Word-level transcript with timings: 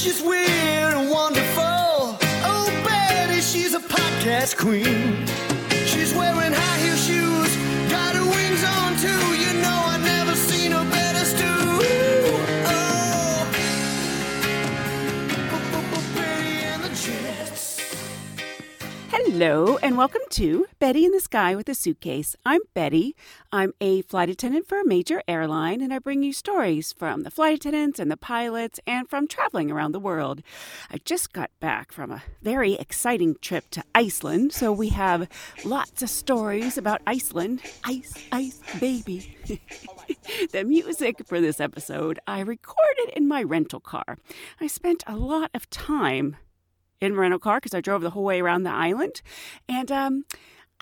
She's 0.00 0.22
weird 0.22 0.94
and 0.94 1.10
wonderful. 1.10 2.16
Oh, 2.42 2.82
Betty, 2.86 3.42
she's 3.42 3.74
a 3.74 3.80
podcast 3.80 4.56
queen. 4.56 5.26
She's 5.84 6.14
wearing 6.14 6.54
high 6.54 6.78
heel 6.78 6.96
shoes, 6.96 7.54
got 7.90 8.14
her 8.16 8.24
wings 8.24 8.64
on 8.64 8.96
too. 8.96 9.24
You 9.36 9.52
know 9.60 9.89
Hello, 19.40 19.78
and 19.78 19.96
welcome 19.96 20.20
to 20.28 20.66
Betty 20.80 21.06
in 21.06 21.12
the 21.12 21.18
Sky 21.18 21.56
with 21.56 21.66
a 21.70 21.74
Suitcase. 21.74 22.36
I'm 22.44 22.60
Betty. 22.74 23.16
I'm 23.50 23.72
a 23.80 24.02
flight 24.02 24.28
attendant 24.28 24.68
for 24.68 24.78
a 24.78 24.86
major 24.86 25.22
airline, 25.26 25.80
and 25.80 25.94
I 25.94 25.98
bring 25.98 26.22
you 26.22 26.34
stories 26.34 26.92
from 26.92 27.22
the 27.22 27.30
flight 27.30 27.54
attendants 27.54 27.98
and 27.98 28.10
the 28.10 28.18
pilots 28.18 28.80
and 28.86 29.08
from 29.08 29.26
traveling 29.26 29.70
around 29.70 29.92
the 29.92 29.98
world. 29.98 30.42
I 30.90 30.98
just 31.06 31.32
got 31.32 31.50
back 31.58 31.90
from 31.90 32.10
a 32.10 32.22
very 32.42 32.74
exciting 32.74 33.34
trip 33.40 33.70
to 33.70 33.82
Iceland, 33.94 34.52
so 34.52 34.72
we 34.72 34.90
have 34.90 35.26
lots 35.64 36.02
of 36.02 36.10
stories 36.10 36.76
about 36.76 37.00
Iceland. 37.06 37.62
Ice, 37.84 38.12
ice, 38.30 38.60
baby. 38.78 39.38
the 40.52 40.64
music 40.64 41.26
for 41.26 41.40
this 41.40 41.60
episode 41.60 42.18
I 42.26 42.40
recorded 42.40 43.08
in 43.16 43.26
my 43.26 43.42
rental 43.42 43.80
car. 43.80 44.18
I 44.60 44.66
spent 44.66 45.02
a 45.06 45.16
lot 45.16 45.50
of 45.54 45.70
time 45.70 46.36
in 47.00 47.16
rental 47.16 47.38
car 47.38 47.58
because 47.58 47.74
I 47.74 47.80
drove 47.80 48.02
the 48.02 48.10
whole 48.10 48.24
way 48.24 48.40
around 48.40 48.62
the 48.62 48.70
island, 48.70 49.22
and 49.68 49.90
um, 49.90 50.24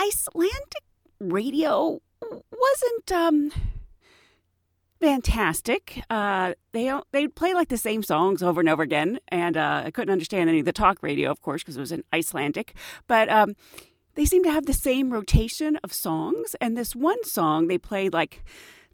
Icelandic 0.00 0.84
radio 1.20 2.00
wasn't 2.20 3.12
um, 3.12 3.52
fantastic. 5.00 6.02
Uh, 6.10 6.54
they 6.72 6.92
they 7.12 7.28
play 7.28 7.54
like 7.54 7.68
the 7.68 7.76
same 7.76 8.02
songs 8.02 8.42
over 8.42 8.60
and 8.60 8.68
over 8.68 8.82
again, 8.82 9.18
and 9.28 9.56
uh, 9.56 9.82
I 9.86 9.90
couldn't 9.90 10.12
understand 10.12 10.48
any 10.48 10.60
of 10.60 10.64
the 10.64 10.72
talk 10.72 11.02
radio, 11.02 11.30
of 11.30 11.40
course, 11.40 11.62
because 11.62 11.76
it 11.76 11.80
was 11.80 11.92
in 11.92 12.04
Icelandic. 12.12 12.74
But 13.06 13.28
um, 13.28 13.54
they 14.14 14.24
seem 14.24 14.42
to 14.44 14.50
have 14.50 14.66
the 14.66 14.72
same 14.72 15.10
rotation 15.10 15.78
of 15.84 15.92
songs, 15.92 16.56
and 16.60 16.76
this 16.76 16.94
one 16.96 17.22
song 17.24 17.68
they 17.68 17.78
played 17.78 18.12
like 18.12 18.44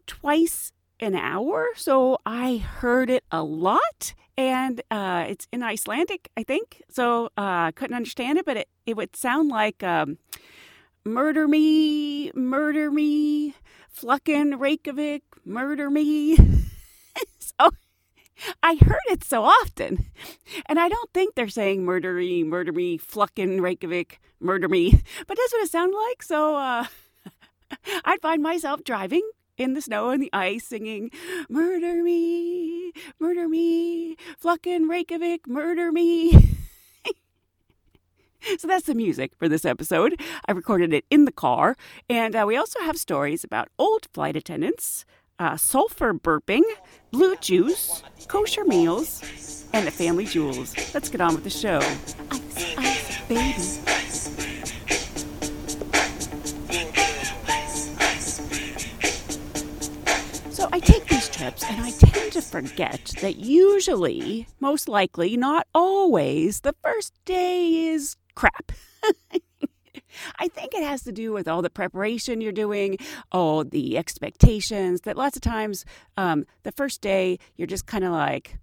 twice 0.06 0.72
an 1.00 1.14
hour, 1.14 1.68
so 1.76 2.18
I 2.24 2.58
heard 2.58 3.10
it 3.10 3.24
a 3.30 3.42
lot. 3.42 4.14
And 4.36 4.82
uh, 4.90 5.26
it's 5.28 5.46
in 5.52 5.62
Icelandic, 5.62 6.30
I 6.36 6.42
think. 6.42 6.82
So 6.90 7.26
uh, 7.38 7.68
I 7.68 7.72
couldn't 7.74 7.96
understand 7.96 8.38
it, 8.38 8.44
but 8.44 8.56
it, 8.56 8.68
it 8.84 8.96
would 8.96 9.14
sound 9.14 9.48
like 9.48 9.82
um, 9.82 10.18
murder 11.04 11.46
me, 11.46 12.32
murder 12.34 12.90
me, 12.90 13.54
fluckin' 13.88 14.58
Reykjavik, 14.58 15.22
murder 15.44 15.88
me. 15.88 16.36
so 17.38 17.70
I 18.62 18.74
heard 18.74 18.98
it 19.08 19.22
so 19.22 19.44
often. 19.44 20.06
And 20.66 20.80
I 20.80 20.88
don't 20.88 21.12
think 21.12 21.34
they're 21.34 21.48
saying 21.48 21.84
murder 21.84 22.14
me, 22.14 22.42
murder 22.42 22.72
me, 22.72 22.98
fluckin' 22.98 23.60
Reykjavik, 23.60 24.20
murder 24.40 24.68
me. 24.68 25.02
But 25.26 25.36
that's 25.38 25.52
what 25.52 25.62
it 25.62 25.70
sounded 25.70 25.96
like. 25.96 26.22
So 26.22 26.56
uh, 26.56 26.86
I'd 28.04 28.20
find 28.20 28.42
myself 28.42 28.82
driving 28.84 29.28
in 29.56 29.75
the 29.75 29.81
snow 29.81 30.10
and 30.10 30.22
the 30.22 30.31
ice 30.32 30.66
singing, 30.66 31.10
Murder 31.48 32.03
me, 32.03 32.92
murder 33.19 33.48
me, 33.48 34.16
fluckin' 34.38 34.88
Reykjavik, 34.88 35.47
murder 35.47 35.92
me. 35.92 36.32
so 38.59 38.69
that's 38.69 38.87
the 38.87 38.94
music 38.94 39.32
for 39.38 39.48
this 39.48 39.64
episode. 39.64 40.20
I 40.47 40.53
recorded 40.53 40.93
it 40.93 41.04
in 41.10 41.25
the 41.25 41.32
car. 41.32 41.76
And 42.09 42.34
uh, 42.34 42.44
we 42.47 42.56
also 42.56 42.81
have 42.81 42.97
stories 42.97 43.44
about 43.44 43.69
old 43.78 44.09
flight 44.12 44.37
attendants, 44.37 45.04
uh, 45.38 45.56
sulfur 45.56 46.14
burping, 46.14 46.62
blue 47.10 47.37
juice, 47.37 48.03
kosher 48.28 48.64
meals, 48.64 49.22
and 49.72 49.87
the 49.87 49.91
family 49.91 50.26
jewels. 50.26 50.75
Let's 50.94 51.09
get 51.09 51.20
on 51.20 51.34
with 51.34 51.44
the 51.44 51.50
show. 51.50 51.78
Ice, 52.31 52.78
ice, 52.78 53.28
baby. 53.28 53.94
Forget 62.54 63.15
that 63.20 63.34
usually, 63.34 64.47
most 64.60 64.88
likely, 64.88 65.37
not 65.37 65.66
always, 65.75 66.60
the 66.60 66.75
first 66.84 67.12
day 67.25 67.88
is 67.88 68.15
crap. 68.37 68.70
I 70.38 70.47
think 70.47 70.72
it 70.72 70.84
has 70.84 71.03
to 71.03 71.10
do 71.10 71.32
with 71.32 71.48
all 71.48 71.62
the 71.62 71.70
preparation 71.70 72.41
you're 72.41 72.53
doing, 72.53 72.98
all 73.32 73.64
the 73.64 73.98
expectations. 73.98 75.00
That 75.00 75.16
lots 75.16 75.34
of 75.34 75.43
times, 75.43 75.84
um, 76.16 76.44
the 76.62 76.70
first 76.70 77.00
day, 77.00 77.41
you're 77.56 77.66
just 77.66 77.87
kind 77.87 78.04
of 78.04 78.12
like, 78.12 78.56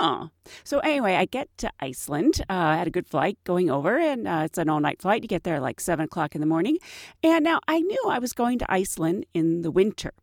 oh. 0.00 0.30
So, 0.64 0.78
anyway, 0.78 1.16
I 1.16 1.26
get 1.26 1.50
to 1.58 1.70
Iceland. 1.80 2.40
Uh, 2.48 2.54
I 2.54 2.76
had 2.78 2.86
a 2.86 2.90
good 2.90 3.06
flight 3.06 3.36
going 3.44 3.70
over, 3.70 3.98
and 3.98 4.26
uh, 4.26 4.42
it's 4.46 4.56
an 4.56 4.70
all 4.70 4.80
night 4.80 5.02
flight. 5.02 5.22
You 5.22 5.28
get 5.28 5.44
there 5.44 5.60
like 5.60 5.80
7 5.80 6.06
o'clock 6.06 6.34
in 6.34 6.40
the 6.40 6.46
morning. 6.46 6.78
And 7.22 7.44
now 7.44 7.60
I 7.68 7.80
knew 7.80 8.04
I 8.08 8.20
was 8.20 8.32
going 8.32 8.58
to 8.60 8.72
Iceland 8.72 9.26
in 9.34 9.60
the 9.60 9.70
winter. 9.70 10.14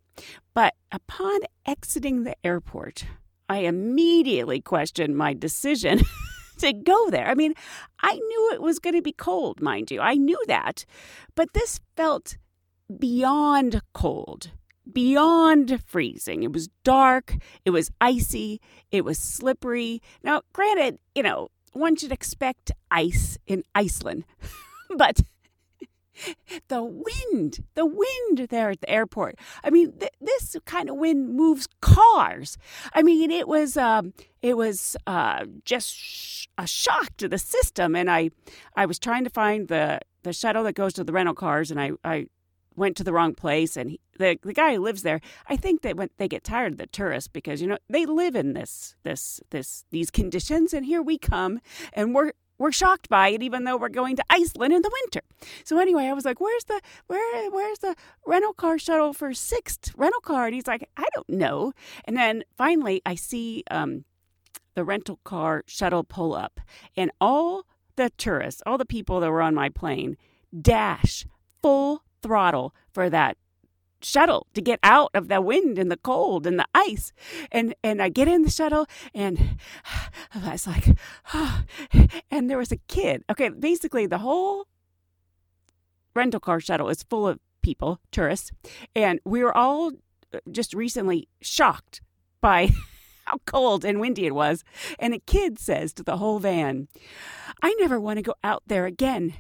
But 0.54 0.74
upon 0.92 1.42
exiting 1.66 2.24
the 2.24 2.36
airport, 2.44 3.06
I 3.50 3.60
immediately 3.60 4.62
questioned 4.62 5.18
my 5.18 5.34
decision 5.34 6.02
to 6.60 6.74
go 6.74 7.10
there. 7.10 7.28
I 7.28 7.36
mean, 7.36 7.54
I 8.02 8.14
knew 8.14 8.52
it 8.54 8.62
was 8.62 8.80
going 8.80 8.96
to 8.96 9.02
be 9.02 9.12
cold, 9.12 9.62
mind 9.62 9.92
you. 9.92 10.02
I 10.02 10.16
knew 10.16 10.42
that. 10.48 10.86
But 11.36 11.54
this 11.54 11.80
felt 11.96 12.38
beyond 13.00 13.82
cold, 13.94 14.52
beyond 14.92 15.84
freezing. 15.86 16.44
It 16.44 16.54
was 16.54 16.70
dark, 16.84 17.36
it 17.66 17.72
was 17.72 17.92
icy, 18.00 18.62
it 18.92 19.04
was 19.04 19.18
slippery. 19.18 20.02
Now, 20.24 20.42
granted, 20.54 21.00
you 21.14 21.24
know, 21.24 21.50
one 21.74 21.96
should 21.96 22.12
expect 22.12 22.72
ice 22.90 23.38
in 23.48 23.64
Iceland, 23.74 24.24
but 24.98 25.22
the 26.68 26.84
wind, 26.84 27.64
the 27.76 27.86
wind 27.86 28.48
there 28.50 28.70
at 28.70 28.82
the 28.82 28.90
airport. 28.90 29.36
I 29.64 29.70
mean, 29.70 29.94
th- 29.94 30.12
this 30.22 30.56
kind 30.66 30.90
of 30.90 30.96
wind 30.96 31.36
moves 31.36 31.68
cars. 31.82 32.58
I 32.94 33.04
mean, 33.04 33.32
it 33.32 33.48
was 33.48 33.78
um, 33.78 34.14
it 34.42 34.58
was 34.58 34.96
uh, 35.08 35.46
just 35.64 35.96
sh- 35.96 36.48
a 36.58 36.68
shock 36.68 37.18
to 37.18 37.28
the 37.28 37.38
system. 37.38 37.96
And 37.96 38.10
I, 38.10 38.32
I 38.76 38.86
was 38.86 39.00
trying 39.00 39.24
to 39.24 39.30
find 39.30 39.68
the 39.68 40.00
the 40.24 40.34
shuttle 40.34 40.64
that 40.64 40.74
goes 40.74 40.94
to 40.94 41.04
the 41.04 41.14
rental 41.14 41.36
cars, 41.36 41.70
and 41.72 41.80
I, 41.80 41.92
I 42.04 42.28
went 42.76 42.98
to 42.98 43.04
the 43.04 43.14
wrong 43.14 43.34
place. 43.36 43.78
And 43.78 43.92
he, 43.92 44.00
the 44.18 44.38
the 44.42 44.54
guy 44.54 44.76
who 44.76 44.82
lives 44.82 45.04
there, 45.04 45.22
I 45.48 45.56
think 45.56 45.82
that 45.82 45.98
when 45.98 46.10
they 46.18 46.28
get 46.28 46.44
tired 46.44 46.74
of 46.74 46.78
the 46.78 46.88
tourists 46.88 47.28
because 47.28 47.62
you 47.62 47.68
know 47.68 47.78
they 47.90 48.06
live 48.06 48.36
in 48.36 48.54
this 48.54 48.96
this 49.04 49.40
this 49.52 49.86
these 49.92 50.12
conditions, 50.12 50.74
and 50.74 50.86
here 50.86 51.02
we 51.02 51.18
come, 51.18 51.60
and 51.94 52.16
we're 52.16 52.34
we're 52.58 52.72
shocked 52.72 53.10
by 53.10 53.30
it, 53.30 53.44
even 53.44 53.64
though 53.64 53.78
we're 53.78 53.90
going 53.90 54.16
to 54.16 54.24
Iceland 54.30 54.74
in 54.74 54.82
the 54.82 54.92
winter. 55.02 55.22
So 55.64 55.80
anyway, 55.80 56.06
I 56.06 56.14
was 56.14 56.26
like, 56.26 56.40
"Where's 56.40 56.64
the 56.66 56.82
where 57.08 57.52
where's 57.52 57.80
the 57.80 57.96
rental 58.26 58.54
car 58.54 58.78
shuttle 58.78 59.14
for 59.14 59.34
Sixt 59.34 59.92
rental 59.98 60.22
car?" 60.22 60.46
And 60.46 60.56
he's 60.56 60.68
like, 60.68 60.90
"I 60.98 61.06
don't 61.14 61.30
know." 61.30 61.74
And 62.06 62.16
then 62.16 62.44
finally, 62.58 63.02
I 63.06 63.16
see 63.16 63.64
um, 63.70 64.06
the 64.76 64.84
rental 64.84 65.20
car 65.24 65.64
shuttle 65.68 66.04
pull 66.04 66.34
up, 66.34 66.60
and 66.96 67.12
all 67.20 67.66
the 67.96 68.12
tourists, 68.18 68.62
all 68.66 68.78
the 68.78 68.86
people 68.86 69.20
that 69.20 69.32
were 69.32 69.42
on 69.42 69.56
my 69.56 69.70
plane, 69.70 70.18
dash 70.62 71.26
full 71.62 72.04
throttle 72.22 72.74
for 72.94 73.10
that 73.10 73.38
shuttle 74.06 74.48
to 74.54 74.62
get 74.62 74.80
out 74.84 75.10
of 75.14 75.28
the 75.28 75.42
wind 75.42 75.80
and 75.80 75.92
the 75.92 75.98
cold 75.98 76.46
and 76.46 76.60
the 76.60 76.68
ice. 76.74 77.12
And 77.52 77.74
and 77.84 78.02
I 78.02 78.10
get 78.10 78.28
in 78.28 78.44
the 78.44 78.50
shuttle 78.50 78.86
and 79.14 79.58
I 80.36 80.52
was 80.52 80.68
like, 80.68 80.98
oh. 81.34 81.64
and 82.32 82.50
there 82.50 82.58
was 82.58 82.72
a 82.72 82.78
kid. 82.88 83.24
Okay, 83.30 83.50
basically 83.50 84.06
the 84.06 84.20
whole 84.20 84.68
rental 86.14 86.40
car 86.40 86.60
shuttle 86.60 86.90
is 86.90 87.04
full 87.04 87.28
of 87.28 87.40
people, 87.62 88.00
tourists, 88.12 88.52
and 88.96 89.20
we 89.26 89.44
were 89.44 89.56
all 89.56 89.92
uh, 90.34 90.40
just 90.52 90.74
recently 90.74 91.28
shocked 91.42 92.02
by 92.40 92.70
how 93.26 93.40
cold 93.46 93.84
and 93.84 94.00
windy 94.00 94.28
it 94.28 94.36
was. 94.36 94.64
And 95.00 95.14
a 95.14 95.20
kid 95.20 95.58
says 95.58 95.94
to 95.94 96.04
the 96.04 96.18
whole 96.18 96.40
van, 96.40 96.88
I 97.62 97.74
never 97.80 98.00
want 98.00 98.18
to 98.18 98.24
go 98.24 98.36
out 98.44 98.64
there 98.68 98.86
again. 98.86 99.34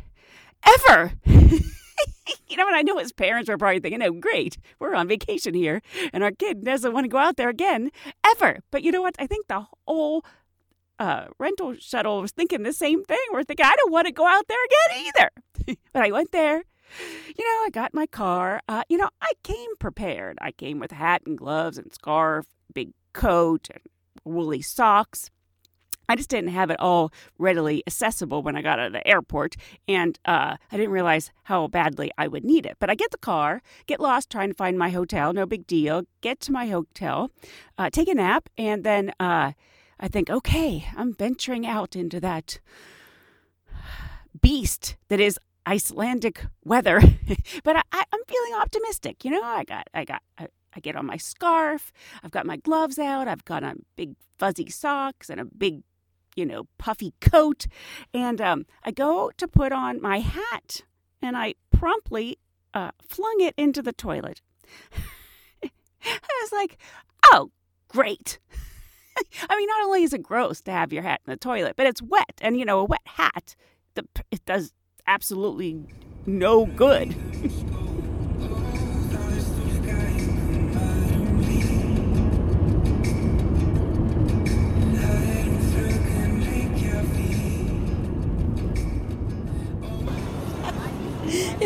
Ever. 0.65 1.13
you 2.47 2.57
know, 2.57 2.68
and 2.68 2.75
I 2.75 2.81
know 2.81 2.97
his 2.97 3.13
parents 3.13 3.50
were 3.50 3.57
probably 3.57 3.80
thinking, 3.80 4.01
oh, 4.03 4.12
great, 4.12 4.57
we're 4.80 4.95
on 4.95 5.07
vacation 5.07 5.53
here, 5.53 5.81
and 6.13 6.24
our 6.24 6.31
kid 6.31 6.63
doesn't 6.63 6.94
want 6.94 7.06
to 7.06 7.09
go 7.09 7.18
out 7.18 7.38
there 7.38 7.50
again, 7.50 7.92
ever. 8.25 8.59
But 8.71 8.83
you 8.83 8.92
know 8.92 9.01
what? 9.01 9.15
I 9.19 9.27
think 9.27 9.47
the 9.47 9.65
whole 9.88 10.25
uh, 11.00 11.25
rental 11.39 11.75
shuttle 11.80 12.21
was 12.21 12.31
thinking 12.31 12.63
the 12.63 12.74
same 12.74 13.03
thing. 13.03 13.18
We're 13.31 13.44
thinking, 13.44 13.65
I 13.65 13.75
don't 13.75 13.92
want 13.92 14.07
to 14.07 14.13
go 14.13 14.25
out 14.25 14.47
there 14.47 14.57
again 14.65 15.06
either. 15.07 15.77
but 15.94 16.03
I 16.03 16.12
went 16.12 16.31
there. 16.31 16.63
You 17.38 17.44
know, 17.44 17.65
I 17.65 17.69
got 17.71 17.94
my 17.94 18.06
car. 18.06 18.62
Uh, 18.68 18.83
you 18.89 18.98
know, 18.98 19.09
I 19.21 19.33
came 19.44 19.75
prepared. 19.80 20.38
I 20.41 20.51
came 20.51 20.80
with 20.80 20.91
hat 20.91 21.24
and 21.25 21.38
gloves 21.38 21.77
and 21.77 21.91
scarf, 21.91 22.45
big 22.74 22.91
coat, 23.13 23.68
and 23.71 23.81
woolly 24.24 24.62
socks. 24.62 25.31
I 26.07 26.16
just 26.16 26.30
didn't 26.30 26.50
have 26.50 26.69
it 26.69 26.80
all 26.80 27.12
readily 27.38 27.84
accessible 27.88 28.42
when 28.42 28.56
I 28.56 28.62
got 28.62 28.80
out 28.80 28.88
of 28.88 28.94
the 28.94 29.07
airport, 29.07 29.56
and 29.88 30.19
uh, 30.25 30.57
I 30.72 30.78
didn't 30.78 30.92
realize 30.92 31.31
how 31.44 31.68
badly 31.68 32.12
I 32.18 32.28
would 32.28 32.44
need 32.44 32.66
it. 32.66 32.78
But 32.80 32.90
I 32.90 32.96
get 32.96 33.12
the 33.12 33.18
car, 33.18 33.62
get 33.88 34.00
lost 34.00 34.30
trying 34.30 34.50
to 34.50 34.56
find 34.56 34.78
my 34.78 34.90
hotel, 34.90 35.34
no 35.34 35.46
big 35.46 35.68
deal. 35.68 36.04
Get 36.22 36.40
to 36.42 36.52
my 36.52 36.68
hotel, 36.68 37.31
uh, 37.78 37.90
take 37.90 38.07
a 38.07 38.16
nap, 38.16 38.50
and 38.57 38.84
then 38.84 39.12
uh, 39.19 39.54
I 40.00 40.07
think, 40.07 40.30
okay, 40.30 40.88
I'm 40.96 41.13
venturing 41.13 41.66
out 41.66 41.96
into 41.96 42.19
that 42.19 42.60
beast 44.42 44.98
that 45.08 45.19
is 45.19 45.40
Icelandic 45.68 46.46
weather. 46.63 47.01
but 47.63 47.75
I, 47.92 48.04
am 48.13 48.19
feeling 48.28 48.54
optimistic. 48.62 49.25
You 49.25 49.31
know, 49.31 49.44
I 49.44 49.63
got, 49.63 49.88
I 49.94 50.06
got. 50.06 50.22
I, 50.38 50.48
I 50.75 50.81
get 50.81 50.98
on 50.98 51.06
my 51.06 51.16
scarf. 51.18 51.94
I've 52.22 52.31
got 52.31 52.46
my 52.46 52.58
gloves 52.58 53.00
out. 53.00 53.30
I've 53.30 53.46
got 53.46 53.63
on 53.63 53.86
big 53.96 54.16
fuzzy 54.38 54.69
socks 54.69 55.30
and 55.30 55.40
a 55.40 55.46
big 55.46 55.84
you 56.36 56.46
know, 56.46 56.68
puffy 56.78 57.14
coat. 57.22 57.68
And 58.14 58.40
um, 58.42 58.66
I 58.84 58.92
go 58.92 59.32
to 59.38 59.48
put 59.48 59.72
on 59.72 60.02
my 60.02 60.20
hat 60.20 60.82
and 61.22 61.38
I 61.38 61.56
promptly 61.72 62.38
uh, 62.74 62.92
flung 63.08 63.38
it 63.40 63.54
into 63.58 63.82
the 63.82 63.94
toilet. 63.94 64.42
I 65.64 66.42
was 66.42 66.52
like, 66.52 66.78
oh, 67.34 67.52
great. 67.88 68.40
I 69.50 69.56
mean, 69.56 69.68
not 69.68 69.84
only 69.84 70.04
is 70.04 70.14
it 70.14 70.22
gross 70.22 70.62
to 70.62 70.72
have 70.72 70.92
your 70.92 71.04
hat 71.04 71.22
in 71.26 71.32
the 71.32 71.38
toilet, 71.38 71.76
but 71.78 71.88
it's 71.88 72.02
wet. 72.02 72.40
And, 72.42 72.60
you 72.60 72.66
know, 72.66 72.80
a 72.80 72.86
wet 72.86 73.02
hat, 73.06 73.56
it 73.96 74.46
does 74.46 74.74
absolutely 75.08 75.86
no 76.26 76.66
good. 76.66 77.16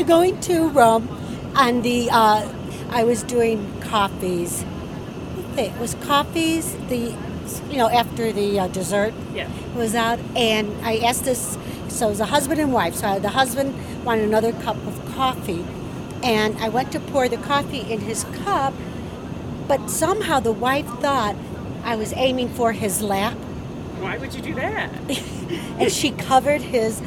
going 0.04 0.40
to 0.42 0.70
Rome, 0.70 1.08
and 1.56 1.84
the 1.84 2.10
uh, 2.12 2.52
I 2.90 3.04
was 3.04 3.24
doing 3.24 3.80
coffees. 3.82 4.66
It 5.58 5.78
was 5.80 5.96
coffees. 5.96 6.76
The 6.88 7.16
you 7.70 7.78
know 7.78 7.90
after 7.90 8.32
the 8.32 8.60
uh, 8.60 8.68
dessert 8.68 9.14
yeah. 9.34 9.50
was 9.76 9.96
out, 9.96 10.20
and 10.36 10.74
I 10.86 10.98
asked 10.98 11.26
this. 11.26 11.58
So 11.88 12.08
it 12.08 12.12
was 12.12 12.20
a 12.20 12.28
husband 12.28 12.62
and 12.62 12.72
wife. 12.72 12.96
So 12.96 13.20
the 13.20 13.30
husband 13.30 13.76
wanted 14.06 14.26
another 14.26 14.54
cup 14.54 14.78
of 14.88 15.14
coffee, 15.14 15.66
and 16.24 16.58
I 16.58 16.70
went 16.70 16.92
to 16.94 17.00
pour 17.00 17.28
the 17.28 17.38
coffee 17.38 17.82
in 17.82 18.02
his 18.02 18.24
cup, 18.44 18.74
but 19.68 19.90
somehow 19.90 20.40
the 20.40 20.52
wife 20.52 20.88
thought 21.00 21.36
I 21.84 21.96
was 21.96 22.14
aiming 22.14 22.50
for 22.50 22.74
his 22.74 23.02
lap. 23.02 23.36
Why 24.00 24.18
would 24.18 24.34
you 24.34 24.42
do 24.42 24.54
that? 24.56 24.92
and 25.80 25.92
she 25.92 26.12
covered 26.12 26.62
his 26.62 27.02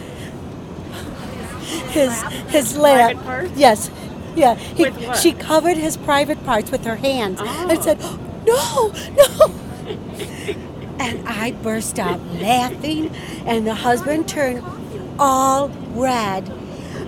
his 1.73 2.23
his 2.49 2.77
lap. 2.77 3.17
Yes. 3.57 3.91
Yeah. 4.35 4.55
He, 4.55 4.91
she 5.15 5.33
covered 5.33 5.77
his 5.77 5.97
private 5.97 6.45
parts 6.45 6.71
with 6.71 6.85
her 6.85 6.97
hands 6.97 7.39
oh. 7.41 7.69
and 7.69 7.83
said, 7.83 8.01
"No, 8.47 8.93
no." 9.17 9.63
and 10.99 11.29
I 11.29 11.53
burst 11.63 11.99
out 11.99 12.21
laughing, 12.35 13.15
and 13.45 13.67
the 13.67 13.75
husband 13.75 14.29
turned 14.29 14.63
all 15.19 15.69
red. 15.95 16.51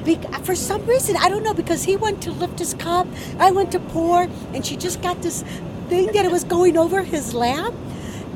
Be- 0.05 0.21
for 0.43 0.55
some 0.55 0.85
reason, 0.87 1.17
I 1.17 1.29
don't 1.31 1.43
know, 1.43 1.55
because 1.55 1.85
he 1.85 1.97
went 1.97 2.23
to 2.23 2.33
lift 2.33 2.59
his 2.59 2.75
cup, 2.75 3.07
I 3.39 3.51
went 3.53 3.73
to 3.73 3.81
pour, 3.81 4.29
and 4.53 4.67
she 4.67 4.77
just 4.77 5.01
got 5.01 5.23
this 5.23 5.43
thing 5.89 6.07
that 6.13 6.25
it 6.27 6.31
was 6.31 6.45
going 6.45 6.77
over 6.77 7.03
his 7.03 7.33
lap, 7.33 7.73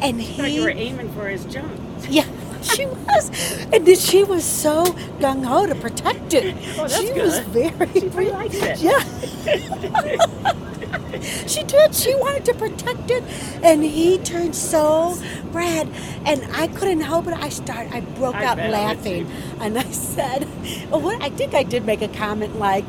and 0.00 0.20
he. 0.20 0.54
you 0.54 0.62
were 0.62 0.70
aiming 0.70 1.12
for 1.12 1.28
his 1.28 1.44
junk. 1.44 1.70
Yeah 2.08 2.24
she 2.62 2.87
was, 2.87 3.31
and 3.72 3.87
then 3.87 3.96
she 3.96 4.25
was 4.25 4.44
so 4.44 4.84
gung 5.20 5.44
ho 5.44 5.66
to 5.66 5.75
protect 5.75 6.34
it. 6.34 6.56
Oh, 6.78 6.87
she 6.87 7.12
good. 7.12 7.22
was 7.22 7.38
very. 7.40 7.93
She 8.00 8.06
really 8.08 8.31
liked 8.31 8.55
it. 8.58 8.78
Yeah. 8.81 8.99
she 11.46 11.62
did. 11.64 11.94
She 11.94 12.14
wanted 12.14 12.44
to 12.46 12.55
protect 12.55 13.10
it, 13.10 13.22
and 13.62 13.82
he 13.82 14.19
turned 14.19 14.55
so 14.55 15.19
red, 15.50 15.88
and 16.25 16.44
I 16.52 16.69
couldn't 16.69 17.00
help 17.00 17.26
it. 17.26 17.34
I 17.34 17.49
started. 17.49 17.93
I 17.93 18.00
broke 18.00 18.37
I 18.37 18.44
out 18.44 18.58
laughing, 18.58 19.28
and 19.60 19.78
I 19.78 19.90
said, 19.90 20.46
oh, 20.93 20.99
"What?" 20.99 21.20
I 21.22 21.31
think 21.31 21.55
I 21.55 21.64
did 21.64 21.84
make 21.84 22.02
a 22.02 22.08
comment 22.08 22.58
like, 22.58 22.84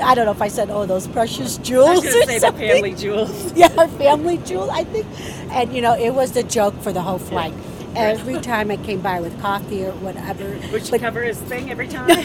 I 0.00 0.14
don't 0.14 0.26
know 0.26 0.32
if 0.32 0.42
I 0.42 0.48
said, 0.48 0.70
"Oh, 0.70 0.86
those 0.86 1.08
precious 1.08 1.58
jewels." 1.58 1.88
I 1.88 1.94
was 1.94 2.04
going 2.04 2.26
say 2.28 2.38
something. 2.38 2.68
the 2.68 2.74
family 2.74 2.94
jewels. 2.94 3.52
Yeah, 3.54 3.68
family 3.68 4.38
jewels. 4.38 4.70
I 4.70 4.84
think, 4.84 5.06
and 5.50 5.74
you 5.74 5.82
know, 5.82 5.94
it 5.94 6.14
was 6.14 6.32
the 6.32 6.42
joke 6.44 6.74
for 6.82 6.92
the 6.92 7.02
whole 7.02 7.18
flight. 7.18 7.52
Yeah 7.52 7.71
every 7.96 8.40
time 8.40 8.70
I 8.70 8.76
came 8.76 9.00
by 9.00 9.20
with 9.20 9.40
coffee 9.40 9.84
or 9.84 9.92
whatever. 9.92 10.58
Would 10.72 10.84
she 10.84 10.90
but, 10.92 11.00
cover 11.00 11.22
his 11.22 11.38
thing 11.38 11.70
every 11.70 11.88
time? 11.98 12.24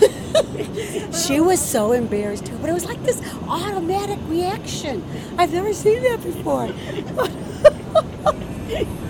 she 1.12 1.40
was 1.40 1.62
so 1.62 1.92
embarrassed 1.92 2.46
too, 2.46 2.58
but 2.58 2.70
it 2.70 2.74
was 2.74 2.86
like 2.86 3.02
this 3.04 3.22
automatic 3.48 4.20
reaction. 4.28 5.04
I've 5.38 5.54
never 5.54 5.74
seen 5.74 6.04
that 6.04 6.24
before. 6.24 6.72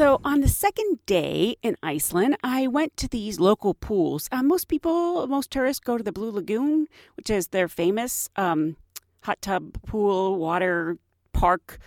So, 0.00 0.18
on 0.24 0.40
the 0.40 0.48
second 0.48 1.00
day 1.04 1.56
in 1.62 1.76
Iceland, 1.82 2.38
I 2.42 2.68
went 2.68 2.96
to 2.96 3.06
these 3.06 3.38
local 3.38 3.74
pools. 3.74 4.30
Uh, 4.32 4.42
most 4.42 4.66
people, 4.66 5.26
most 5.26 5.50
tourists 5.50 5.84
go 5.84 5.98
to 5.98 6.02
the 6.02 6.10
Blue 6.10 6.30
Lagoon, 6.30 6.86
which 7.18 7.28
is 7.28 7.48
their 7.48 7.68
famous 7.68 8.30
um, 8.34 8.76
hot 9.22 9.40
tub, 9.42 9.82
pool, 9.86 10.36
water 10.36 10.98
park 11.32 11.78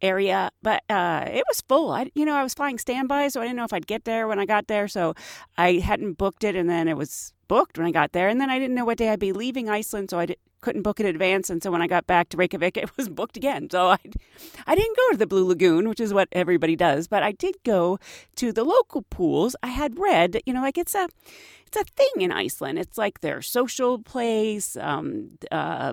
area, 0.00 0.50
but 0.62 0.82
uh, 0.90 1.24
it 1.28 1.44
was 1.48 1.62
full. 1.62 1.90
I, 1.90 2.10
you 2.14 2.24
know, 2.24 2.34
I 2.34 2.42
was 2.42 2.54
flying 2.54 2.78
standby, 2.78 3.28
so 3.28 3.40
I 3.40 3.44
didn't 3.44 3.56
know 3.56 3.64
if 3.64 3.72
I'd 3.72 3.86
get 3.86 4.04
there 4.04 4.26
when 4.26 4.38
I 4.38 4.46
got 4.46 4.66
there. 4.66 4.88
So 4.88 5.14
I 5.56 5.74
hadn't 5.74 6.14
booked 6.14 6.44
it, 6.44 6.56
and 6.56 6.68
then 6.68 6.88
it 6.88 6.96
was 6.96 7.32
booked 7.48 7.78
when 7.78 7.86
I 7.86 7.92
got 7.92 8.12
there, 8.12 8.28
and 8.28 8.40
then 8.40 8.50
I 8.50 8.58
didn't 8.58 8.74
know 8.74 8.84
what 8.84 8.98
day 8.98 9.10
I'd 9.10 9.20
be 9.20 9.32
leaving 9.32 9.68
Iceland, 9.70 10.10
so 10.10 10.18
I 10.18 10.34
couldn't 10.62 10.82
book 10.82 11.00
in 11.00 11.06
advance. 11.06 11.50
And 11.50 11.62
so 11.62 11.70
when 11.70 11.82
I 11.82 11.86
got 11.86 12.06
back 12.06 12.30
to 12.30 12.36
Reykjavik, 12.36 12.76
it 12.78 12.96
was 12.96 13.08
booked 13.08 13.36
again. 13.36 13.68
So 13.70 13.88
I, 13.88 13.98
I 14.66 14.74
didn't 14.74 14.96
go 14.96 15.10
to 15.12 15.16
the 15.18 15.26
Blue 15.26 15.46
Lagoon, 15.46 15.88
which 15.88 16.00
is 16.00 16.14
what 16.14 16.28
everybody 16.32 16.76
does, 16.76 17.06
but 17.08 17.22
I 17.22 17.32
did 17.32 17.56
go 17.64 17.98
to 18.36 18.52
the 18.52 18.64
local 18.64 19.02
pools. 19.02 19.54
I 19.62 19.68
had 19.68 19.98
read, 19.98 20.40
you 20.46 20.54
know, 20.54 20.62
like 20.62 20.78
it's 20.78 20.94
a, 20.94 21.08
it's 21.66 21.76
a 21.76 21.84
thing 21.84 22.22
in 22.22 22.32
Iceland. 22.32 22.78
It's 22.78 22.96
like 22.96 23.20
their 23.20 23.42
social 23.42 23.98
place. 23.98 24.76
Um, 24.76 25.38
uh, 25.50 25.92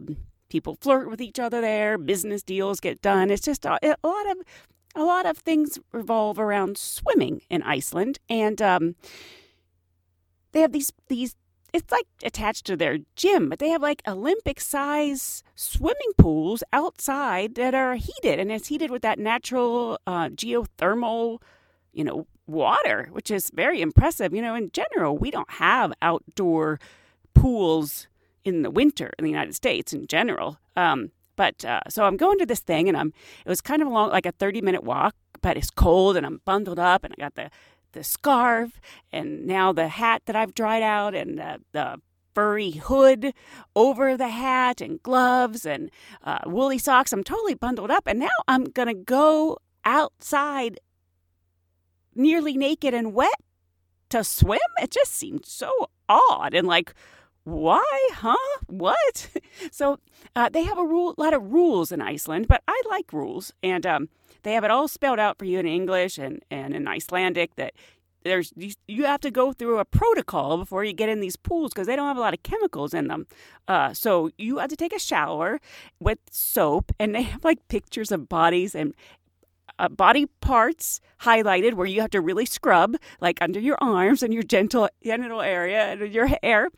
people 0.49 0.77
flirt 0.81 1.09
with 1.09 1.21
each 1.21 1.39
other 1.39 1.61
there, 1.61 1.97
business 1.97 2.43
deals 2.43 2.79
get 2.79 3.01
done. 3.01 3.31
It's 3.31 3.45
just 3.45 3.65
a, 3.65 3.79
a 3.83 4.07
lot 4.07 4.29
of 4.29 4.37
a 4.95 5.03
lot 5.03 5.25
of 5.25 5.37
things 5.37 5.79
revolve 5.91 6.39
around 6.39 6.77
swimming 6.77 7.41
in 7.49 7.63
Iceland, 7.63 8.19
and 8.29 8.61
um, 8.61 8.95
they 10.51 10.61
have 10.61 10.71
these 10.71 10.91
these. 11.07 11.35
It's 11.71 11.91
like 11.91 12.07
attached 12.23 12.65
to 12.65 12.75
their 12.75 12.97
gym, 13.15 13.47
but 13.47 13.59
they 13.59 13.69
have 13.69 13.83
like 13.83 14.01
Olympic 14.07 14.59
size 14.59 15.43
swimming 15.53 16.13
pools 16.17 16.63
outside 16.73 17.53
that 17.55 17.75
are 17.75 17.93
heated, 17.93 18.39
and 18.39 18.51
it's 18.51 18.69
heated 18.69 18.89
with 18.89 19.03
that 19.03 19.19
natural 19.19 19.99
uh, 20.07 20.29
geothermal, 20.29 21.39
you 21.93 22.03
know, 22.03 22.25
water, 22.47 23.09
which 23.11 23.29
is 23.29 23.51
very 23.53 23.81
impressive. 23.81 24.33
You 24.33 24.41
know, 24.41 24.55
in 24.55 24.71
general, 24.71 25.15
we 25.15 25.29
don't 25.29 25.51
have 25.51 25.93
outdoor 26.01 26.79
pools 27.35 28.07
in 28.55 28.61
the 28.63 28.71
winter 28.71 29.11
in 29.17 29.23
the 29.23 29.31
United 29.31 29.55
States 29.55 29.93
in 29.93 30.07
general. 30.07 30.59
Um, 30.75 31.11
but 31.35 31.63
uh, 31.63 31.81
so 31.87 32.03
I'm 32.03 32.17
going 32.17 32.37
to 32.39 32.45
this 32.45 32.59
thing, 32.59 32.89
and 32.89 32.97
I'm 32.97 33.13
it 33.45 33.49
was 33.49 33.61
kind 33.61 33.81
of 33.81 33.87
a 33.87 33.91
long, 33.91 34.09
like 34.09 34.25
a 34.25 34.33
30 34.33 34.61
minute 34.61 34.83
walk, 34.83 35.15
but 35.41 35.55
it's 35.55 35.69
cold, 35.69 36.17
and 36.17 36.25
I'm 36.25 36.41
bundled 36.43 36.79
up, 36.79 37.03
and 37.03 37.13
I 37.17 37.21
got 37.21 37.35
the 37.35 37.49
the 37.93 38.03
scarf 38.03 38.79
and 39.11 39.47
now 39.47 39.73
the 39.73 39.87
hat 39.87 40.21
that 40.25 40.35
I've 40.35 40.53
dried 40.53 40.83
out 40.83 41.15
and 41.15 41.39
the 41.71 41.99
furry 42.33 42.71
hood 42.71 43.33
over 43.75 44.15
the 44.15 44.29
hat 44.29 44.81
and 44.81 45.01
gloves 45.03 45.65
and 45.65 45.89
uh, 46.23 46.39
woolly 46.45 46.77
socks. 46.77 47.11
I'm 47.11 47.23
totally 47.23 47.55
bundled 47.55 47.91
up. 47.91 48.07
And 48.07 48.19
now 48.19 48.29
I'm 48.47 48.65
to 48.87 48.93
go 48.93 49.57
outside 49.83 50.79
nearly 52.15 52.55
naked 52.55 52.93
and 52.93 53.13
wet 53.13 53.41
to 54.09 54.23
swim. 54.23 54.59
It 54.81 54.91
just 54.91 55.13
seemed 55.13 55.45
so 55.45 55.89
odd 56.07 56.53
and 56.53 56.67
like, 56.67 56.93
why, 57.43 58.09
huh? 58.13 58.35
What? 58.67 59.29
So 59.71 59.99
uh, 60.35 60.49
they 60.49 60.63
have 60.63 60.77
a 60.77 60.85
rule, 60.85 61.13
lot 61.17 61.33
of 61.33 61.51
rules 61.51 61.91
in 61.91 62.01
Iceland, 62.01 62.47
but 62.47 62.63
I 62.67 62.81
like 62.89 63.11
rules, 63.11 63.51
and 63.61 63.85
um, 63.85 64.09
they 64.43 64.53
have 64.53 64.63
it 64.63 64.71
all 64.71 64.87
spelled 64.87 65.19
out 65.19 65.37
for 65.37 65.45
you 65.45 65.59
in 65.59 65.67
English 65.67 66.17
and, 66.17 66.41
and 66.49 66.73
in 66.73 66.87
Icelandic 66.87 67.55
that 67.55 67.73
there's 68.23 68.53
you 68.87 69.05
have 69.05 69.21
to 69.21 69.31
go 69.31 69.53
through 69.53 69.79
a 69.79 69.85
protocol 69.85 70.57
before 70.57 70.83
you 70.83 70.93
get 70.93 71.09
in 71.09 71.19
these 71.19 71.35
pools 71.35 71.71
because 71.73 71.87
they 71.87 71.95
don't 71.95 72.07
have 72.07 72.17
a 72.17 72.21
lot 72.21 72.33
of 72.33 72.43
chemicals 72.43 72.93
in 72.93 73.07
them. 73.07 73.27
Uh, 73.67 73.93
so 73.93 74.29
you 74.37 74.57
have 74.57 74.69
to 74.69 74.75
take 74.75 74.93
a 74.93 74.99
shower 74.99 75.59
with 75.99 76.19
soap, 76.31 76.91
and 76.99 77.15
they 77.15 77.23
have 77.23 77.43
like 77.43 77.67
pictures 77.67 78.11
of 78.11 78.29
bodies 78.29 78.75
and 78.75 78.93
uh, 79.77 79.87
body 79.87 80.25
parts 80.41 80.99
highlighted 81.21 81.73
where 81.73 81.87
you 81.87 82.01
have 82.01 82.11
to 82.11 82.21
really 82.21 82.45
scrub, 82.45 82.95
like 83.21 83.41
under 83.41 83.59
your 83.59 83.77
arms 83.81 84.21
and 84.21 84.33
your 84.33 84.43
gentle 84.43 84.89
genital 85.03 85.41
area 85.41 85.93
and 85.93 86.13
your 86.13 86.27
hair. 86.43 86.69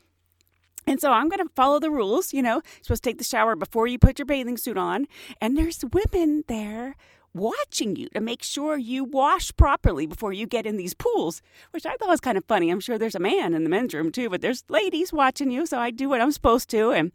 And 0.88 1.00
so 1.00 1.12
I'm 1.12 1.30
going 1.30 1.46
to 1.46 1.54
follow 1.56 1.80
the 1.80 1.92
rules. 1.92 2.34
You 2.34 2.42
know, 2.42 2.56
you're 2.56 2.84
supposed 2.84 3.04
to 3.04 3.10
take 3.10 3.18
the 3.18 3.24
shower 3.24 3.56
before 3.56 3.88
you 3.88 4.00
put 4.00 4.20
your 4.20 4.26
bathing 4.26 4.58
suit 4.58 4.78
on. 4.78 5.08
And 5.40 5.58
there's 5.58 5.84
women 5.92 6.44
there 6.48 6.96
watching 7.34 7.96
you 7.96 8.10
to 8.10 8.20
make 8.20 8.44
sure 8.44 8.78
you 8.78 9.04
wash 9.04 9.56
properly 9.56 10.06
before 10.06 10.34
you 10.34 10.46
get 10.46 10.66
in 10.66 10.78
these 10.78 10.94
pools, 10.94 11.42
which 11.72 11.86
I 11.86 11.96
thought 11.96 12.10
was 12.10 12.20
kind 12.20 12.38
of 12.38 12.46
funny. 12.46 12.70
I'm 12.70 12.80
sure 12.80 12.98
there's 12.98 13.16
a 13.16 13.20
man 13.20 13.54
in 13.54 13.64
the 13.64 13.70
men's 13.70 13.94
room 13.94 14.12
too, 14.12 14.30
but 14.30 14.42
there's 14.42 14.64
ladies 14.70 15.14
watching 15.14 15.50
you, 15.50 15.66
so 15.66 15.80
I 15.80 15.92
do 15.92 16.10
what 16.10 16.20
I'm 16.20 16.32
supposed 16.32 16.70
to. 16.72 16.92
And 16.92 17.12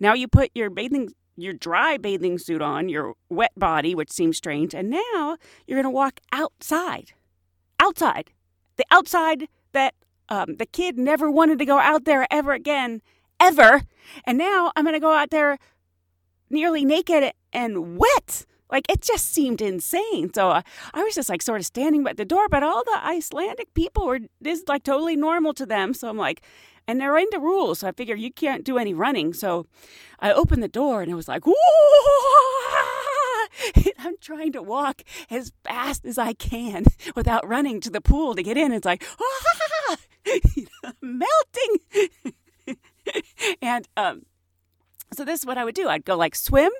now 0.00 0.14
you 0.14 0.26
put 0.26 0.50
your 0.54 0.70
bathing 0.70 1.12
your 1.38 1.52
dry 1.52 1.96
bathing 1.96 2.36
suit 2.36 2.60
on, 2.60 2.88
your 2.88 3.14
wet 3.28 3.52
body, 3.56 3.94
which 3.94 4.10
seems 4.10 4.36
strange, 4.36 4.74
and 4.74 4.90
now 4.90 5.36
you're 5.66 5.76
going 5.76 5.84
to 5.84 5.90
walk 5.90 6.18
outside. 6.32 7.12
Outside. 7.78 8.32
The 8.76 8.84
outside 8.90 9.48
that 9.72 9.94
um, 10.28 10.56
the 10.56 10.66
kid 10.66 10.98
never 10.98 11.30
wanted 11.30 11.58
to 11.58 11.64
go 11.64 11.78
out 11.78 12.04
there 12.04 12.26
ever 12.30 12.52
again, 12.52 13.02
ever. 13.40 13.82
And 14.24 14.38
now 14.38 14.72
I'm 14.76 14.84
going 14.84 14.94
to 14.94 15.00
go 15.00 15.12
out 15.12 15.30
there 15.30 15.58
nearly 16.50 16.84
naked 16.84 17.32
and 17.52 17.98
wet. 17.98 18.46
Like 18.70 18.84
it 18.90 19.00
just 19.00 19.32
seemed 19.32 19.60
insane. 19.62 20.32
So 20.34 20.50
uh, 20.50 20.62
I 20.92 21.02
was 21.02 21.14
just 21.14 21.28
like 21.28 21.42
sort 21.42 21.60
of 21.60 21.66
standing 21.66 22.02
by 22.04 22.12
the 22.12 22.24
door, 22.24 22.48
but 22.48 22.62
all 22.62 22.84
the 22.84 23.00
Icelandic 23.02 23.72
people 23.74 24.06
were 24.06 24.20
this 24.40 24.62
like 24.68 24.84
totally 24.84 25.16
normal 25.16 25.54
to 25.54 25.64
them. 25.64 25.94
So 25.94 26.08
I'm 26.08 26.18
like, 26.18 26.42
and 26.86 27.00
they're 27.00 27.18
into 27.18 27.38
rules. 27.38 27.80
So 27.80 27.88
I 27.88 27.92
figure 27.92 28.14
you 28.14 28.32
can't 28.32 28.64
do 28.64 28.78
any 28.78 28.94
running. 28.94 29.32
So 29.32 29.66
I 30.20 30.32
opened 30.32 30.62
the 30.62 30.68
door 30.68 31.02
and 31.02 31.10
it 31.10 31.14
was 31.14 31.28
like, 31.28 31.44
I'm 33.98 34.16
trying 34.20 34.52
to 34.52 34.62
walk 34.62 35.02
as 35.30 35.52
fast 35.64 36.04
as 36.04 36.18
I 36.18 36.32
can 36.32 36.84
without 37.14 37.46
running 37.46 37.80
to 37.82 37.90
the 37.90 38.00
pool 38.00 38.34
to 38.34 38.42
get 38.42 38.56
in. 38.56 38.72
It's 38.72 38.86
like, 38.86 39.02
melting. 41.02 42.16
and 43.62 43.88
um, 43.96 44.22
so 45.12 45.24
this 45.24 45.40
is 45.40 45.46
what 45.46 45.58
I 45.58 45.64
would 45.64 45.74
do. 45.74 45.88
I'd 45.88 46.04
go 46.04 46.16
like 46.16 46.34
swim, 46.34 46.72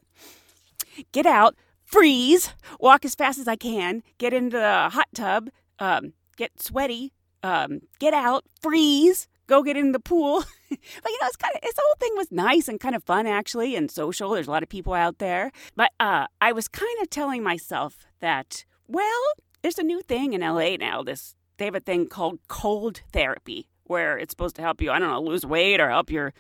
get 1.13 1.27
out, 1.27 1.55
freeze, 1.85 2.53
walk 2.79 3.05
as 3.05 3.15
fast 3.15 3.39
as 3.39 3.49
I 3.49 3.57
can, 3.57 4.03
get 4.19 4.33
into 4.33 4.59
the 4.59 4.91
hot 4.91 5.09
tub, 5.15 5.49
um, 5.79 6.13
get 6.37 6.63
sweaty, 6.63 7.13
um, 7.43 7.81
get 7.99 8.15
out, 8.15 8.45
freeze, 8.61 9.29
go 9.47 9.63
get 9.63 9.77
in 9.77 9.93
the 9.93 10.01
pool. 10.01 10.45
but 10.71 10.79
you 11.11 11.19
know, 11.21 11.27
it's 11.27 11.37
kind 11.37 11.55
of 11.55 11.63
this 11.63 11.75
whole 11.79 11.95
thing 11.99 12.13
was 12.17 12.31
nice 12.31 12.69
and 12.69 12.79
kind 12.79 12.95
of 12.95 13.03
fun 13.05 13.27
actually, 13.27 13.75
and 13.75 13.91
social. 13.91 14.31
There's 14.31 14.49
a 14.49 14.51
lot 14.51 14.63
of 14.63 14.69
people 14.69 14.95
out 14.95 15.19
there, 15.19 15.51
but 15.75 15.93
uh, 15.99 16.27
I 16.41 16.53
was 16.53 16.69
kind 16.69 17.03
of 17.03 17.11
telling 17.11 17.43
myself 17.43 18.07
that 18.21 18.65
well, 18.87 19.23
there's 19.63 19.79
a 19.79 19.83
new 19.83 20.01
thing 20.03 20.33
in 20.33 20.41
LA 20.41 20.77
now. 20.77 21.03
This 21.03 21.35
they 21.59 21.65
have 21.67 21.75
a 21.75 21.81
thing 21.81 22.07
called 22.07 22.39
cold 22.49 23.03
therapy 23.13 23.69
where 23.85 24.19
it's 24.19 24.33
supposed 24.33 24.57
to 24.57 24.63
help 24.63 24.81
you. 24.81 24.91
I 24.91 24.99
don't 24.99 25.11
know, 25.11 25.21
lose 25.21 25.45
weight 25.45 25.81
or 25.81 25.89
help 25.91 26.11
your 26.11 26.33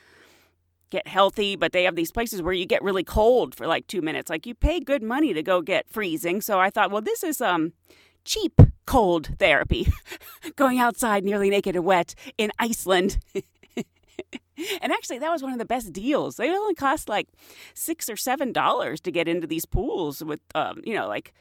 get 0.91 1.07
healthy, 1.07 1.57
but 1.57 1.73
they 1.73 1.85
have 1.85 1.97
these 1.97 2.13
places 2.13 2.41
where 2.41 2.53
you 2.53 2.65
get 2.65 2.83
really 2.83 3.05
cold 3.05 3.55
for 3.55 3.67
like 3.67 3.87
two 3.87 4.01
minutes. 4.01 4.31
Like 4.31 4.47
you 4.47 4.55
pay 4.55 4.81
good 4.81 5.03
money 5.03 5.35
to 5.35 5.43
go 5.43 5.61
get 5.61 5.89
freezing. 5.89 6.41
So 6.41 6.59
I 6.59 6.71
thought, 6.71 6.91
well, 6.91 7.03
this 7.03 7.23
is 7.23 7.41
um 7.41 7.73
cheap 8.25 8.61
cold 8.87 9.31
therapy. 9.39 9.89
Going 10.57 10.79
outside 10.79 11.25
nearly 11.25 11.51
naked 11.51 11.77
and 11.77 11.85
wet 11.85 12.15
in 12.37 12.51
Iceland. 12.59 13.19
and 14.81 14.93
actually 14.93 15.19
that 15.19 15.31
was 15.31 15.43
one 15.43 15.53
of 15.53 15.59
the 15.59 15.65
best 15.65 15.93
deals 15.93 16.37
they 16.37 16.51
only 16.51 16.75
cost 16.75 17.09
like 17.09 17.29
six 17.75 18.09
or 18.09 18.17
seven 18.17 18.53
dollars 18.53 19.01
to 19.01 19.11
get 19.11 19.29
into 19.29 19.47
these 19.47 19.65
pools 19.67 20.23
with 20.23 20.41
um, 20.55 20.81
you 20.85 20.95
know 20.95 21.07
like 21.07 21.33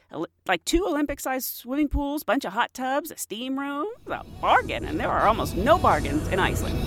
like 0.46 0.64
two 0.64 0.84
olympic 0.84 1.20
sized 1.20 1.54
swimming 1.54 1.88
pools 1.88 2.22
bunch 2.22 2.44
of 2.44 2.52
hot 2.52 2.72
tubs 2.74 3.10
a 3.10 3.16
steam 3.16 3.58
room 3.58 3.86
a 4.06 4.24
bargain 4.40 4.84
and 4.84 4.98
there 4.98 5.10
are 5.10 5.26
almost 5.26 5.56
no 5.56 5.78
bargains 5.78 6.26
in 6.28 6.38
iceland 6.38 6.78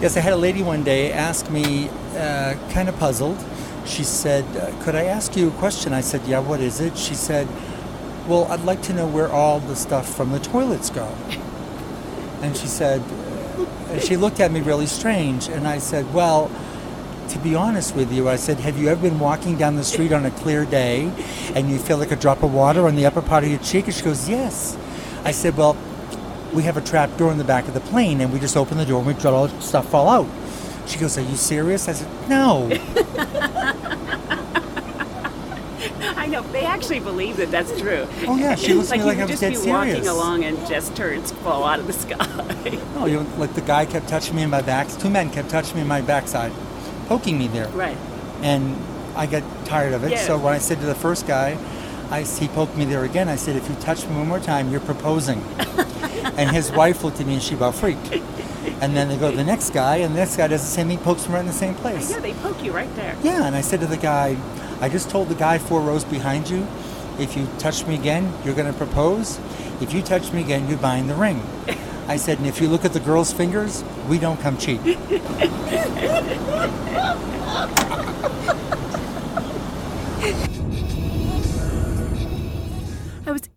Yes, 0.00 0.16
I 0.16 0.20
had 0.20 0.32
a 0.32 0.36
lady 0.36 0.62
one 0.62 0.84
day 0.84 1.10
ask 1.10 1.50
me, 1.50 1.88
uh, 2.14 2.54
kind 2.70 2.88
of 2.88 2.96
puzzled. 3.00 3.36
She 3.84 4.04
said, 4.04 4.44
uh, 4.56 4.70
Could 4.84 4.94
I 4.94 5.06
ask 5.06 5.36
you 5.36 5.48
a 5.48 5.50
question? 5.50 5.92
I 5.92 6.02
said, 6.02 6.20
Yeah, 6.24 6.38
what 6.38 6.60
is 6.60 6.80
it? 6.80 6.96
She 6.96 7.14
said, 7.14 7.48
Well, 8.28 8.44
I'd 8.50 8.60
like 8.60 8.82
to 8.82 8.92
know 8.92 9.06
where 9.06 9.32
all 9.32 9.58
the 9.58 9.74
stuff 9.74 10.14
from 10.14 10.32
the 10.32 10.38
toilets 10.38 10.90
go. 10.90 11.08
And 12.42 12.54
she 12.54 12.66
said, 12.66 13.00
uh, 13.00 13.98
She 14.00 14.18
looked 14.18 14.38
at 14.38 14.52
me 14.52 14.60
really 14.60 14.84
strange. 14.84 15.48
And 15.48 15.66
I 15.66 15.78
said, 15.78 16.12
Well, 16.12 16.50
to 17.30 17.38
be 17.38 17.54
honest 17.54 17.96
with 17.96 18.12
you, 18.12 18.28
I 18.28 18.36
said, 18.36 18.60
Have 18.60 18.76
you 18.76 18.88
ever 18.88 19.00
been 19.00 19.18
walking 19.18 19.56
down 19.56 19.76
the 19.76 19.84
street 19.84 20.12
on 20.12 20.26
a 20.26 20.30
clear 20.30 20.66
day 20.66 21.10
and 21.54 21.70
you 21.70 21.78
feel 21.78 21.96
like 21.96 22.10
a 22.10 22.16
drop 22.16 22.42
of 22.42 22.52
water 22.52 22.86
on 22.86 22.96
the 22.96 23.06
upper 23.06 23.22
part 23.22 23.44
of 23.44 23.50
your 23.50 23.60
cheek? 23.60 23.86
And 23.86 23.94
she 23.94 24.04
goes, 24.04 24.28
Yes. 24.28 24.76
I 25.24 25.30
said, 25.30 25.56
Well, 25.56 25.74
we 26.52 26.64
have 26.64 26.76
a 26.76 26.82
trap 26.82 27.16
door 27.16 27.32
in 27.32 27.38
the 27.38 27.44
back 27.44 27.66
of 27.66 27.72
the 27.72 27.80
plane, 27.80 28.20
and 28.20 28.30
we 28.30 28.38
just 28.38 28.58
open 28.58 28.76
the 28.76 28.84
door 28.84 28.98
and 28.98 29.06
we 29.06 29.14
let 29.14 29.26
all 29.26 29.48
the 29.48 29.60
stuff 29.62 29.88
fall 29.88 30.06
out. 30.06 30.28
She 30.86 30.98
goes, 30.98 31.16
Are 31.16 31.22
you 31.22 31.36
serious? 31.36 31.88
I 31.88 31.92
said, 31.94 32.28
No. 32.28 32.68
Know 36.28 36.42
they 36.42 36.64
actually 36.64 37.00
believe 37.00 37.36
that 37.38 37.50
that's 37.50 37.78
true. 37.80 38.06
Oh 38.26 38.36
yeah, 38.36 38.54
she 38.54 38.74
looks 38.74 38.90
like 38.90 39.00
me 39.00 39.06
like 39.06 39.16
you 39.16 39.22
I 39.22 39.26
was 39.26 39.30
just 39.32 39.40
dead 39.40 39.50
be 39.50 39.56
serious. 39.56 39.94
walking 39.96 40.08
along 40.08 40.44
and 40.44 40.58
just 40.68 40.94
turds 40.94 41.32
fall 41.32 41.64
out 41.64 41.80
of 41.80 41.86
the 41.86 41.92
sky. 41.92 42.26
No, 42.94 43.06
you 43.06 43.20
know, 43.20 43.26
like 43.38 43.54
the 43.54 43.60
guy 43.60 43.86
kept 43.86 44.08
touching 44.08 44.34
me 44.34 44.42
in 44.42 44.50
my 44.50 44.60
back. 44.60 44.88
Two 44.98 45.08
men 45.08 45.30
kept 45.30 45.48
touching 45.50 45.76
me 45.76 45.82
in 45.82 45.86
my 45.88 46.00
backside, 46.00 46.52
poking 47.06 47.38
me 47.38 47.46
there. 47.48 47.68
right. 47.68 47.96
And 48.42 48.76
I 49.16 49.26
got 49.26 49.42
tired 49.64 49.92
of 49.94 50.04
it. 50.04 50.10
Yes. 50.10 50.26
So 50.26 50.36
when 50.38 50.52
I 50.52 50.58
said 50.58 50.80
to 50.80 50.86
the 50.86 50.94
first 50.94 51.26
guy, 51.26 51.56
I, 52.10 52.22
he 52.22 52.48
poked 52.48 52.76
me 52.76 52.84
there 52.84 53.04
again. 53.04 53.28
I 53.28 53.36
said, 53.36 53.56
"If 53.56 53.68
you 53.68 53.74
touch 53.76 54.06
me 54.06 54.16
one 54.16 54.28
more 54.28 54.40
time, 54.40 54.70
you're 54.70 54.80
proposing." 54.80 55.40
and 56.36 56.50
his 56.50 56.70
wife 56.72 57.04
looked 57.04 57.20
at 57.20 57.26
me 57.26 57.34
and 57.34 57.42
she 57.42 57.54
about 57.54 57.74
freaked. 57.74 58.12
And 58.80 58.96
then 58.96 59.08
they 59.08 59.16
go 59.16 59.30
to 59.30 59.36
the 59.36 59.44
next 59.44 59.70
guy, 59.70 59.96
and 59.96 60.14
the 60.14 60.18
next 60.18 60.36
guy 60.36 60.46
does 60.46 60.62
the 60.62 60.68
same 60.68 60.88
thing, 60.88 60.98
pokes 60.98 61.24
him 61.24 61.32
right 61.32 61.40
in 61.40 61.46
the 61.46 61.52
same 61.52 61.74
place. 61.74 62.10
Yeah, 62.10 62.20
they 62.20 62.34
poke 62.34 62.62
you 62.62 62.72
right 62.72 62.92
there. 62.94 63.16
Yeah, 63.22 63.44
and 63.44 63.56
I 63.56 63.60
said 63.60 63.80
to 63.80 63.86
the 63.86 63.96
guy, 63.96 64.36
I 64.80 64.88
just 64.88 65.10
told 65.10 65.28
the 65.28 65.34
guy 65.34 65.58
four 65.58 65.80
rows 65.80 66.04
behind 66.04 66.48
you, 66.48 66.66
if 67.18 67.36
you 67.36 67.48
touch 67.58 67.84
me 67.86 67.96
again, 67.96 68.32
you're 68.44 68.54
going 68.54 68.72
to 68.72 68.78
propose. 68.78 69.40
If 69.80 69.92
you 69.92 70.02
touch 70.02 70.32
me 70.32 70.42
again, 70.42 70.68
you're 70.68 70.78
buying 70.78 71.08
the 71.08 71.14
ring. 71.14 71.42
I 72.08 72.16
said, 72.16 72.38
and 72.38 72.46
if 72.46 72.60
you 72.60 72.68
look 72.68 72.84
at 72.84 72.92
the 72.92 73.00
girl's 73.00 73.32
fingers, 73.32 73.84
we 74.08 74.18
don't 74.18 74.40
come 74.40 74.56
cheap. 74.56 74.80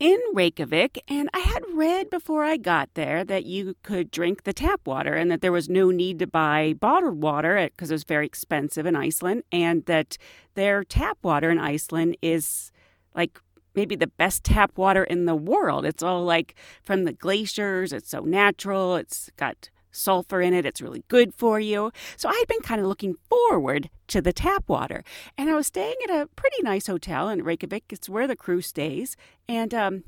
in 0.01 0.20
Reykjavik 0.34 1.03
and 1.08 1.29
I 1.31 1.41
had 1.41 1.63
read 1.75 2.10
before 2.10 2.43
I 2.43 2.58
got 2.58 2.89
there 2.96 3.24
that 3.24 3.46
you 3.46 3.75
could 3.84 4.10
drink 4.10 4.46
the 4.46 4.51
tap 4.51 4.81
water 4.84 5.13
and 5.13 5.29
that 5.29 5.41
there 5.41 5.51
was 5.51 5.70
no 5.70 5.91
need 5.91 6.17
to 6.20 6.27
buy 6.27 6.74
bottled 6.74 7.22
water 7.22 7.70
because 7.72 7.91
it 7.91 7.93
was 7.93 8.03
very 8.03 8.25
expensive 8.25 8.88
in 8.88 8.96
Iceland 8.96 9.43
and 9.51 9.86
that 9.86 10.17
their 10.55 10.84
tap 10.84 11.20
water 11.22 11.51
in 11.51 11.60
Iceland 11.60 12.17
is 12.20 12.72
like 13.13 13.39
maybe 13.75 13.96
the 13.96 14.08
best 14.08 14.43
tap 14.43 14.75
water 14.75 15.03
in 15.03 15.25
the 15.25 15.36
world. 15.36 15.86
It's 15.86 16.01
all 16.01 16.24
like 16.24 16.55
from 16.81 17.03
the 17.03 17.13
glaciers, 17.13 17.93
it's 17.93 18.10
so 18.10 18.22
natural, 18.22 18.96
it's 18.96 19.29
got 19.38 19.70
sulfur 19.92 20.42
in 20.42 20.54
it. 20.54 20.66
It's 20.66 20.82
really 20.82 21.04
good 21.08 21.34
for 21.34 21.60
you. 21.60 21.92
So 22.18 22.30
I 22.30 22.34
had 22.34 22.48
been 22.48 22.62
kind 22.62 22.82
of 22.82 22.88
looking 22.88 23.16
forward 23.30 23.90
to 24.08 24.22
the 24.22 24.34
tap 24.34 24.64
water. 24.68 25.04
And 25.38 25.50
I 25.50 25.56
was 25.56 25.68
staying 25.68 25.96
at 26.04 26.10
a 26.10 26.28
pretty 26.36 26.62
nice 26.64 26.88
hotel 26.88 27.30
in 27.30 27.44
Reykjavik. 27.44 27.86
It's 27.90 28.10
where 28.10 28.28
the 28.28 28.36
crew 28.36 28.62
stays. 28.62 29.16
And 29.48 29.74
um, 29.74 30.04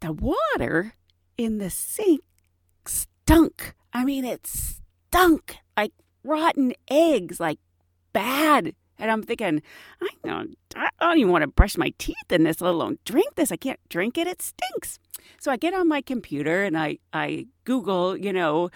the 0.00 0.12
water 0.12 0.94
in 1.36 1.58
the 1.58 1.70
sink 1.70 2.22
stunk. 2.86 3.74
I 3.92 4.04
mean, 4.04 4.24
it 4.24 4.46
stunk 4.46 5.56
like 5.76 5.92
rotten 6.22 6.74
eggs, 6.90 7.40
like 7.40 7.58
bad. 8.12 8.74
And 9.00 9.10
I'm 9.10 9.22
thinking, 9.22 9.62
I 10.02 10.08
don't, 10.24 10.56
I 10.76 10.90
don't 11.00 11.18
even 11.18 11.32
want 11.32 11.42
to 11.42 11.48
brush 11.48 11.76
my 11.76 11.92
teeth 11.98 12.30
in 12.30 12.44
this, 12.44 12.60
let 12.60 12.70
alone 12.70 12.98
drink 13.04 13.34
this. 13.34 13.50
I 13.50 13.56
can't 13.56 13.80
drink 13.88 14.18
it. 14.18 14.26
It 14.26 14.42
stinks. 14.42 14.98
So 15.40 15.50
I 15.50 15.56
get 15.56 15.74
on 15.74 15.88
my 15.88 16.02
computer 16.02 16.62
and 16.62 16.76
I, 16.76 16.98
I 17.12 17.46
Google, 17.64 18.16
you 18.16 18.32
know, 18.32 18.70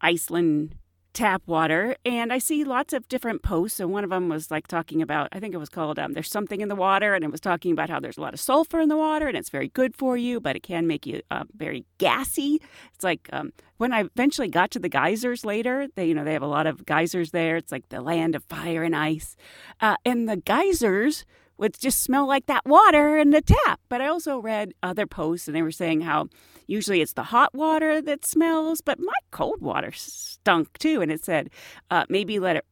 Iceland 0.00 0.74
tap 1.16 1.40
water 1.46 1.96
and 2.04 2.30
I 2.30 2.36
see 2.36 2.62
lots 2.62 2.92
of 2.92 3.08
different 3.08 3.42
posts 3.42 3.80
and 3.80 3.90
one 3.90 4.04
of 4.04 4.10
them 4.10 4.28
was 4.28 4.50
like 4.50 4.66
talking 4.66 5.00
about 5.00 5.30
I 5.32 5.40
think 5.40 5.54
it 5.54 5.56
was 5.56 5.70
called 5.70 5.98
um, 5.98 6.12
there's 6.12 6.30
something 6.30 6.60
in 6.60 6.68
the 6.68 6.74
water 6.74 7.14
and 7.14 7.24
it 7.24 7.30
was 7.32 7.40
talking 7.40 7.72
about 7.72 7.88
how 7.88 7.98
there's 7.98 8.18
a 8.18 8.20
lot 8.20 8.34
of 8.34 8.40
sulfur 8.40 8.80
in 8.80 8.90
the 8.90 8.98
water 8.98 9.26
and 9.26 9.34
it's 9.34 9.48
very 9.48 9.68
good 9.68 9.94
for 9.94 10.18
you 10.18 10.40
but 10.40 10.56
it 10.56 10.62
can 10.62 10.86
make 10.86 11.06
you 11.06 11.22
uh, 11.30 11.44
very 11.56 11.86
gassy. 11.96 12.60
It's 12.94 13.02
like 13.02 13.30
um, 13.32 13.54
when 13.78 13.94
I 13.94 14.00
eventually 14.00 14.48
got 14.48 14.70
to 14.72 14.78
the 14.78 14.90
geysers 14.90 15.42
later 15.42 15.86
they 15.94 16.04
you 16.04 16.12
know 16.12 16.22
they 16.22 16.34
have 16.34 16.42
a 16.42 16.46
lot 16.46 16.66
of 16.66 16.84
geysers 16.84 17.30
there. 17.30 17.56
It's 17.56 17.72
like 17.72 17.88
the 17.88 18.02
land 18.02 18.34
of 18.34 18.44
fire 18.44 18.82
and 18.82 18.94
ice. 18.94 19.36
Uh, 19.80 19.96
and 20.04 20.28
the 20.28 20.36
geysers 20.36 21.24
would 21.58 21.78
just 21.78 22.02
smell 22.02 22.26
like 22.26 22.46
that 22.46 22.64
water 22.66 23.18
in 23.18 23.30
the 23.30 23.42
tap. 23.42 23.80
But 23.88 24.00
I 24.00 24.06
also 24.08 24.38
read 24.38 24.72
other 24.82 25.06
posts 25.06 25.48
and 25.48 25.56
they 25.56 25.62
were 25.62 25.70
saying 25.70 26.02
how 26.02 26.28
usually 26.66 27.00
it's 27.00 27.14
the 27.14 27.24
hot 27.24 27.54
water 27.54 28.02
that 28.02 28.26
smells, 28.26 28.80
but 28.80 28.98
my 28.98 29.12
cold 29.30 29.60
water 29.60 29.92
stunk 29.92 30.76
too. 30.78 31.00
And 31.00 31.10
it 31.10 31.24
said 31.24 31.50
uh, 31.90 32.04
maybe 32.08 32.38
let 32.38 32.56
it 32.56 32.64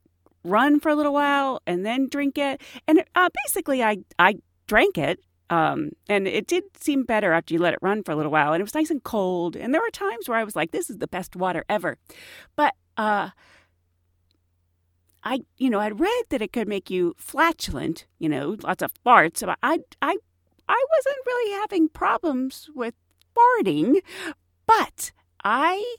run 0.44 0.78
for 0.80 0.90
a 0.90 0.94
little 0.94 1.12
while 1.12 1.60
and 1.66 1.84
then 1.84 2.08
drink 2.08 2.38
it. 2.38 2.60
And 2.86 3.02
uh, 3.14 3.28
basically, 3.44 3.82
I, 3.82 3.98
I 4.18 4.36
drank 4.66 4.98
it. 4.98 5.20
Um, 5.50 5.90
and 6.08 6.26
it 6.26 6.46
did 6.46 6.64
seem 6.80 7.04
better 7.04 7.32
after 7.32 7.52
you 7.52 7.60
let 7.60 7.74
it 7.74 7.78
run 7.82 8.02
for 8.02 8.12
a 8.12 8.16
little 8.16 8.32
while. 8.32 8.52
And 8.52 8.60
it 8.60 8.64
was 8.64 8.74
nice 8.74 8.90
and 8.90 9.02
cold. 9.04 9.56
And 9.56 9.74
there 9.74 9.82
were 9.82 9.90
times 9.90 10.28
where 10.28 10.38
I 10.38 10.44
was 10.44 10.56
like, 10.56 10.70
this 10.70 10.88
is 10.88 10.98
the 10.98 11.06
best 11.06 11.36
water 11.36 11.64
ever. 11.68 11.98
But, 12.56 12.74
uh, 12.96 13.30
I, 15.24 15.40
you 15.56 15.70
know, 15.70 15.80
I'd 15.80 15.98
read 15.98 16.24
that 16.28 16.42
it 16.42 16.52
could 16.52 16.68
make 16.68 16.90
you 16.90 17.14
flatulent, 17.16 18.06
you 18.18 18.28
know, 18.28 18.56
lots 18.62 18.82
of 18.82 18.92
farts. 19.04 19.44
But 19.44 19.58
I, 19.62 19.78
I, 20.02 20.16
I 20.68 20.84
wasn't 20.90 21.26
really 21.26 21.52
having 21.60 21.88
problems 21.88 22.68
with 22.74 22.94
farting, 23.34 24.00
but 24.66 25.12
I 25.42 25.96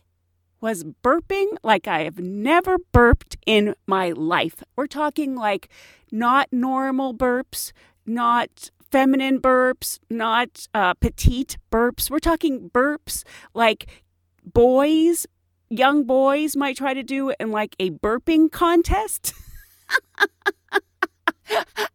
was 0.62 0.84
burping 1.04 1.58
like 1.64 1.88
I 1.88 2.04
have 2.04 2.20
never 2.20 2.78
burped 2.92 3.38
in 3.46 3.76
my 3.88 4.12
life. 4.12 4.64
We're 4.76 4.88
talking 4.88 5.36
like 5.36 5.70
not 6.12 6.48
normal 6.52 7.14
burps, 7.14 7.72
not 8.06 8.72
feminine 8.92 9.40
burps, 9.40 10.00
not 10.10 10.68
uh, 10.74 10.94
petite 10.96 11.58
burps. 11.72 12.10
We're 12.10 12.20
talking 12.20 12.70
burps 12.70 13.24
like 13.54 13.88
boys 14.44 15.28
young 15.70 16.04
boys 16.04 16.56
might 16.56 16.78
try 16.78 16.94
to 16.94 17.04
do 17.04 17.34
in 17.40 17.52
like 17.52 17.76
a 17.80 17.92
burping 17.92 18.52
contest. 18.52 19.34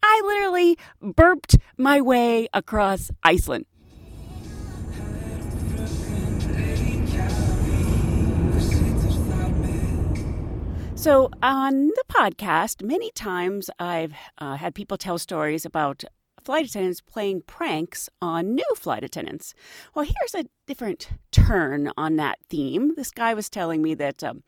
I 0.02 0.22
literally 0.24 0.78
burped 1.00 1.58
my 1.76 2.00
way 2.00 2.48
across 2.52 3.10
Iceland. 3.22 3.66
So, 10.94 11.30
on 11.42 11.86
the 11.86 12.04
podcast, 12.10 12.84
many 12.84 13.10
times 13.12 13.70
I've 13.78 14.12
uh, 14.36 14.56
had 14.56 14.74
people 14.74 14.98
tell 14.98 15.16
stories 15.16 15.64
about 15.64 16.04
flight 16.44 16.66
attendants 16.66 17.00
playing 17.00 17.42
pranks 17.42 18.08
on 18.20 18.54
new 18.54 18.64
flight 18.76 19.04
attendants. 19.04 19.54
Well, 19.94 20.04
here's 20.04 20.34
a 20.34 20.48
different 20.66 21.08
turn 21.30 21.90
on 21.96 22.16
that 22.16 22.38
theme. 22.48 22.94
This 22.96 23.10
guy 23.10 23.34
was 23.34 23.48
telling 23.48 23.82
me 23.82 23.94
that 23.94 24.22
um, 24.24 24.42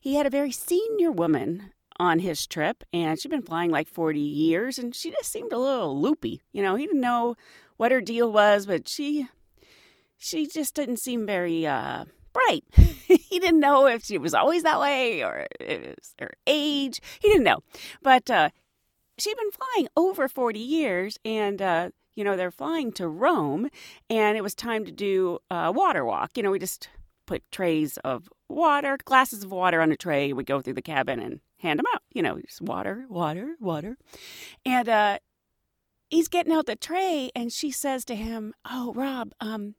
he 0.00 0.14
had 0.14 0.26
a 0.26 0.30
very 0.30 0.52
senior 0.52 1.10
woman 1.10 1.72
on 1.98 2.20
his 2.20 2.46
trip, 2.46 2.84
and 2.92 3.20
she'd 3.20 3.30
been 3.30 3.42
flying 3.42 3.70
like 3.70 3.88
40 3.88 4.20
years, 4.20 4.78
and 4.78 4.94
she 4.94 5.10
just 5.10 5.30
seemed 5.30 5.52
a 5.52 5.58
little 5.58 6.00
loopy. 6.00 6.40
You 6.52 6.62
know, 6.62 6.76
he 6.76 6.86
didn't 6.86 7.00
know 7.00 7.36
what 7.76 7.92
her 7.92 8.00
deal 8.00 8.30
was, 8.32 8.66
but 8.66 8.88
she 8.88 9.28
she 10.16 10.46
just 10.46 10.74
didn't 10.74 10.98
seem 10.98 11.26
very 11.26 11.66
uh, 11.66 12.04
bright. 12.32 12.64
he 12.72 13.38
didn't 13.38 13.60
know 13.60 13.86
if 13.86 14.04
she 14.04 14.18
was 14.18 14.34
always 14.34 14.64
that 14.64 14.80
way 14.80 15.22
or 15.22 15.46
was 15.60 16.14
her 16.18 16.32
age. 16.46 17.00
He 17.20 17.28
didn't 17.28 17.44
know, 17.44 17.60
but 18.02 18.30
uh, 18.30 18.50
she'd 19.18 19.36
been 19.36 19.50
flying 19.50 19.88
over 19.96 20.28
40 20.28 20.58
years 20.58 21.18
and 21.24 21.60
uh, 21.60 21.90
you 22.14 22.24
know 22.24 22.36
they're 22.36 22.50
flying 22.50 22.92
to 22.92 23.08
rome 23.08 23.68
and 24.10 24.36
it 24.36 24.42
was 24.42 24.54
time 24.54 24.84
to 24.84 24.92
do 24.92 25.38
a 25.50 25.72
water 25.72 26.04
walk. 26.04 26.32
You 26.36 26.42
know 26.42 26.50
we 26.50 26.58
just 26.58 26.88
put 27.26 27.42
trays 27.52 27.98
of 27.98 28.28
water 28.48 28.96
glasses 29.04 29.44
of 29.44 29.50
water 29.50 29.82
on 29.82 29.92
a 29.92 29.96
tray 29.96 30.32
we 30.32 30.42
go 30.44 30.62
through 30.62 30.72
the 30.74 30.82
cabin 30.82 31.20
and 31.20 31.40
hand 31.58 31.78
them 31.78 31.86
out. 31.94 32.02
You 32.12 32.22
know 32.22 32.38
just 32.40 32.60
water 32.60 33.06
water 33.08 33.56
water. 33.60 33.96
And 34.64 34.88
uh, 34.88 35.18
he's 36.10 36.28
getting 36.28 36.52
out 36.52 36.66
the 36.66 36.76
tray 36.76 37.30
and 37.34 37.52
she 37.52 37.70
says 37.70 38.04
to 38.06 38.14
him 38.16 38.54
oh 38.64 38.92
rob 38.94 39.32
um 39.40 39.74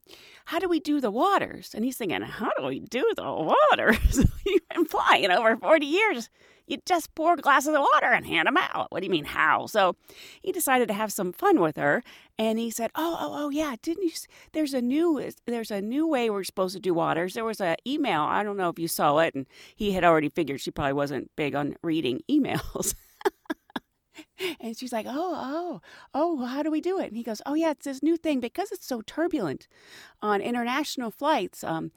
how 0.46 0.60
do 0.60 0.70
we 0.70 0.80
do 0.80 1.02
the 1.02 1.12
waters? 1.12 1.72
And 1.74 1.84
he's 1.84 1.98
thinking 1.98 2.22
how 2.22 2.52
do 2.58 2.66
we 2.66 2.80
do 2.80 3.12
the 3.16 3.24
waters? 3.24 4.26
You've 4.46 4.70
been 4.70 4.86
flying 4.86 5.32
over 5.32 5.58
40 5.58 5.86
years 5.86 6.30
you 6.70 6.78
just 6.86 7.14
pour 7.16 7.36
glasses 7.36 7.76
of 7.76 7.82
water 7.82 8.08
and 8.08 8.26
hand 8.26 8.48
them 8.48 8.58
out. 8.58 8.92
What 8.92 9.00
do 9.00 9.06
you 9.06 9.12
mean, 9.12 9.26
how? 9.26 9.66
So 9.66 9.96
he 10.42 10.52
decided 10.52 10.88
to 10.88 10.94
have 10.94 11.12
some 11.12 11.34
fun 11.34 11.60
with 11.60 11.76
her, 11.76 12.04
and 12.38 12.60
he 12.60 12.70
said, 12.70 12.92
"Oh, 12.96 13.18
oh, 13.20 13.46
oh, 13.46 13.50
yeah. 13.50 13.76
Didn't 13.82 14.04
you? 14.04 14.12
There's 14.54 14.74
a 14.74 14.82
new, 14.82 15.22
there's 15.48 15.72
a 15.72 15.82
new 15.82 16.08
way 16.08 16.30
we're 16.30 16.44
supposed 16.44 16.76
to 16.76 16.80
do 16.80 16.94
waters. 16.94 17.34
There 17.34 17.44
was 17.44 17.60
an 17.60 17.76
email. 17.86 18.22
I 18.22 18.44
don't 18.44 18.58
know 18.58 18.70
if 18.70 18.80
you 18.80 18.88
saw 18.88 19.18
it, 19.18 19.34
and 19.34 19.48
he 19.76 19.92
had 19.94 20.04
already 20.06 20.30
figured 20.30 20.62
she 20.62 20.72
probably 20.72 20.94
wasn't 20.94 21.32
big 21.36 21.56
on 21.56 21.76
reading 21.82 22.22
emails." 22.32 22.94
And 24.60 24.78
she's 24.78 24.92
like, 24.92 25.06
Oh, 25.08 25.34
oh, 25.36 25.82
oh, 26.14 26.46
how 26.46 26.64
do 26.64 26.72
we 26.72 26.82
do 26.82 27.00
it? 27.00 27.08
And 27.08 27.18
he 27.18 27.24
goes, 27.24 27.42
Oh, 27.46 27.54
yeah, 27.54 27.72
it's 27.72 27.86
this 27.86 28.04
new 28.04 28.18
thing 28.18 28.40
because 28.40 28.72
it's 28.72 28.86
so 28.86 29.02
turbulent 29.02 29.68
on 30.22 30.42
international 30.42 31.12
flights. 31.12 31.64
Um, 31.64 31.92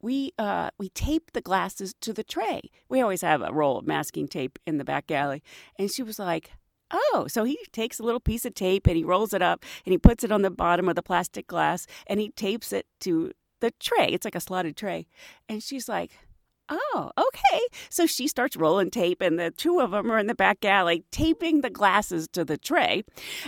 we 0.00 0.32
uh, 0.38 0.70
we 0.78 0.88
tape 0.90 1.32
the 1.32 1.40
glasses 1.40 1.94
to 2.00 2.12
the 2.12 2.24
tray. 2.24 2.70
We 2.88 3.00
always 3.00 3.22
have 3.22 3.42
a 3.42 3.52
roll 3.52 3.78
of 3.78 3.86
masking 3.86 4.28
tape 4.28 4.58
in 4.66 4.78
the 4.78 4.84
back 4.84 5.06
galley. 5.06 5.42
And 5.78 5.90
she 5.90 6.02
was 6.02 6.18
like, 6.18 6.50
Oh, 6.90 7.26
so 7.28 7.44
he 7.44 7.58
takes 7.72 7.98
a 7.98 8.02
little 8.02 8.20
piece 8.20 8.44
of 8.44 8.54
tape 8.54 8.86
and 8.86 8.96
he 8.96 9.04
rolls 9.04 9.34
it 9.34 9.42
up 9.42 9.64
and 9.84 9.92
he 9.92 9.98
puts 9.98 10.24
it 10.24 10.32
on 10.32 10.42
the 10.42 10.50
bottom 10.50 10.88
of 10.88 10.96
the 10.96 11.02
plastic 11.02 11.46
glass 11.46 11.86
and 12.06 12.18
he 12.18 12.30
tapes 12.30 12.72
it 12.72 12.86
to 13.00 13.32
the 13.60 13.72
tray. 13.78 14.06
It's 14.06 14.24
like 14.24 14.34
a 14.34 14.40
slotted 14.40 14.76
tray. 14.76 15.06
And 15.48 15.62
she's 15.62 15.88
like, 15.88 16.12
Oh, 16.68 17.10
okay. 17.18 17.66
So 17.90 18.06
she 18.06 18.28
starts 18.28 18.56
rolling 18.56 18.90
tape, 18.90 19.20
and 19.22 19.38
the 19.38 19.50
two 19.50 19.80
of 19.80 19.92
them 19.92 20.10
are 20.10 20.18
in 20.18 20.26
the 20.26 20.34
back 20.34 20.64
alley 20.64 21.04
taping 21.10 21.60
the 21.60 21.70
glasses 21.70 22.28
to 22.28 22.44
the 22.44 22.58
tray. 22.58 23.04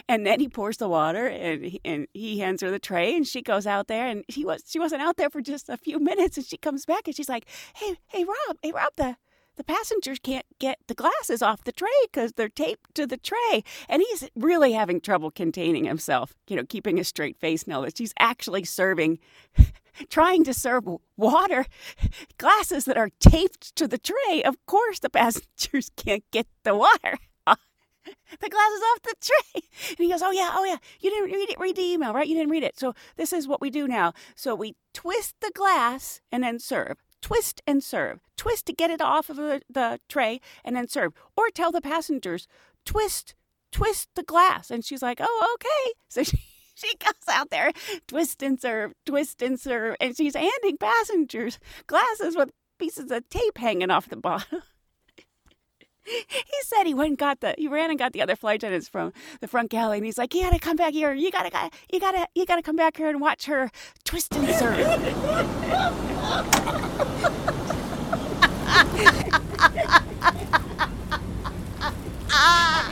And 0.08 0.26
then 0.26 0.40
he 0.40 0.48
pours 0.48 0.78
the 0.78 0.88
water, 0.88 1.26
and 1.26 1.64
he, 1.64 1.80
and 1.84 2.06
he 2.14 2.38
hands 2.38 2.62
her 2.62 2.70
the 2.70 2.78
tray, 2.78 3.14
and 3.14 3.26
she 3.26 3.42
goes 3.42 3.66
out 3.66 3.88
there, 3.88 4.06
and 4.06 4.24
she 4.30 4.44
was 4.44 4.62
she 4.66 4.78
wasn't 4.78 5.02
out 5.02 5.16
there 5.16 5.30
for 5.30 5.40
just 5.40 5.68
a 5.68 5.76
few 5.76 5.98
minutes, 5.98 6.36
and 6.36 6.46
she 6.46 6.56
comes 6.56 6.86
back, 6.86 7.06
and 7.06 7.14
she's 7.16 7.28
like, 7.28 7.46
"Hey, 7.74 7.96
hey, 8.08 8.24
Rob, 8.24 8.56
hey, 8.62 8.72
Rob, 8.72 8.92
the 8.96 9.16
the 9.56 9.64
passengers 9.64 10.18
can't 10.18 10.46
get 10.58 10.78
the 10.86 10.94
glasses 10.94 11.42
off 11.42 11.64
the 11.64 11.72
tray 11.72 11.88
because 12.10 12.32
they're 12.32 12.48
taped 12.48 12.94
to 12.94 13.06
the 13.06 13.18
tray. 13.18 13.62
And 13.90 14.02
he's 14.08 14.30
really 14.34 14.72
having 14.72 15.02
trouble 15.02 15.30
containing 15.30 15.84
himself, 15.84 16.34
you 16.48 16.56
know, 16.56 16.64
keeping 16.64 16.98
a 16.98 17.04
straight 17.04 17.36
face 17.36 17.66
now 17.66 17.82
that 17.82 17.98
she's 17.98 18.14
actually 18.18 18.64
serving 18.64 19.18
trying 20.08 20.44
to 20.44 20.54
serve 20.54 20.84
water 21.16 21.66
glasses 22.38 22.84
that 22.84 22.96
are 22.96 23.10
taped 23.20 23.74
to 23.76 23.86
the 23.86 23.98
tray. 23.98 24.42
Of 24.42 24.64
course, 24.66 24.98
the 24.98 25.10
passengers 25.10 25.90
can't 25.96 26.24
get 26.30 26.46
the 26.64 26.74
water. 26.74 27.18
the 28.40 28.48
glasses 28.48 28.82
off 28.92 29.02
the 29.02 29.14
tray. 29.20 29.62
And 29.90 29.98
he 29.98 30.08
goes, 30.08 30.22
Oh, 30.22 30.30
yeah, 30.30 30.50
oh, 30.54 30.64
yeah. 30.64 30.76
You 31.00 31.10
didn't 31.10 31.32
read 31.32 31.50
it, 31.50 31.58
read 31.58 31.76
the 31.76 31.82
email, 31.82 32.14
right? 32.14 32.26
You 32.26 32.34
didn't 32.34 32.50
read 32.50 32.62
it. 32.62 32.78
So 32.78 32.94
this 33.16 33.32
is 33.32 33.48
what 33.48 33.60
we 33.60 33.70
do 33.70 33.86
now. 33.88 34.12
So 34.34 34.54
we 34.54 34.76
twist 34.94 35.34
the 35.40 35.52
glass 35.54 36.20
and 36.30 36.42
then 36.42 36.58
serve. 36.58 36.98
Twist 37.22 37.60
and 37.66 37.84
serve. 37.84 38.20
Twist 38.36 38.66
to 38.66 38.72
get 38.72 38.90
it 38.90 39.02
off 39.02 39.28
of 39.28 39.36
the, 39.36 39.60
the 39.68 40.00
tray 40.08 40.40
and 40.64 40.74
then 40.74 40.88
serve. 40.88 41.12
Or 41.36 41.50
tell 41.50 41.70
the 41.70 41.82
passengers, 41.82 42.46
twist, 42.84 43.34
twist 43.70 44.08
the 44.14 44.22
glass. 44.22 44.70
And 44.70 44.84
she's 44.84 45.02
like, 45.02 45.20
Oh, 45.20 45.56
okay. 45.56 45.92
So 46.08 46.24
she 46.24 46.38
she 46.84 46.96
goes 46.96 47.12
out 47.28 47.50
there, 47.50 47.72
twist 48.06 48.42
and 48.42 48.60
serve, 48.60 48.92
twist 49.04 49.42
and 49.42 49.60
serve, 49.60 49.96
and 50.00 50.16
she's 50.16 50.34
handing 50.34 50.76
passengers 50.78 51.58
glasses 51.86 52.36
with 52.36 52.50
pieces 52.78 53.10
of 53.10 53.28
tape 53.28 53.58
hanging 53.58 53.90
off 53.90 54.08
the 54.08 54.16
bottom. 54.16 54.62
he 56.04 56.24
said 56.62 56.84
he 56.84 56.94
went 56.94 57.10
and 57.10 57.18
got 57.18 57.40
the 57.40 57.54
he 57.58 57.68
ran 57.68 57.90
and 57.90 57.98
got 57.98 58.12
the 58.12 58.22
other 58.22 58.36
flight 58.36 58.62
attendants 58.62 58.88
from 58.88 59.12
the 59.40 59.48
front 59.48 59.70
galley, 59.70 59.98
and 59.98 60.06
he's 60.06 60.18
like, 60.18 60.34
"You 60.34 60.42
gotta 60.42 60.58
come 60.58 60.76
back 60.76 60.92
here. 60.94 61.12
You 61.12 61.30
gotta, 61.30 61.70
you 61.92 62.00
gotta, 62.00 62.26
you 62.34 62.46
gotta 62.46 62.62
come 62.62 62.76
back 62.76 62.96
here 62.96 63.08
and 63.08 63.20
watch 63.20 63.46
her 63.46 63.70
twist 64.04 64.34
and 64.34 64.48
serve." 64.54 64.78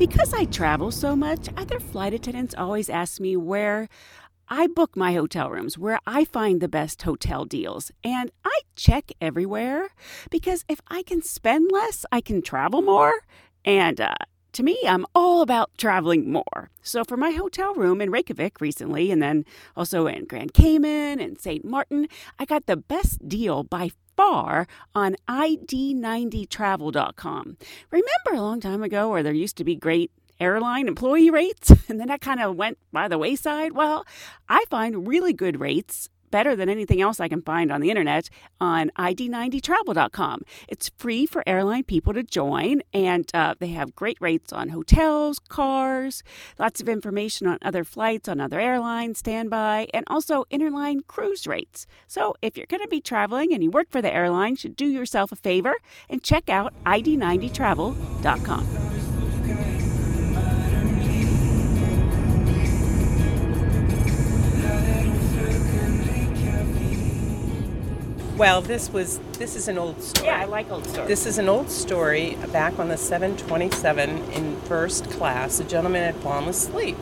Because 0.00 0.32
I 0.32 0.46
travel 0.46 0.90
so 0.90 1.14
much, 1.14 1.48
other 1.58 1.78
flight 1.78 2.14
attendants 2.14 2.54
always 2.56 2.88
ask 2.88 3.20
me 3.20 3.36
where 3.36 3.86
I 4.48 4.66
book 4.66 4.96
my 4.96 5.12
hotel 5.12 5.50
rooms, 5.50 5.76
where 5.76 6.00
I 6.06 6.24
find 6.24 6.60
the 6.60 6.68
best 6.68 7.02
hotel 7.02 7.44
deals. 7.44 7.92
And 8.02 8.30
I 8.42 8.60
check 8.76 9.12
everywhere 9.20 9.90
because 10.30 10.64
if 10.68 10.80
I 10.88 11.02
can 11.02 11.20
spend 11.22 11.70
less, 11.70 12.06
I 12.10 12.22
can 12.22 12.40
travel 12.40 12.80
more. 12.80 13.12
And 13.64 14.00
uh, 14.00 14.14
to 14.52 14.62
me, 14.62 14.78
I'm 14.86 15.04
all 15.14 15.42
about 15.42 15.70
traveling 15.78 16.32
more. 16.32 16.70
So 16.82 17.04
for 17.04 17.16
my 17.16 17.30
hotel 17.30 17.74
room 17.74 18.00
in 18.00 18.10
Reykjavik 18.10 18.60
recently, 18.60 19.10
and 19.10 19.22
then 19.22 19.44
also 19.76 20.06
in 20.06 20.24
Grand 20.24 20.54
Cayman 20.54 21.20
and 21.20 21.38
St. 21.40 21.64
Martin, 21.64 22.08
I 22.38 22.44
got 22.44 22.66
the 22.66 22.76
best 22.76 23.26
deal 23.28 23.62
by 23.62 23.90
far 24.16 24.66
on 24.94 25.16
ID90travel.com. 25.28 27.56
Remember 27.90 28.32
a 28.32 28.40
long 28.40 28.60
time 28.60 28.82
ago 28.82 29.08
where 29.08 29.22
there 29.22 29.32
used 29.32 29.56
to 29.56 29.64
be 29.64 29.76
great 29.76 30.10
airline 30.38 30.88
employee 30.88 31.30
rates 31.30 31.70
and 31.88 31.98
then 32.00 32.08
that 32.08 32.20
kind 32.20 32.40
of 32.40 32.56
went 32.56 32.76
by 32.92 33.08
the 33.08 33.18
wayside? 33.18 33.72
Well, 33.72 34.04
I 34.48 34.64
find 34.68 35.06
really 35.06 35.32
good 35.32 35.60
rates 35.60 36.08
better 36.30 36.56
than 36.56 36.68
anything 36.68 37.00
else 37.00 37.20
I 37.20 37.28
can 37.28 37.42
find 37.42 37.72
on 37.72 37.80
the 37.80 37.90
internet 37.90 38.28
on 38.60 38.90
ID90travel.com. 38.98 40.42
It's 40.68 40.90
free 40.98 41.26
for 41.26 41.42
airline 41.46 41.84
people 41.84 42.12
to 42.14 42.22
join, 42.22 42.82
and 42.92 43.30
uh, 43.34 43.54
they 43.58 43.68
have 43.68 43.94
great 43.94 44.18
rates 44.20 44.52
on 44.52 44.70
hotels, 44.70 45.38
cars, 45.38 46.22
lots 46.58 46.80
of 46.80 46.88
information 46.88 47.46
on 47.46 47.58
other 47.62 47.84
flights 47.84 48.28
on 48.28 48.40
other 48.40 48.60
airlines, 48.60 49.18
standby, 49.18 49.88
and 49.92 50.04
also 50.08 50.44
interline 50.50 51.06
cruise 51.06 51.46
rates. 51.46 51.86
So 52.06 52.34
if 52.42 52.56
you're 52.56 52.66
going 52.66 52.82
to 52.82 52.88
be 52.88 53.00
traveling 53.00 53.52
and 53.52 53.62
you 53.62 53.70
work 53.70 53.90
for 53.90 54.02
the 54.02 54.12
airline, 54.12 54.50
you 54.50 54.56
should 54.56 54.76
do 54.76 54.86
yourself 54.86 55.32
a 55.32 55.36
favor 55.36 55.74
and 56.08 56.22
check 56.22 56.48
out 56.48 56.74
ID90travel.com. 56.84 58.99
Well, 68.40 68.62
this 68.62 68.88
was 68.90 69.20
this 69.32 69.54
is 69.54 69.68
an 69.68 69.76
old 69.76 70.02
story. 70.02 70.28
Yeah, 70.28 70.40
I 70.40 70.44
like 70.46 70.70
old 70.70 70.86
stories. 70.86 71.08
This 71.08 71.26
is 71.26 71.36
an 71.36 71.46
old 71.46 71.70
story. 71.70 72.38
Back 72.50 72.78
on 72.78 72.88
the 72.88 72.96
727 72.96 74.32
in 74.32 74.56
first 74.62 75.10
class, 75.10 75.60
a 75.60 75.64
gentleman 75.64 76.04
had 76.04 76.14
fallen 76.22 76.48
asleep, 76.48 76.96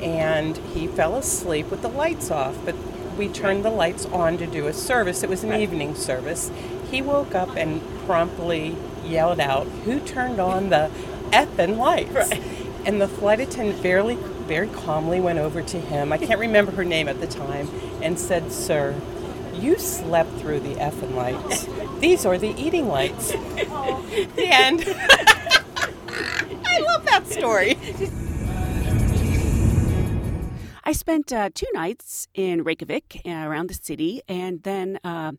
and 0.00 0.56
he 0.72 0.86
fell 0.86 1.16
asleep 1.16 1.68
with 1.72 1.82
the 1.82 1.88
lights 1.88 2.30
off. 2.30 2.56
But 2.64 2.76
we 3.18 3.26
turned 3.26 3.64
the 3.64 3.70
lights 3.70 4.06
on 4.06 4.38
to 4.38 4.46
do 4.46 4.68
a 4.68 4.72
service. 4.72 5.24
It 5.24 5.28
was 5.28 5.42
an 5.42 5.52
evening 5.52 5.96
service. 5.96 6.52
He 6.88 7.02
woke 7.02 7.34
up 7.34 7.56
and 7.56 7.82
promptly 8.06 8.76
yelled 9.04 9.40
out, 9.40 9.66
"Who 9.84 9.98
turned 9.98 10.38
on 10.38 10.70
the 10.70 10.90
effing 11.32 11.76
lights?" 11.76 12.14
Right. 12.14 12.40
And 12.86 13.00
the 13.00 13.08
flight 13.08 13.40
attendant 13.40 13.80
very, 13.80 14.14
very 14.46 14.68
calmly 14.68 15.18
went 15.18 15.40
over 15.40 15.60
to 15.60 15.80
him. 15.80 16.12
I 16.12 16.18
can't 16.18 16.38
remember 16.38 16.70
her 16.70 16.84
name 16.84 17.08
at 17.08 17.20
the 17.20 17.26
time, 17.26 17.68
and 18.00 18.16
said, 18.16 18.52
"Sir." 18.52 18.94
You 19.58 19.76
slept 19.78 20.30
through 20.38 20.60
the 20.60 20.74
effing 20.76 21.14
lights. 21.14 21.66
These 21.98 22.24
are 22.24 22.38
the 22.38 22.54
eating 22.56 22.86
lights. 22.86 23.32
the 23.32 24.48
end. 24.50 24.84
I 26.64 26.78
love 26.80 27.04
that 27.06 27.26
story. 27.26 27.76
I 30.84 30.92
spent 30.92 31.32
uh, 31.32 31.50
two 31.52 31.66
nights 31.74 32.28
in 32.34 32.62
Reykjavik 32.62 33.20
uh, 33.26 33.30
around 33.30 33.68
the 33.68 33.74
city, 33.74 34.22
and 34.26 34.62
then 34.62 34.98
uh, 35.04 35.32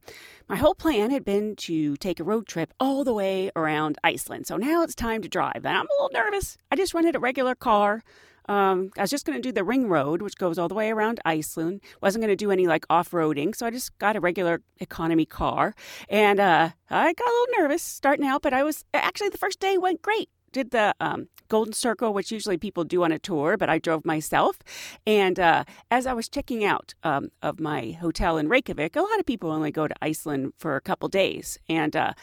my 0.47 0.57
whole 0.57 0.75
plan 0.75 1.09
had 1.11 1.25
been 1.25 1.55
to 1.55 1.95
take 1.97 2.19
a 2.19 2.23
road 2.23 2.45
trip 2.45 2.71
all 2.79 3.03
the 3.03 3.13
way 3.13 3.49
around 3.55 3.97
Iceland. 4.03 4.45
So 4.45 4.57
now 4.57 4.83
it's 4.83 4.93
time 4.93 5.21
to 5.23 5.29
drive, 5.29 5.65
and 5.65 5.77
I'm 5.77 5.85
a 5.87 6.03
little 6.03 6.11
nervous. 6.13 6.57
I 6.71 6.75
just 6.75 6.93
rented 6.93 7.15
a 7.15 7.19
regular 7.19 7.55
car. 7.55 8.03
Um, 8.49 8.89
I 8.97 9.01
was 9.01 9.11
just 9.11 9.25
going 9.25 9.37
to 9.37 9.47
do 9.47 9.51
the 9.51 9.63
ring 9.63 9.87
road, 9.87 10.23
which 10.23 10.35
goes 10.35 10.57
all 10.57 10.67
the 10.67 10.73
way 10.73 10.89
around 10.89 11.19
Iceland. 11.23 11.81
wasn't 12.01 12.23
going 12.23 12.31
to 12.31 12.35
do 12.35 12.49
any 12.51 12.65
like 12.65 12.85
off 12.89 13.11
roading, 13.11 13.55
so 13.55 13.67
I 13.67 13.69
just 13.69 13.97
got 13.99 14.15
a 14.15 14.19
regular 14.19 14.61
economy 14.79 15.25
car, 15.25 15.75
and 16.09 16.39
uh, 16.39 16.69
I 16.89 17.13
got 17.13 17.27
a 17.27 17.31
little 17.31 17.61
nervous 17.61 17.83
starting 17.83 18.25
out. 18.25 18.41
But 18.41 18.53
I 18.53 18.63
was 18.63 18.83
actually 18.93 19.29
the 19.29 19.37
first 19.37 19.59
day 19.59 19.77
went 19.77 20.01
great. 20.01 20.29
Did 20.51 20.71
the 20.71 20.95
um, 20.99 21.29
Golden 21.47 21.73
Circle, 21.73 22.11
which 22.11 22.31
usually 22.31 22.57
people 22.57 22.83
do 22.83 23.03
on 23.03 23.11
a 23.11 23.19
tour, 23.19 23.55
but 23.55 23.69
I 23.69 23.77
drove 23.77 24.03
myself. 24.03 24.57
And 25.05 25.39
uh, 25.39 25.65
as 25.91 26.07
I 26.07 26.13
was 26.13 26.27
checking 26.27 26.65
out 26.65 26.95
um, 27.03 27.29
of 27.43 27.59
my 27.59 27.91
hotel 27.91 28.39
in 28.39 28.49
Reykjavik, 28.49 28.95
a 28.95 29.01
lot 29.01 29.19
of 29.19 29.27
people 29.27 29.51
only 29.51 29.69
go 29.69 29.87
to 29.87 29.95
Iceland 30.01 30.53
for 30.57 30.75
a 30.75 30.81
couple 30.81 31.07
days, 31.07 31.59
and 31.69 31.95
uh, 31.95 32.13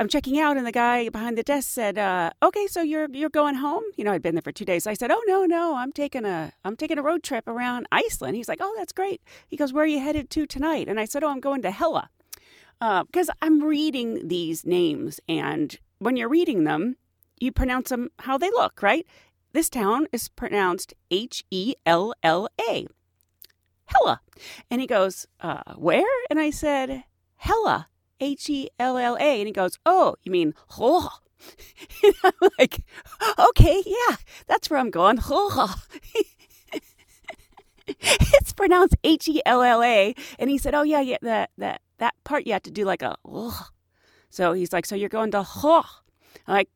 I'm 0.00 0.08
checking 0.08 0.40
out, 0.40 0.56
and 0.56 0.66
the 0.66 0.72
guy 0.72 1.10
behind 1.10 1.36
the 1.36 1.42
desk 1.42 1.68
said, 1.68 1.98
uh, 1.98 2.30
"Okay, 2.42 2.66
so 2.66 2.80
you're 2.80 3.06
you're 3.12 3.28
going 3.28 3.56
home?" 3.56 3.82
You 3.98 4.04
know, 4.04 4.12
I'd 4.12 4.22
been 4.22 4.34
there 4.34 4.40
for 4.40 4.50
two 4.50 4.64
days. 4.64 4.86
I 4.86 4.94
said, 4.94 5.10
"Oh 5.10 5.22
no, 5.26 5.44
no, 5.44 5.76
I'm 5.76 5.92
taking 5.92 6.24
a 6.24 6.54
I'm 6.64 6.74
taking 6.74 6.98
a 6.98 7.02
road 7.02 7.22
trip 7.22 7.46
around 7.46 7.86
Iceland." 7.92 8.34
He's 8.34 8.48
like, 8.48 8.60
"Oh, 8.62 8.74
that's 8.78 8.94
great." 8.94 9.20
He 9.46 9.58
goes, 9.58 9.74
"Where 9.74 9.84
are 9.84 9.86
you 9.86 10.00
headed 10.00 10.30
to 10.30 10.46
tonight?" 10.46 10.88
And 10.88 10.98
I 10.98 11.04
said, 11.04 11.22
"Oh, 11.22 11.28
I'm 11.28 11.38
going 11.38 11.60
to 11.60 11.70
Hella," 11.70 12.08
because 12.78 13.28
uh, 13.28 13.34
I'm 13.42 13.62
reading 13.62 14.26
these 14.26 14.64
names, 14.64 15.20
and 15.28 15.78
when 15.98 16.16
you're 16.16 16.30
reading 16.30 16.64
them, 16.64 16.96
you 17.38 17.52
pronounce 17.52 17.90
them 17.90 18.08
how 18.20 18.38
they 18.38 18.50
look, 18.50 18.82
right? 18.82 19.06
This 19.52 19.68
town 19.68 20.06
is 20.12 20.30
pronounced 20.30 20.94
H 21.10 21.44
E 21.50 21.74
L 21.84 22.14
L 22.22 22.48
A. 22.70 22.86
Hella. 23.84 24.22
And 24.70 24.80
he 24.80 24.86
goes, 24.86 25.26
uh, 25.40 25.74
Where? 25.76 26.08
And 26.30 26.40
I 26.40 26.48
said, 26.48 27.04
Hella. 27.36 27.88
H 28.20 28.50
E 28.50 28.68
L 28.78 28.98
L 28.98 29.16
A. 29.16 29.40
And 29.40 29.46
he 29.46 29.52
goes, 29.52 29.78
Oh, 29.86 30.16
you 30.22 30.32
mean 30.32 30.54
and 30.78 32.14
I'm 32.22 32.50
like, 32.58 32.84
Okay, 33.38 33.82
yeah, 33.86 34.16
that's 34.46 34.70
where 34.70 34.78
I'm 34.78 34.90
going. 34.90 35.18
Oh. 35.24 35.74
it's 37.86 38.52
pronounced 38.52 38.96
H 39.02 39.28
E 39.28 39.42
L 39.46 39.62
L 39.62 39.82
A. 39.82 40.14
And 40.38 40.50
he 40.50 40.58
said, 40.58 40.74
Oh, 40.74 40.82
yeah, 40.82 41.00
yeah, 41.00 41.18
that, 41.22 41.50
that, 41.58 41.80
that 41.98 42.14
part 42.24 42.46
you 42.46 42.52
have 42.52 42.62
to 42.62 42.70
do 42.70 42.84
like 42.84 43.02
a 43.02 43.16
oh. 43.24 43.68
So 44.30 44.52
he's 44.52 44.72
like, 44.72 44.86
So 44.86 44.94
you're 44.94 45.08
going 45.08 45.30
to 45.32 45.46
oh. 45.64 45.84
I'm 46.46 46.54
like, 46.54 46.68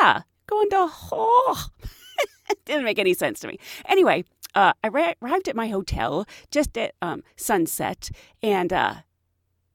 Yeah, 0.00 0.22
going 0.46 0.70
to 0.70 0.88
oh. 1.12 1.66
Didn't 2.64 2.84
make 2.84 2.98
any 2.98 3.14
sense 3.14 3.40
to 3.40 3.48
me. 3.48 3.58
Anyway, 3.86 4.24
uh, 4.54 4.72
I 4.82 5.14
arrived 5.20 5.48
at 5.48 5.56
my 5.56 5.68
hotel 5.68 6.26
just 6.50 6.78
at 6.78 6.94
um, 7.02 7.22
sunset, 7.36 8.10
and 8.42 8.72
uh, 8.72 8.94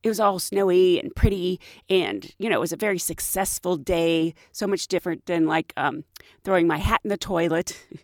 it 0.04 0.10
was 0.10 0.20
all 0.20 0.40
snowy 0.40 1.00
and 1.00 1.16
pretty 1.16 1.60
and 1.90 2.34
you 2.38 2.50
know 2.50 2.58
it 2.58 2.62
was 2.62 2.74
a 2.74 2.78
very 2.78 2.98
successful 2.98 3.78
day 3.78 4.34
so 4.52 4.68
much 4.68 4.88
different 4.88 5.26
than 5.26 5.46
like 5.46 5.74
um, 5.78 6.04
throwing 6.44 6.68
my 6.68 6.78
hat 6.78 7.02
in 7.04 7.10
the 7.10 7.18
toilet. 7.18 7.86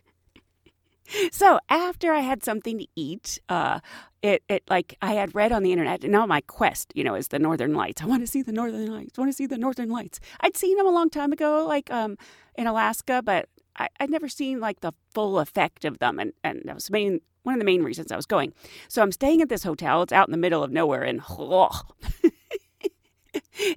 So 1.32 1.58
after 1.70 2.12
i 2.12 2.20
had 2.20 2.44
something 2.44 2.80
to 2.80 2.86
eat 2.94 3.38
uh, 3.48 3.80
it, 4.20 4.42
it 4.46 4.62
like 4.68 4.94
i 5.00 5.14
had 5.14 5.34
read 5.34 5.52
on 5.52 5.62
the 5.62 5.72
internet 5.72 6.04
and 6.04 6.12
now 6.12 6.26
my 6.26 6.42
quest 6.42 6.92
you 6.94 7.02
know 7.02 7.14
is 7.14 7.28
the 7.28 7.38
northern 7.38 7.72
lights. 7.72 8.02
I 8.02 8.04
want 8.04 8.22
to 8.22 8.26
see 8.26 8.42
the 8.42 8.52
northern 8.52 8.92
lights. 8.92 9.18
I 9.18 9.22
want 9.22 9.32
to 9.32 9.36
see 9.36 9.46
the 9.46 9.56
northern 9.56 9.88
lights. 9.88 10.20
I'd 10.40 10.54
seen 10.54 10.76
them 10.76 10.86
a 10.86 10.90
long 10.90 11.08
time 11.08 11.32
ago 11.32 11.64
like 11.66 11.90
um, 11.90 12.18
in 12.56 12.66
alaska 12.66 13.22
but 13.24 13.48
I, 13.76 13.88
would 14.02 14.10
never 14.10 14.28
seen 14.28 14.60
like 14.60 14.80
the 14.80 14.92
full 15.14 15.38
effect 15.38 15.86
of 15.86 15.98
them 15.98 16.18
and, 16.18 16.34
and 16.44 16.60
that 16.66 16.74
was 16.74 16.90
main 16.90 17.22
one 17.48 17.54
of 17.54 17.60
the 17.60 17.64
main 17.64 17.82
reasons 17.82 18.12
I 18.12 18.16
was 18.16 18.26
going. 18.26 18.52
So 18.88 19.00
I'm 19.00 19.10
staying 19.10 19.40
at 19.40 19.48
this 19.48 19.62
hotel. 19.62 20.02
It's 20.02 20.12
out 20.12 20.28
in 20.28 20.32
the 20.32 20.36
middle 20.36 20.62
of 20.62 20.70
nowhere 20.70 21.02
in 21.02 21.20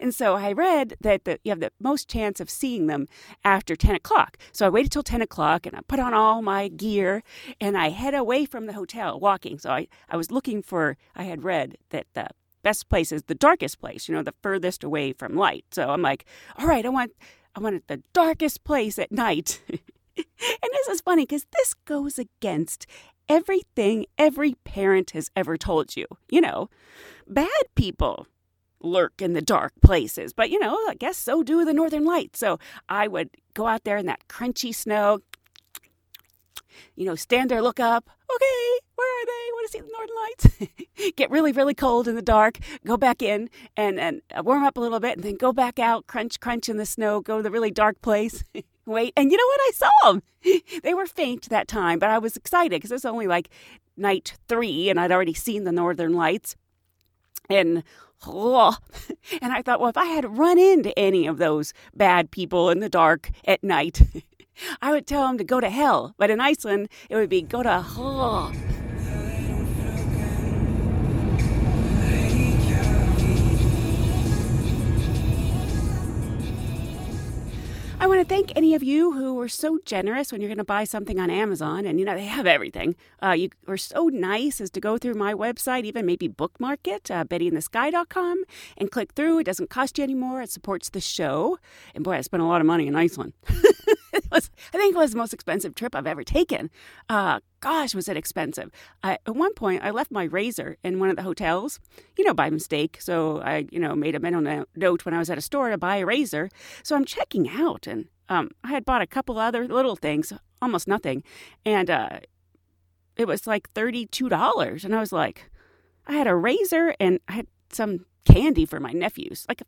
and 0.01 0.13
so 0.13 0.35
I 0.35 0.51
read 0.51 0.97
that 0.99 1.23
the, 1.23 1.39
you 1.45 1.51
have 1.51 1.61
the 1.61 1.71
most 1.79 2.09
chance 2.09 2.41
of 2.41 2.49
seeing 2.49 2.87
them 2.87 3.07
after 3.45 3.77
10 3.77 3.95
o'clock. 3.95 4.37
So 4.51 4.65
I 4.65 4.69
waited 4.69 4.91
till 4.91 5.03
10 5.03 5.21
o'clock 5.21 5.65
and 5.65 5.73
I 5.73 5.79
put 5.87 6.01
on 6.01 6.13
all 6.13 6.41
my 6.41 6.67
gear 6.67 7.23
and 7.61 7.77
I 7.77 7.91
head 7.91 8.13
away 8.13 8.43
from 8.43 8.65
the 8.65 8.73
hotel 8.73 9.17
walking. 9.17 9.57
So 9.57 9.71
I, 9.71 9.87
I 10.09 10.17
was 10.17 10.31
looking 10.31 10.61
for, 10.61 10.97
I 11.15 11.23
had 11.23 11.45
read 11.45 11.77
that 11.91 12.07
the 12.13 12.27
best 12.61 12.89
place 12.89 13.13
is 13.13 13.23
the 13.23 13.35
darkest 13.35 13.79
place, 13.79 14.09
you 14.09 14.15
know, 14.15 14.21
the 14.21 14.35
furthest 14.41 14.83
away 14.83 15.13
from 15.13 15.37
light. 15.37 15.63
So 15.71 15.91
I'm 15.91 16.01
like, 16.01 16.25
all 16.57 16.67
right, 16.67 16.85
I 16.85 16.89
want, 16.89 17.13
I 17.55 17.61
want 17.61 17.87
the 17.87 18.03
darkest 18.11 18.65
place 18.65 18.99
at 18.99 19.13
night. 19.13 19.61
and 20.17 20.71
this 20.73 20.87
is 20.87 21.01
funny 21.01 21.23
because 21.23 21.45
this 21.55 21.73
goes 21.85 22.19
against 22.19 22.85
everything 23.31 24.05
every 24.17 24.55
parent 24.65 25.11
has 25.11 25.31
ever 25.37 25.57
told 25.57 25.95
you. 25.95 26.05
You 26.29 26.41
know, 26.41 26.69
bad 27.27 27.63
people 27.75 28.27
lurk 28.81 29.21
in 29.21 29.33
the 29.33 29.41
dark 29.41 29.71
places, 29.81 30.33
but 30.33 30.49
you 30.49 30.59
know, 30.59 30.75
I 30.89 30.95
guess 30.95 31.15
so 31.15 31.41
do 31.41 31.63
the 31.63 31.73
northern 31.73 32.03
lights. 32.03 32.39
So 32.39 32.59
I 32.89 33.07
would 33.07 33.29
go 33.53 33.67
out 33.67 33.85
there 33.85 33.97
in 33.97 34.05
that 34.07 34.27
crunchy 34.27 34.75
snow, 34.75 35.19
you 36.95 37.05
know, 37.05 37.15
stand 37.15 37.49
there, 37.49 37.61
look 37.61 37.79
up. 37.79 38.09
Okay, 38.33 38.79
where 38.95 39.21
are 39.21 39.25
they? 39.25 39.53
Want 39.53 39.65
to 39.65 39.71
see 39.71 39.79
the 39.79 39.91
northern 39.97 40.67
lights. 40.67 41.15
Get 41.15 41.31
really, 41.31 41.53
really 41.53 41.73
cold 41.73 42.07
in 42.09 42.15
the 42.15 42.21
dark. 42.21 42.59
Go 42.85 42.97
back 42.97 43.21
in 43.21 43.49
and 43.77 43.97
and 43.97 44.21
warm 44.43 44.63
up 44.63 44.75
a 44.75 44.81
little 44.81 44.99
bit, 44.99 45.15
and 45.15 45.23
then 45.23 45.37
go 45.37 45.53
back 45.53 45.79
out, 45.79 46.07
crunch, 46.07 46.41
crunch 46.41 46.67
in 46.67 46.75
the 46.75 46.85
snow. 46.85 47.21
Go 47.21 47.37
to 47.37 47.43
the 47.43 47.51
really 47.51 47.71
dark 47.71 48.01
place. 48.01 48.43
wait. 48.85 49.13
And 49.15 49.31
you 49.31 49.37
know 49.37 49.45
what? 49.45 49.61
I 49.61 49.71
saw 49.73 50.11
them. 50.11 50.23
they 50.83 50.93
were 50.93 51.05
faint 51.05 51.49
that 51.49 51.67
time, 51.67 51.99
but 51.99 52.09
I 52.09 52.17
was 52.17 52.35
excited 52.35 52.71
because 52.71 52.91
it 52.91 52.95
was 52.95 53.05
only 53.05 53.27
like 53.27 53.49
night 53.97 54.37
three 54.47 54.89
and 54.89 54.99
I'd 54.99 55.11
already 55.11 55.33
seen 55.33 55.63
the 55.63 55.71
northern 55.71 56.13
lights. 56.13 56.55
And 57.49 57.83
oh, 58.25 58.77
and 59.41 59.53
I 59.53 59.61
thought, 59.61 59.79
well, 59.79 59.89
if 59.89 59.97
I 59.97 60.05
had 60.05 60.37
run 60.37 60.57
into 60.57 60.97
any 60.97 61.27
of 61.27 61.37
those 61.37 61.73
bad 61.95 62.31
people 62.31 62.69
in 62.69 62.79
the 62.79 62.89
dark 62.89 63.29
at 63.45 63.63
night, 63.63 64.01
I 64.81 64.91
would 64.91 65.07
tell 65.07 65.27
them 65.27 65.37
to 65.37 65.43
go 65.43 65.59
to 65.59 65.69
hell, 65.69 66.13
but 66.17 66.29
in 66.29 66.39
Iceland, 66.39 66.89
it 67.09 67.15
would 67.15 67.29
be 67.29 67.41
go 67.41 67.63
to 67.63 67.81
hell. 67.81 68.53
I 78.01 78.07
want 78.07 78.19
to 78.19 78.25
thank 78.25 78.51
any 78.55 78.73
of 78.73 78.81
you 78.81 79.11
who 79.11 79.35
were 79.35 79.47
so 79.47 79.77
generous 79.85 80.31
when 80.31 80.41
you're 80.41 80.49
going 80.49 80.57
to 80.57 80.63
buy 80.63 80.85
something 80.85 81.19
on 81.19 81.29
Amazon, 81.29 81.85
and 81.85 81.99
you 81.99 82.05
know 82.05 82.15
they 82.15 82.25
have 82.25 82.47
everything. 82.47 82.95
Uh, 83.21 83.33
you 83.33 83.51
were 83.67 83.77
so 83.77 84.07
nice 84.07 84.59
as 84.59 84.71
to 84.71 84.79
go 84.79 84.97
through 84.97 85.13
my 85.13 85.35
website, 85.35 85.83
even 85.83 86.07
maybe 86.07 86.27
bookmark 86.27 86.87
it, 86.87 87.11
uh, 87.11 87.25
BettyInTheSky.com, 87.25 88.43
and 88.75 88.89
click 88.89 89.11
through. 89.13 89.37
It 89.37 89.43
doesn't 89.43 89.69
cost 89.69 89.99
you 89.99 90.03
anymore. 90.03 90.41
It 90.41 90.49
supports 90.49 90.89
the 90.89 90.99
show. 90.99 91.59
And 91.93 92.03
boy, 92.03 92.13
I 92.13 92.21
spent 92.21 92.41
a 92.41 92.47
lot 92.47 92.59
of 92.59 92.65
money 92.65 92.87
in 92.87 92.95
Iceland. 92.95 93.33
was, 94.35 94.49
I 94.73 94.77
think 94.77 94.95
it 94.95 94.97
was 94.97 95.11
the 95.11 95.17
most 95.17 95.33
expensive 95.33 95.75
trip 95.75 95.95
I've 95.95 96.07
ever 96.07 96.23
taken. 96.23 96.69
Uh, 97.09 97.39
gosh, 97.59 97.93
was 97.93 98.07
it 98.07 98.17
expensive? 98.17 98.71
I, 99.03 99.17
at 99.25 99.35
one 99.35 99.53
point, 99.53 99.83
I 99.83 99.91
left 99.91 100.11
my 100.11 100.23
razor 100.23 100.77
in 100.83 100.99
one 100.99 101.09
of 101.09 101.15
the 101.15 101.23
hotels, 101.23 101.79
you 102.17 102.23
know, 102.23 102.33
by 102.33 102.49
mistake. 102.49 102.97
So 102.99 103.41
I, 103.41 103.67
you 103.71 103.79
know, 103.79 103.95
made 103.95 104.15
a 104.15 104.19
mental 104.19 104.65
note 104.75 105.05
when 105.05 105.13
I 105.13 105.19
was 105.19 105.29
at 105.29 105.37
a 105.37 105.41
store 105.41 105.69
to 105.69 105.77
buy 105.77 105.97
a 105.97 106.05
razor. 106.05 106.49
So 106.83 106.95
I'm 106.95 107.05
checking 107.05 107.49
out, 107.49 107.87
and 107.87 108.07
um, 108.29 108.49
I 108.63 108.69
had 108.69 108.85
bought 108.85 109.01
a 109.01 109.07
couple 109.07 109.37
other 109.37 109.67
little 109.67 109.95
things, 109.95 110.33
almost 110.61 110.87
nothing, 110.87 111.23
and 111.65 111.89
uh, 111.89 112.19
it 113.15 113.27
was 113.27 113.45
like 113.45 113.69
thirty-two 113.71 114.29
dollars. 114.29 114.85
And 114.85 114.95
I 114.95 114.99
was 114.99 115.11
like, 115.11 115.51
I 116.07 116.13
had 116.13 116.27
a 116.27 116.35
razor 116.35 116.95
and 116.99 117.19
I 117.27 117.33
had 117.33 117.47
some 117.69 118.05
candy 118.25 118.65
for 118.65 118.79
my 118.79 118.91
nephews, 118.91 119.45
like 119.47 119.61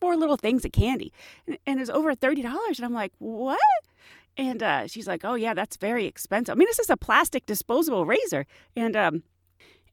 four 0.00 0.16
little 0.16 0.36
things 0.36 0.64
of 0.64 0.72
candy, 0.72 1.12
and, 1.46 1.58
and 1.66 1.78
it 1.78 1.80
was 1.80 1.90
over 1.90 2.14
thirty 2.14 2.42
dollars. 2.42 2.78
And 2.78 2.86
I'm 2.86 2.94
like, 2.94 3.12
what? 3.18 3.58
And 4.38 4.62
uh, 4.62 4.86
she's 4.86 5.06
like, 5.06 5.24
"Oh 5.24 5.34
yeah, 5.34 5.54
that's 5.54 5.76
very 5.76 6.06
expensive. 6.06 6.52
I 6.52 6.56
mean, 6.56 6.68
this 6.68 6.78
is 6.78 6.90
a 6.90 6.96
plastic 6.96 7.46
disposable 7.46 8.04
razor." 8.04 8.46
And 8.76 8.94
um, 8.96 9.22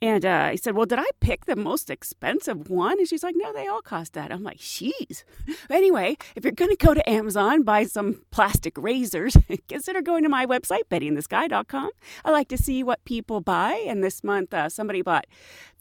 and 0.03 0.25
uh, 0.25 0.49
I 0.51 0.55
said, 0.55 0.75
"Well, 0.75 0.85
did 0.85 0.99
I 0.99 1.05
pick 1.21 1.45
the 1.45 1.55
most 1.55 1.89
expensive 1.89 2.69
one?" 2.69 2.99
And 2.99 3.07
she's 3.07 3.23
like, 3.23 3.35
"No, 3.37 3.53
they 3.53 3.67
all 3.67 3.81
cost 3.81 4.11
that." 4.13 4.33
I'm 4.33 4.43
like, 4.43 4.57
"Jeez." 4.57 5.23
anyway, 5.69 6.17
if 6.35 6.43
you're 6.43 6.51
gonna 6.51 6.75
go 6.75 6.93
to 6.93 7.09
Amazon 7.09 7.63
buy 7.63 7.85
some 7.85 8.23
plastic 8.29 8.77
razors, 8.77 9.37
consider 9.69 10.01
going 10.01 10.23
to 10.23 10.29
my 10.29 10.45
website, 10.45 10.89
BettyInTheSky.com. 10.91 11.89
I 12.25 12.31
like 12.31 12.49
to 12.49 12.57
see 12.57 12.83
what 12.83 13.05
people 13.05 13.39
buy. 13.39 13.81
And 13.87 14.03
this 14.03 14.25
month, 14.25 14.53
uh, 14.53 14.67
somebody 14.67 15.01
bought 15.01 15.25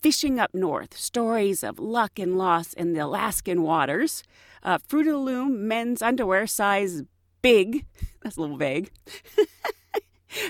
"Fishing 0.00 0.38
Up 0.38 0.54
North: 0.54 0.96
Stories 0.96 1.64
of 1.64 1.80
Luck 1.80 2.20
and 2.20 2.38
Loss 2.38 2.74
in 2.74 2.92
the 2.92 3.00
Alaskan 3.00 3.62
Waters." 3.62 4.22
Uh, 4.62 4.78
Fruit 4.78 5.08
of 5.08 5.14
the 5.14 5.18
Loom 5.18 5.66
men's 5.66 6.00
underwear 6.00 6.46
size 6.46 7.02
big. 7.42 7.87
That's 8.22 8.37
a 8.37 8.40
little 8.40 8.56
vague. 8.56 8.92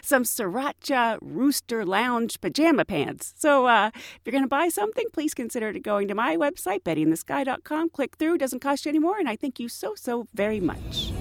Some 0.03 0.25
Sriracha 0.25 1.19
Rooster 1.21 1.85
Lounge 1.85 2.41
pajama 2.41 2.85
pants. 2.85 3.35
So 3.37 3.67
uh, 3.67 3.91
if 3.95 4.21
you're 4.25 4.33
going 4.33 4.45
to 4.45 4.49
buy 4.49 4.69
something, 4.69 5.07
please 5.13 5.35
consider 5.35 5.73
going 5.79 6.09
to 6.09 6.15
my 6.15 6.37
website, 6.37 6.83
bettyinthesky.com. 6.83 7.91
Click 7.91 8.17
through. 8.17 8.39
Doesn't 8.39 8.61
cost 8.61 8.85
you 8.85 8.91
any 8.91 8.99
more. 8.99 9.19
And 9.19 9.29
I 9.29 9.37
thank 9.37 9.59
you 9.61 9.69
so, 9.69 9.95
so 9.95 10.27
very 10.35 10.61
much. 10.61 11.13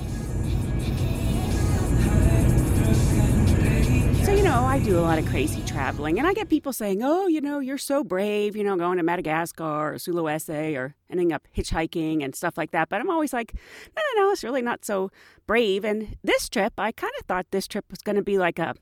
So, 4.31 4.37
you 4.37 4.43
know, 4.43 4.63
I 4.63 4.79
do 4.79 4.97
a 4.97 5.01
lot 5.01 5.19
of 5.19 5.25
crazy 5.25 5.61
traveling, 5.65 6.17
and 6.17 6.25
I 6.25 6.33
get 6.33 6.47
people 6.47 6.71
saying, 6.71 7.03
oh, 7.03 7.27
you 7.27 7.41
know, 7.41 7.59
you're 7.59 7.77
so 7.77 8.01
brave, 8.01 8.55
you 8.55 8.63
know, 8.63 8.77
going 8.77 8.95
to 8.95 9.03
Madagascar 9.03 9.91
or 9.91 9.95
Sulawesi 9.95 10.77
or 10.77 10.95
ending 11.09 11.33
up 11.33 11.49
hitchhiking 11.53 12.23
and 12.23 12.33
stuff 12.33 12.57
like 12.57 12.71
that. 12.71 12.87
But 12.87 13.01
I'm 13.01 13.09
always 13.09 13.33
like, 13.33 13.53
no, 13.53 14.01
no, 14.15 14.23
no, 14.23 14.31
it's 14.31 14.45
really 14.45 14.61
not 14.61 14.85
so 14.85 15.11
brave. 15.47 15.83
And 15.83 16.15
this 16.23 16.47
trip, 16.47 16.71
I 16.77 16.93
kind 16.93 17.11
of 17.19 17.25
thought 17.25 17.47
this 17.51 17.67
trip 17.67 17.83
was 17.91 18.01
going 18.01 18.15
to 18.15 18.21
be 18.21 18.37
like 18.37 18.57
a 18.57 18.73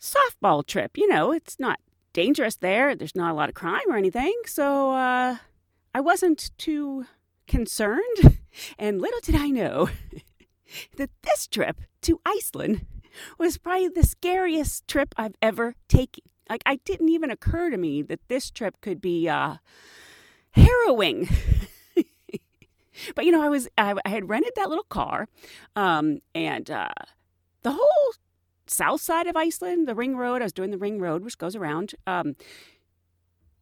softball 0.00 0.66
trip. 0.66 0.96
You 0.96 1.08
know, 1.08 1.32
it's 1.32 1.60
not 1.60 1.78
dangerous 2.14 2.56
there, 2.56 2.96
there's 2.96 3.14
not 3.14 3.32
a 3.32 3.34
lot 3.34 3.50
of 3.50 3.54
crime 3.54 3.84
or 3.86 3.98
anything. 3.98 4.40
So 4.46 4.92
uh, 4.92 5.36
I 5.94 6.00
wasn't 6.00 6.52
too 6.56 7.04
concerned. 7.46 8.00
And 8.78 9.00
little 9.00 9.20
did 9.20 9.34
I 9.34 9.48
know 9.48 9.88
that 10.98 11.08
this 11.22 11.46
trip 11.46 11.80
to 12.02 12.20
Iceland 12.26 12.84
was 13.38 13.58
probably 13.58 13.88
the 13.88 14.04
scariest 14.04 14.86
trip 14.88 15.14
I've 15.16 15.36
ever 15.40 15.74
taken. 15.88 16.24
Like, 16.48 16.62
I 16.66 16.76
didn't 16.84 17.08
even 17.08 17.30
occur 17.30 17.70
to 17.70 17.76
me 17.76 18.02
that 18.02 18.28
this 18.28 18.50
trip 18.50 18.80
could 18.80 19.00
be 19.00 19.28
uh, 19.28 19.56
harrowing. 20.52 21.28
but 23.14 23.24
you 23.24 23.32
know, 23.32 23.42
I 23.42 23.48
was 23.48 23.68
I, 23.78 23.94
I, 24.04 24.08
had 24.08 24.28
rented 24.28 24.52
that 24.56 24.68
little 24.68 24.84
car, 24.84 25.28
um, 25.76 26.20
and 26.34 26.70
uh, 26.70 26.88
the 27.62 27.72
whole 27.72 28.12
south 28.66 29.00
side 29.00 29.26
of 29.26 29.36
Iceland, 29.36 29.86
the 29.88 29.94
ring 29.94 30.16
road. 30.16 30.42
I 30.42 30.44
was 30.44 30.52
doing 30.52 30.70
the 30.70 30.78
ring 30.78 30.98
road, 31.00 31.24
which 31.24 31.38
goes 31.38 31.56
around. 31.56 31.94
Um, 32.06 32.36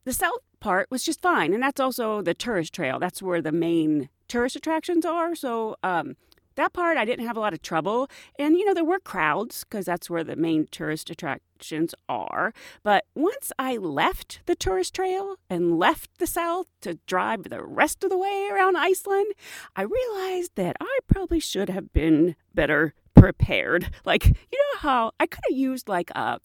the 0.05 0.13
south 0.13 0.41
part 0.61 0.91
was 0.91 1.05
just 1.05 1.21
fine, 1.21 1.53
and 1.53 1.63
that's 1.63 1.81
also 1.81 2.23
the 2.23 2.35
tourist 2.35 2.73
trail. 2.73 2.99
That's 2.99 3.23
where 3.23 3.43
the 3.43 3.53
main 3.53 4.09
tourist 4.29 4.57
attractions 4.57 5.05
are. 5.05 5.35
So 5.35 5.77
um, 5.83 6.17
that 6.57 6.73
part 6.73 6.97
I 6.97 7.05
didn't 7.05 7.27
have 7.27 7.37
a 7.37 7.41
lot 7.41 7.53
of 7.53 7.63
trouble. 7.63 8.09
And, 8.39 8.57
you 8.57 8.65
know, 8.65 8.75
there 8.75 8.85
were 8.85 8.99
crowds 8.99 9.65
because 9.65 9.87
that's 9.87 10.11
where 10.11 10.25
the 10.25 10.37
main 10.37 10.67
tourist 10.71 11.11
attractions 11.11 11.95
are. 12.09 12.53
But 12.83 13.05
once 13.15 13.53
I 13.59 13.77
left 13.77 14.41
the 14.47 14.55
tourist 14.55 14.95
trail 14.95 15.37
and 15.49 15.79
left 15.79 16.19
the 16.19 16.27
south 16.27 16.67
to 16.83 16.99
drive 17.07 17.45
the 17.45 17.63
rest 17.63 18.03
of 18.05 18.11
the 18.11 18.19
way 18.19 18.49
around 18.53 18.77
Iceland, 18.77 19.33
I 19.77 19.83
realized 19.83 20.53
that 20.57 20.77
I 20.81 20.99
probably 21.07 21.41
should 21.41 21.69
have 21.69 21.93
been 21.93 22.37
better 22.55 22.95
prepared. 23.15 23.91
Like, 24.05 24.27
you 24.27 24.59
know 24.59 24.81
how 24.81 25.13
I 25.21 25.27
could 25.27 25.45
have 25.49 25.57
used 25.57 25.89
like 25.89 26.11
a, 26.11 26.41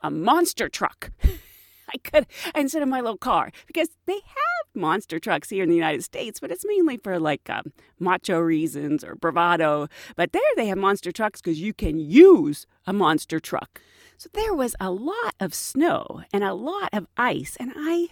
a 0.00 0.10
monster 0.10 0.68
truck. 0.68 1.10
I 1.94 1.98
could 1.98 2.26
instead 2.54 2.82
of 2.82 2.88
my 2.88 3.00
little 3.00 3.18
car 3.18 3.50
because 3.66 3.88
they 4.06 4.14
have 4.14 4.74
monster 4.74 5.18
trucks 5.18 5.50
here 5.50 5.62
in 5.62 5.68
the 5.68 5.74
United 5.74 6.04
States, 6.04 6.40
but 6.40 6.50
it's 6.50 6.64
mainly 6.66 6.98
for 6.98 7.18
like 7.18 7.48
um, 7.50 7.72
macho 7.98 8.38
reasons 8.38 9.04
or 9.04 9.14
bravado. 9.14 9.88
But 10.16 10.32
there 10.32 10.42
they 10.56 10.66
have 10.66 10.78
monster 10.78 11.12
trucks 11.12 11.40
because 11.40 11.60
you 11.60 11.74
can 11.74 11.98
use 11.98 12.66
a 12.86 12.92
monster 12.92 13.40
truck. 13.40 13.80
So 14.16 14.28
there 14.32 14.54
was 14.54 14.74
a 14.80 14.90
lot 14.90 15.34
of 15.38 15.54
snow 15.54 16.22
and 16.32 16.42
a 16.42 16.54
lot 16.54 16.90
of 16.92 17.06
ice, 17.16 17.56
and 17.60 17.72
I 17.76 18.08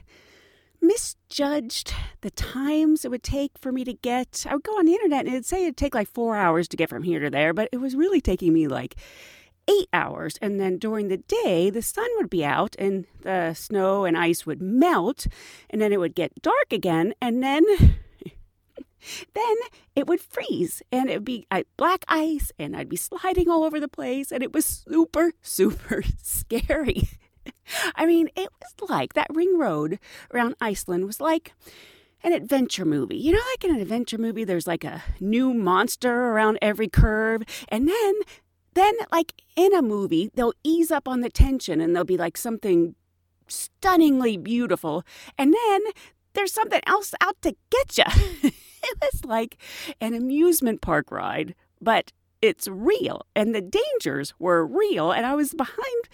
misjudged 0.80 1.92
the 2.20 2.30
times 2.30 3.04
it 3.04 3.10
would 3.10 3.22
take 3.22 3.58
for 3.58 3.72
me 3.72 3.84
to 3.84 3.92
get. 3.92 4.46
I 4.48 4.54
would 4.54 4.62
go 4.62 4.78
on 4.78 4.86
the 4.86 4.92
internet 4.92 5.26
and 5.26 5.34
it'd 5.34 5.46
say 5.46 5.62
it'd 5.62 5.76
take 5.76 5.94
like 5.94 6.08
four 6.08 6.36
hours 6.36 6.68
to 6.68 6.76
get 6.76 6.88
from 6.88 7.02
here 7.02 7.18
to 7.20 7.30
there, 7.30 7.52
but 7.52 7.68
it 7.72 7.78
was 7.78 7.96
really 7.96 8.20
taking 8.20 8.52
me 8.52 8.68
like 8.68 8.94
eight 9.68 9.88
hours. 9.92 10.36
And 10.40 10.60
then 10.60 10.78
during 10.78 11.08
the 11.08 11.16
day, 11.16 11.70
the 11.70 11.82
sun 11.82 12.08
would 12.16 12.30
be 12.30 12.44
out 12.44 12.76
and 12.78 13.06
the 13.22 13.54
snow 13.54 14.04
and 14.04 14.16
ice 14.16 14.46
would 14.46 14.62
melt. 14.62 15.26
And 15.70 15.80
then 15.80 15.92
it 15.92 16.00
would 16.00 16.14
get 16.14 16.42
dark 16.42 16.72
again. 16.72 17.14
And 17.20 17.42
then. 17.42 17.64
then 19.34 19.56
it 19.94 20.08
would 20.08 20.20
freeze 20.20 20.82
and 20.90 21.08
it 21.08 21.14
would 21.14 21.24
be 21.24 21.46
black 21.76 22.04
ice 22.08 22.50
and 22.58 22.76
I'd 22.76 22.88
be 22.88 22.96
sliding 22.96 23.48
all 23.48 23.62
over 23.62 23.78
the 23.78 23.86
place 23.86 24.32
and 24.32 24.42
it 24.42 24.52
was 24.52 24.64
super, 24.66 25.32
super 25.42 26.02
scary. 26.20 27.08
I 27.94 28.06
mean, 28.06 28.28
it 28.34 28.48
was 28.60 28.90
like 28.90 29.14
that 29.14 29.28
ring 29.30 29.58
road 29.58 29.98
around 30.32 30.56
Iceland 30.60 31.06
was 31.06 31.20
like 31.20 31.52
an 32.22 32.32
adventure 32.32 32.84
movie. 32.84 33.16
You 33.16 33.32
know, 33.32 33.42
like 33.52 33.64
in 33.64 33.74
an 33.74 33.80
adventure 33.80 34.18
movie, 34.18 34.44
there's 34.44 34.66
like 34.66 34.84
a 34.84 35.02
new 35.20 35.54
monster 35.54 36.12
around 36.12 36.58
every 36.60 36.88
curve, 36.88 37.42
and 37.68 37.88
then 37.88 38.14
then, 38.76 38.94
like 39.10 39.32
in 39.56 39.74
a 39.74 39.80
movie, 39.80 40.30
they'll 40.34 40.52
ease 40.62 40.90
up 40.90 41.08
on 41.08 41.22
the 41.22 41.30
tension 41.30 41.80
and 41.80 41.94
there'll 41.94 42.04
be 42.04 42.18
like 42.18 42.36
something 42.36 42.94
stunningly 43.48 44.36
beautiful. 44.36 45.02
And 45.38 45.54
then 45.54 45.80
there's 46.34 46.52
something 46.52 46.82
else 46.86 47.14
out 47.22 47.40
to 47.40 47.56
get 47.70 47.96
you. 47.96 48.04
it 48.82 48.98
was 49.00 49.24
like 49.24 49.56
an 50.00 50.12
amusement 50.12 50.82
park 50.82 51.10
ride, 51.10 51.54
but 51.80 52.12
it's 52.42 52.68
real. 52.68 53.22
And 53.34 53.54
the 53.54 53.62
dangers 53.62 54.34
were 54.38 54.66
real. 54.66 55.10
And 55.10 55.24
I 55.24 55.34
was 55.34 55.54
behind 55.54 56.08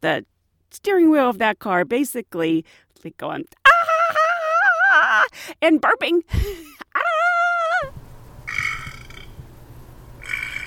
the 0.00 0.26
steering 0.70 1.10
wheel 1.10 1.30
of 1.30 1.38
that 1.38 1.60
car, 1.60 1.84
basically 1.84 2.64
like 3.04 3.16
going, 3.16 3.44
ah, 3.64 5.26
and 5.62 5.80
burping. 5.80 6.22
ah. 6.96 7.92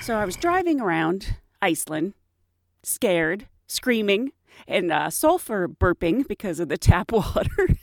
So 0.00 0.16
I 0.16 0.24
was 0.24 0.36
driving 0.36 0.80
around 0.80 1.36
Iceland, 1.62 2.14
scared, 2.82 3.46
screaming, 3.68 4.32
and 4.66 4.92
uh, 4.92 5.08
sulfur 5.08 5.68
burping 5.68 6.26
because 6.26 6.60
of 6.60 6.68
the 6.68 6.76
tap 6.76 7.12
water. 7.12 7.76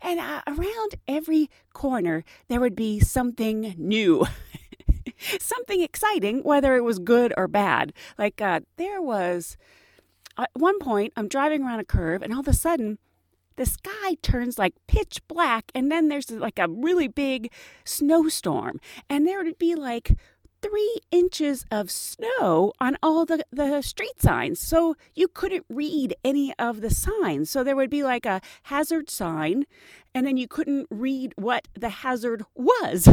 and 0.00 0.18
uh, 0.18 0.42
around 0.46 0.96
every 1.06 1.50
corner, 1.72 2.24
there 2.48 2.60
would 2.60 2.74
be 2.74 2.98
something 2.98 3.74
new. 3.76 4.26
something 5.40 5.80
exciting, 5.82 6.42
whether 6.42 6.76
it 6.76 6.84
was 6.84 6.98
good 6.98 7.32
or 7.36 7.46
bad. 7.46 7.92
Like 8.18 8.40
uh, 8.40 8.60
there 8.76 9.00
was, 9.00 9.56
at 10.36 10.50
one 10.54 10.78
point, 10.78 11.12
I'm 11.16 11.28
driving 11.28 11.62
around 11.62 11.80
a 11.80 11.84
curve, 11.84 12.22
and 12.22 12.32
all 12.32 12.40
of 12.40 12.48
a 12.48 12.54
sudden, 12.54 12.98
the 13.56 13.66
sky 13.66 14.16
turns 14.22 14.58
like 14.58 14.74
pitch 14.86 15.20
black, 15.28 15.70
and 15.74 15.90
then 15.90 16.08
there's 16.08 16.30
like 16.30 16.58
a 16.58 16.68
really 16.68 17.08
big 17.08 17.52
snowstorm, 17.84 18.80
and 19.08 19.26
there 19.26 19.42
would 19.44 19.58
be 19.58 19.74
like 19.74 20.16
three 20.62 20.98
inches 21.10 21.66
of 21.70 21.90
snow 21.90 22.72
on 22.80 22.96
all 23.02 23.24
the, 23.24 23.44
the 23.50 23.82
street 23.82 24.20
signs. 24.20 24.60
So 24.60 24.96
you 25.14 25.28
couldn't 25.28 25.66
read 25.68 26.14
any 26.24 26.54
of 26.58 26.80
the 26.80 26.90
signs. 26.90 27.50
So 27.50 27.62
there 27.62 27.76
would 27.76 27.90
be 27.90 28.02
like 28.02 28.24
a 28.24 28.40
hazard 28.64 29.10
sign, 29.10 29.66
and 30.14 30.26
then 30.26 30.36
you 30.36 30.48
couldn't 30.48 30.86
read 30.90 31.34
what 31.36 31.68
the 31.74 31.88
hazard 31.88 32.44
was. 32.54 33.08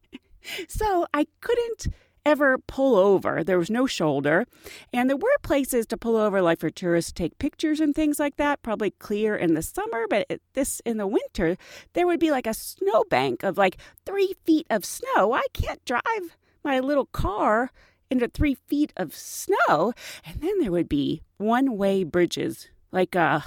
so 0.68 1.06
I 1.12 1.26
couldn't 1.40 1.88
ever 2.24 2.58
pull 2.58 2.96
over. 2.96 3.44
There 3.44 3.58
was 3.58 3.70
no 3.70 3.86
shoulder. 3.86 4.46
And 4.92 5.08
there 5.08 5.16
were 5.16 5.38
places 5.42 5.86
to 5.86 5.96
pull 5.96 6.16
over, 6.16 6.42
like 6.42 6.58
for 6.58 6.70
tourists 6.70 7.12
to 7.12 7.22
take 7.22 7.38
pictures 7.38 7.78
and 7.78 7.94
things 7.94 8.18
like 8.18 8.36
that, 8.36 8.62
probably 8.62 8.90
clear 8.90 9.36
in 9.36 9.54
the 9.54 9.62
summer. 9.62 10.06
But 10.10 10.40
this 10.54 10.80
in 10.84 10.96
the 10.96 11.06
winter, 11.06 11.56
there 11.92 12.06
would 12.06 12.18
be 12.18 12.32
like 12.32 12.48
a 12.48 12.54
snowbank 12.54 13.44
of 13.44 13.56
like 13.56 13.76
three 14.04 14.34
feet 14.44 14.66
of 14.68 14.84
snow. 14.84 15.32
I 15.32 15.44
can't 15.52 15.84
drive 15.84 16.36
my 16.66 16.80
little 16.80 17.06
car 17.06 17.70
into 18.10 18.28
three 18.28 18.54
feet 18.66 18.92
of 18.96 19.14
snow. 19.14 19.94
And 20.24 20.40
then 20.40 20.58
there 20.60 20.72
would 20.72 20.88
be 20.88 21.22
one 21.38 21.78
way 21.78 22.04
bridges. 22.04 22.68
Like, 22.92 23.16
uh, 23.16 23.40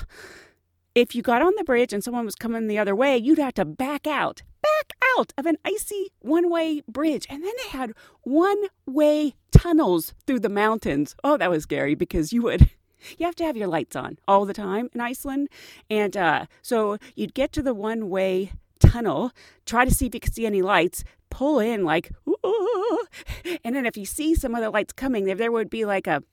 if 0.95 1.13
you 1.13 1.21
got 1.21 1.41
on 1.41 1.53
the 1.58 1.63
bridge 1.63 1.93
and 1.93 2.03
someone 2.03 2.25
was 2.25 2.36
coming 2.36 2.67
the 2.67 2.79
other 2.79 2.95
way, 2.95 3.17
you'd 3.17 3.38
have 3.38 3.53
to 3.55 3.65
back 3.65 4.08
out 4.08 4.41
back 4.62 4.93
out 5.17 5.34
of 5.38 5.45
an 5.45 5.58
icy 5.63 6.12
one 6.19 6.49
way 6.49 6.82
bridge. 6.88 7.25
And 7.29 7.43
then 7.43 7.53
they 7.63 7.69
had 7.69 7.93
one 8.23 8.63
way 8.86 9.36
tunnels 9.51 10.13
through 10.25 10.39
the 10.39 10.49
mountains. 10.49 11.15
Oh, 11.23 11.38
that 11.38 11.49
was 11.49 11.63
scary 11.63 11.95
because 11.95 12.34
you 12.34 12.41
would. 12.43 12.69
You 13.17 13.25
have 13.27 13.36
to 13.36 13.45
have 13.45 13.55
your 13.55 13.69
lights 13.69 13.95
on 13.95 14.17
all 14.27 14.45
the 14.45 14.53
time 14.53 14.89
in 14.93 14.99
Iceland. 14.99 15.47
And 15.89 16.17
uh, 16.17 16.47
so 16.62 16.97
you'd 17.15 17.34
get 17.34 17.53
to 17.53 17.62
the 17.62 17.73
one 17.73 18.10
way 18.10 18.51
tunnel, 18.79 19.32
try 19.65 19.86
to 19.86 19.93
see 19.93 20.08
if 20.08 20.13
you 20.13 20.19
could 20.19 20.34
see 20.34 20.45
any 20.45 20.62
lights, 20.62 21.05
pull 21.29 21.59
in 21.59 21.83
like, 21.83 22.11
and 23.63 23.75
then 23.75 23.85
if 23.85 23.97
you 23.97 24.05
see 24.05 24.35
some 24.35 24.55
other 24.55 24.69
lights 24.69 24.93
coming, 24.93 25.25
there, 25.25 25.35
there 25.35 25.51
would 25.51 25.69
be 25.69 25.85
like 25.85 26.07
a 26.07 26.23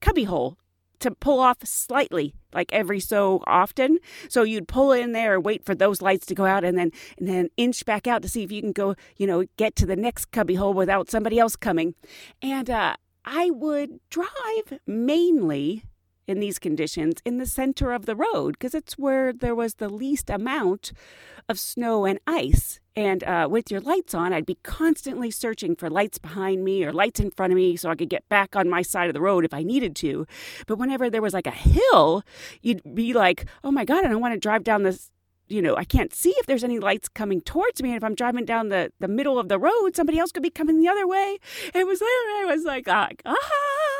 cubby 0.00 0.24
hole 0.24 0.58
to 1.00 1.10
pull 1.10 1.40
off 1.40 1.58
slightly 1.64 2.34
like 2.52 2.72
every 2.72 3.00
so 3.00 3.42
often. 3.46 3.98
So 4.28 4.42
you'd 4.42 4.68
pull 4.68 4.92
in 4.92 5.12
there 5.12 5.38
wait 5.38 5.64
for 5.64 5.74
those 5.74 6.00
lights 6.00 6.26
to 6.26 6.34
go 6.34 6.46
out 6.46 6.64
and 6.64 6.76
then 6.76 6.90
and 7.18 7.28
then 7.28 7.48
inch 7.56 7.84
back 7.84 8.06
out 8.06 8.22
to 8.22 8.28
see 8.28 8.42
if 8.42 8.50
you 8.50 8.62
can 8.62 8.72
go 8.72 8.94
you 9.16 9.26
know 9.26 9.44
get 9.56 9.76
to 9.76 9.86
the 9.86 9.96
next 9.96 10.30
cubby 10.30 10.54
hole 10.54 10.72
without 10.72 11.10
somebody 11.10 11.38
else 11.38 11.56
coming. 11.56 11.94
And 12.42 12.70
uh, 12.70 12.96
i 13.24 13.50
would 13.50 13.98
drive 14.08 14.80
mainly 14.86 15.84
in 16.26 16.40
these 16.40 16.58
conditions 16.58 17.20
in 17.24 17.38
the 17.38 17.46
center 17.46 17.92
of 17.92 18.06
the 18.06 18.16
road 18.16 18.52
because 18.52 18.74
it's 18.74 18.98
where 18.98 19.32
there 19.32 19.54
was 19.54 19.74
the 19.74 19.88
least 19.88 20.30
amount 20.30 20.92
of 21.48 21.58
snow 21.58 22.04
and 22.04 22.18
ice. 22.26 22.80
And 22.94 23.22
uh, 23.24 23.46
with 23.50 23.70
your 23.70 23.80
lights 23.80 24.14
on, 24.14 24.32
I'd 24.32 24.46
be 24.46 24.58
constantly 24.62 25.30
searching 25.30 25.76
for 25.76 25.90
lights 25.90 26.18
behind 26.18 26.64
me 26.64 26.82
or 26.84 26.92
lights 26.92 27.20
in 27.20 27.30
front 27.30 27.52
of 27.52 27.56
me 27.56 27.76
so 27.76 27.90
I 27.90 27.94
could 27.94 28.08
get 28.08 28.28
back 28.28 28.56
on 28.56 28.70
my 28.70 28.82
side 28.82 29.08
of 29.08 29.14
the 29.14 29.20
road 29.20 29.44
if 29.44 29.52
I 29.52 29.62
needed 29.62 29.94
to. 29.96 30.26
But 30.66 30.78
whenever 30.78 31.10
there 31.10 31.22
was 31.22 31.34
like 31.34 31.46
a 31.46 31.50
hill, 31.50 32.22
you'd 32.62 32.94
be 32.94 33.12
like, 33.12 33.46
oh 33.62 33.70
my 33.70 33.84
God, 33.84 34.04
I 34.04 34.08
don't 34.08 34.22
want 34.22 34.34
to 34.34 34.40
drive 34.40 34.64
down 34.64 34.82
this 34.82 35.10
you 35.48 35.62
know, 35.62 35.76
I 35.76 35.84
can't 35.84 36.12
see 36.12 36.34
if 36.38 36.46
there's 36.46 36.64
any 36.64 36.80
lights 36.80 37.08
coming 37.08 37.40
towards 37.40 37.80
me. 37.80 37.90
And 37.90 37.96
if 37.96 38.02
I'm 38.02 38.16
driving 38.16 38.44
down 38.44 38.68
the, 38.68 38.90
the 38.98 39.06
middle 39.06 39.38
of 39.38 39.48
the 39.48 39.60
road, 39.60 39.94
somebody 39.94 40.18
else 40.18 40.32
could 40.32 40.42
be 40.42 40.50
coming 40.50 40.80
the 40.80 40.88
other 40.88 41.06
way. 41.06 41.38
It 41.72 41.86
was 41.86 42.00
I 42.04 42.44
was 42.48 42.64
like, 42.64 42.88
ah, 42.88 43.10
ah. 43.24 43.95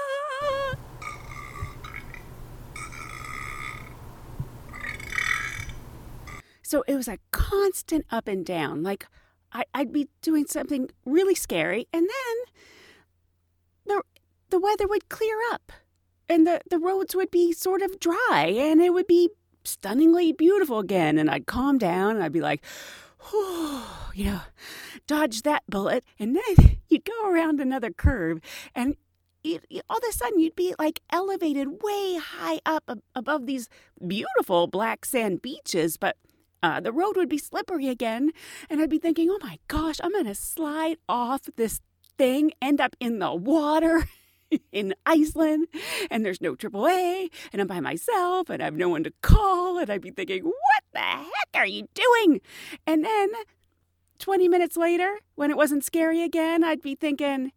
So 6.66 6.83
it 6.88 6.96
was 6.96 7.07
a 7.07 7.18
constant 7.31 8.07
up 8.11 8.26
and 8.26 8.44
down. 8.44 8.83
Like 8.83 9.07
I, 9.52 9.64
would 9.76 9.92
be 9.92 10.09
doing 10.20 10.46
something 10.46 10.90
really 11.05 11.37
scary, 11.37 11.87
and 11.92 12.09
then 12.09 12.55
the 13.87 14.02
the 14.50 14.59
weather 14.59 14.88
would 14.88 15.09
clear 15.09 15.37
up, 15.52 15.70
and 16.29 16.44
the 16.44 16.61
the 16.68 16.81
roads 16.81 17.14
would 17.14 17.31
be 17.31 17.52
sort 17.52 17.83
of 17.83 18.00
dry, 18.00 18.52
and 18.52 18.83
it 18.83 18.92
would 18.92 19.07
be 19.07 19.31
stunningly 19.62 20.33
beautiful 20.33 20.81
again. 20.81 21.18
And 21.18 21.31
I'd 21.31 21.46
calm 21.46 21.79
down, 21.79 22.16
and 22.16 22.24
I'd 22.24 22.33
be 22.33 22.40
like, 22.40 22.64
oh, 23.33 24.11
you 24.12 24.24
know, 24.24 24.40
dodge 25.07 25.42
that 25.42 25.62
bullet, 25.68 26.02
and 26.18 26.35
then 26.35 26.79
you'd 26.88 27.05
go 27.05 27.31
around 27.31 27.61
another 27.61 27.92
curve, 27.92 28.40
and 28.74 28.96
all 29.88 29.98
of 29.98 30.05
a 30.09 30.12
sudden 30.12 30.40
you'd 30.40 30.57
be 30.57 30.74
like 30.81 31.00
elevated 31.11 31.81
way 31.81 32.16
high 32.16 32.59
up 32.66 32.90
above 33.14 33.46
these 33.46 33.68
beautiful 34.05 34.66
black 34.66 35.05
sand 35.05 35.40
beaches, 35.40 35.96
but 35.96 36.16
uh, 36.66 36.81
the 36.81 36.92
road 36.92 37.16
would 37.16 37.29
be 37.29 37.38
slippery 37.38 37.88
again. 37.88 38.33
And 38.68 38.81
I'd 38.81 38.90
be 38.90 38.98
thinking, 38.98 39.31
oh 39.31 39.38
my 39.40 39.59
gosh, 39.68 40.00
I'm 40.02 40.11
going 40.11 40.24
to 40.26 40.35
slide 40.35 40.96
off 41.09 41.42
this 41.55 41.81
thing, 42.18 42.52
end 42.61 42.81
up 42.81 42.96
in 42.98 43.20
the 43.20 43.33
water. 43.33 44.09
in 44.72 44.94
Iceland, 45.05 45.66
and 46.09 46.24
there's 46.24 46.40
no 46.40 46.55
AAA, 46.55 47.31
and 47.52 47.61
I'm 47.61 47.66
by 47.66 47.81
myself, 47.81 48.48
and 48.48 48.62
I 48.62 48.66
have 48.66 48.76
no 48.76 48.88
one 48.88 49.02
to 49.02 49.12
call, 49.20 49.76
and 49.76 49.90
I'd 49.90 50.00
be 50.00 50.12
thinking, 50.12 50.44
what 50.44 50.85
the 50.92 51.00
heck 51.00 51.48
are 51.57 51.66
you 51.66 51.88
doing? 51.94 52.40
And 52.87 53.05
then 53.05 53.31
20 54.20 54.46
minutes 54.46 54.76
later, 54.76 55.18
when 55.35 55.50
it 55.50 55.57
wasn't 55.57 55.85
scary 55.85 56.22
again, 56.22 56.62
I'd 56.62 56.81
be 56.81 56.94
thinking, 56.94 57.50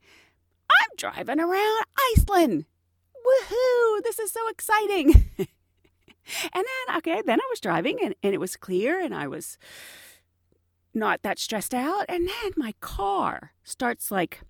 I'm 0.67 0.89
driving 0.97 1.39
around 1.39 1.83
Iceland. 2.17 2.65
Woohoo! 3.15 4.01
This 4.01 4.17
is 4.17 4.31
so 4.31 4.47
exciting. 4.49 5.29
And 6.53 6.65
then, 6.65 6.97
okay, 6.97 7.21
then 7.25 7.39
I 7.39 7.47
was 7.49 7.59
driving 7.59 7.97
and, 8.03 8.15
and 8.23 8.33
it 8.33 8.39
was 8.39 8.55
clear 8.55 8.99
and 8.99 9.13
I 9.13 9.27
was 9.27 9.57
not 10.93 11.21
that 11.21 11.39
stressed 11.39 11.73
out. 11.73 12.05
And 12.09 12.27
then 12.27 12.51
my 12.57 12.73
car 12.79 13.53
starts 13.63 14.11
like 14.11 14.41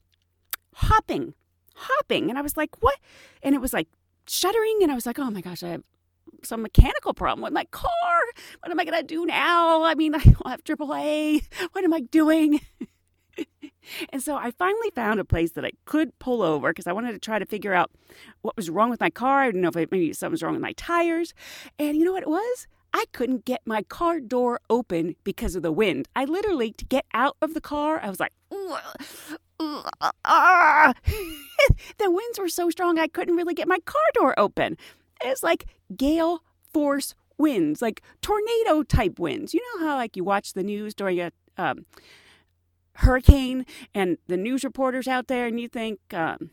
hopping, 0.76 1.34
hopping. 1.76 2.30
And 2.30 2.38
I 2.38 2.42
was 2.42 2.58
like, 2.58 2.82
what? 2.82 2.98
And 3.44 3.56
it 3.56 3.62
was 3.62 3.74
like 3.74 3.88
shuddering. 4.28 4.80
And 4.82 4.92
I 4.92 4.96
was 4.96 5.06
like, 5.06 5.20
oh 5.20 5.30
my 5.30 5.42
gosh, 5.42 5.64
I 5.64 5.70
have 5.70 5.84
some 6.44 6.62
mechanical 6.62 7.14
problem 7.14 7.44
with 7.44 7.54
my 7.54 7.66
car. 7.66 7.90
What 8.62 8.72
am 8.72 8.80
I 8.80 8.86
going 8.86 9.00
to 9.00 9.06
do 9.06 9.26
now? 9.26 9.84
I 9.84 9.96
mean, 9.96 10.16
I 10.16 10.20
don't 10.20 10.48
have 10.48 10.64
AAA. 10.64 11.44
What 11.72 11.84
am 11.84 11.94
I 11.94 12.02
doing? 12.02 12.62
and 14.10 14.22
so 14.22 14.36
I 14.36 14.52
finally 14.52 14.92
found 14.96 15.20
a 15.20 15.26
place 15.26 15.52
that 15.52 15.66
I 15.66 15.72
could 15.86 16.18
pull 16.20 16.42
over 16.42 16.70
because 16.70 16.88
I 16.88 16.94
wanted 16.94 17.14
to 17.14 17.20
try 17.20 17.40
to 17.40 17.46
figure 17.46 17.74
out 17.74 17.92
what 18.42 18.56
was 18.56 18.70
wrong 18.70 18.90
with 18.90 19.00
my 19.00 19.10
car. 19.10 19.44
I 19.44 19.48
didn't 19.48 19.62
know 19.62 19.70
if 19.70 19.76
maybe 19.76 20.14
something 20.14 20.32
was 20.32 20.44
wrong 20.44 20.54
with 20.54 20.62
my 20.62 20.74
tires. 20.74 21.34
And 21.78 21.98
you 21.98 22.06
know 22.06 22.14
what 22.14 22.24
it 22.24 22.30
was? 22.30 22.68
I 22.94 23.06
couldn't 23.12 23.46
get 23.46 23.62
my 23.66 23.84
car 23.84 24.20
door 24.20 24.60
open 24.70 25.16
because 25.24 25.56
of 25.56 25.62
the 25.62 25.72
wind. 25.72 26.08
I 26.16 26.26
literally, 26.26 26.72
to 26.74 26.86
get 26.86 27.06
out 27.14 27.38
of 27.42 27.54
the 27.54 27.62
car, 27.62 28.00
I 28.02 28.10
was 28.10 28.20
like, 28.20 28.34
the 28.50 29.38
winds 32.00 32.40
were 32.40 32.50
so 32.50 32.70
strong 32.70 32.98
I 32.98 33.08
couldn't 33.08 33.36
really 33.36 33.54
get 33.54 33.68
my 33.68 33.80
car 33.86 34.02
door 34.14 34.40
open. 34.40 34.78
It 35.24 35.30
was 35.30 35.44
like 35.44 35.66
gale 35.96 36.44
force 36.74 37.14
winds, 37.38 37.82
like 37.82 38.02
tornado 38.22 38.84
type 38.84 39.20
winds. 39.20 39.54
You 39.54 39.62
know 39.62 39.88
how 39.88 39.96
like 39.96 40.16
you 40.16 40.24
watch 40.24 40.54
the 40.54 40.64
news 40.64 40.94
during 40.94 41.20
a 41.20 41.32
um, 41.58 41.86
hurricane 43.00 43.66
and 43.94 44.18
the 44.28 44.38
news 44.38 44.64
reporters 44.64 45.08
out 45.08 45.28
there, 45.28 45.48
and 45.48 45.60
you 45.60 45.68
think, 45.68 46.00
um, 46.14 46.52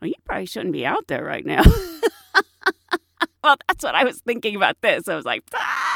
well, 0.00 0.08
you 0.08 0.14
probably 0.24 0.46
shouldn't 0.46 0.72
be 0.72 0.84
out 0.84 1.06
there 1.06 1.24
right 1.24 1.46
now. 1.46 1.62
well, 3.42 3.56
that's 3.68 3.84
what 3.84 3.94
I 3.94 4.04
was 4.04 4.20
thinking 4.20 4.56
about 4.56 4.80
this. 4.80 5.08
I 5.08 5.16
was 5.16 5.24
like, 5.24 5.42
ah! 5.54 5.94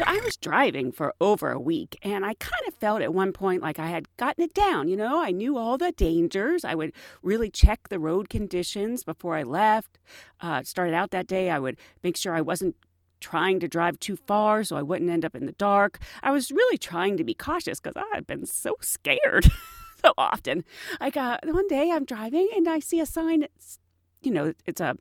So 0.00 0.04
I 0.06 0.18
was 0.24 0.38
driving 0.38 0.92
for 0.92 1.12
over 1.20 1.50
a 1.50 1.60
week, 1.60 1.98
and 2.02 2.24
I 2.24 2.32
kind 2.32 2.62
of 2.66 2.72
felt 2.72 3.02
at 3.02 3.12
one 3.12 3.34
point 3.34 3.60
like 3.60 3.78
I 3.78 3.88
had 3.88 4.08
gotten 4.16 4.42
it 4.42 4.54
down. 4.54 4.88
You 4.88 4.96
know, 4.96 5.22
I 5.22 5.30
knew 5.30 5.58
all 5.58 5.76
the 5.76 5.92
dangers. 5.92 6.64
I 6.64 6.74
would 6.74 6.94
really 7.22 7.50
check 7.50 7.90
the 7.90 7.98
road 7.98 8.30
conditions 8.30 9.04
before 9.04 9.36
I 9.36 9.42
left. 9.42 9.98
Uh, 10.40 10.62
started 10.62 10.94
out 10.94 11.10
that 11.10 11.26
day, 11.26 11.50
I 11.50 11.58
would 11.58 11.76
make 12.02 12.16
sure 12.16 12.34
I 12.34 12.40
wasn't 12.40 12.76
trying 13.20 13.60
to 13.60 13.68
drive 13.68 13.98
too 14.00 14.16
far 14.16 14.64
so 14.64 14.76
I 14.76 14.82
wouldn't 14.82 15.10
end 15.10 15.24
up 15.24 15.34
in 15.34 15.46
the 15.46 15.52
dark. 15.52 15.98
I 16.22 16.30
was 16.30 16.50
really 16.50 16.78
trying 16.78 17.16
to 17.16 17.24
be 17.24 17.34
cautious 17.34 17.80
because 17.80 17.96
I 17.96 18.14
had 18.14 18.26
been 18.26 18.46
so 18.46 18.76
scared 18.80 19.50
so 20.04 20.12
often. 20.18 20.64
Like 21.00 21.16
uh, 21.16 21.38
one 21.44 21.68
day 21.68 21.90
I'm 21.90 22.04
driving 22.04 22.48
and 22.54 22.68
I 22.68 22.80
see 22.80 23.00
a 23.00 23.06
sign. 23.06 23.42
It's, 23.42 23.78
you 24.22 24.30
know, 24.30 24.54
it's 24.66 24.80
a 24.80 24.96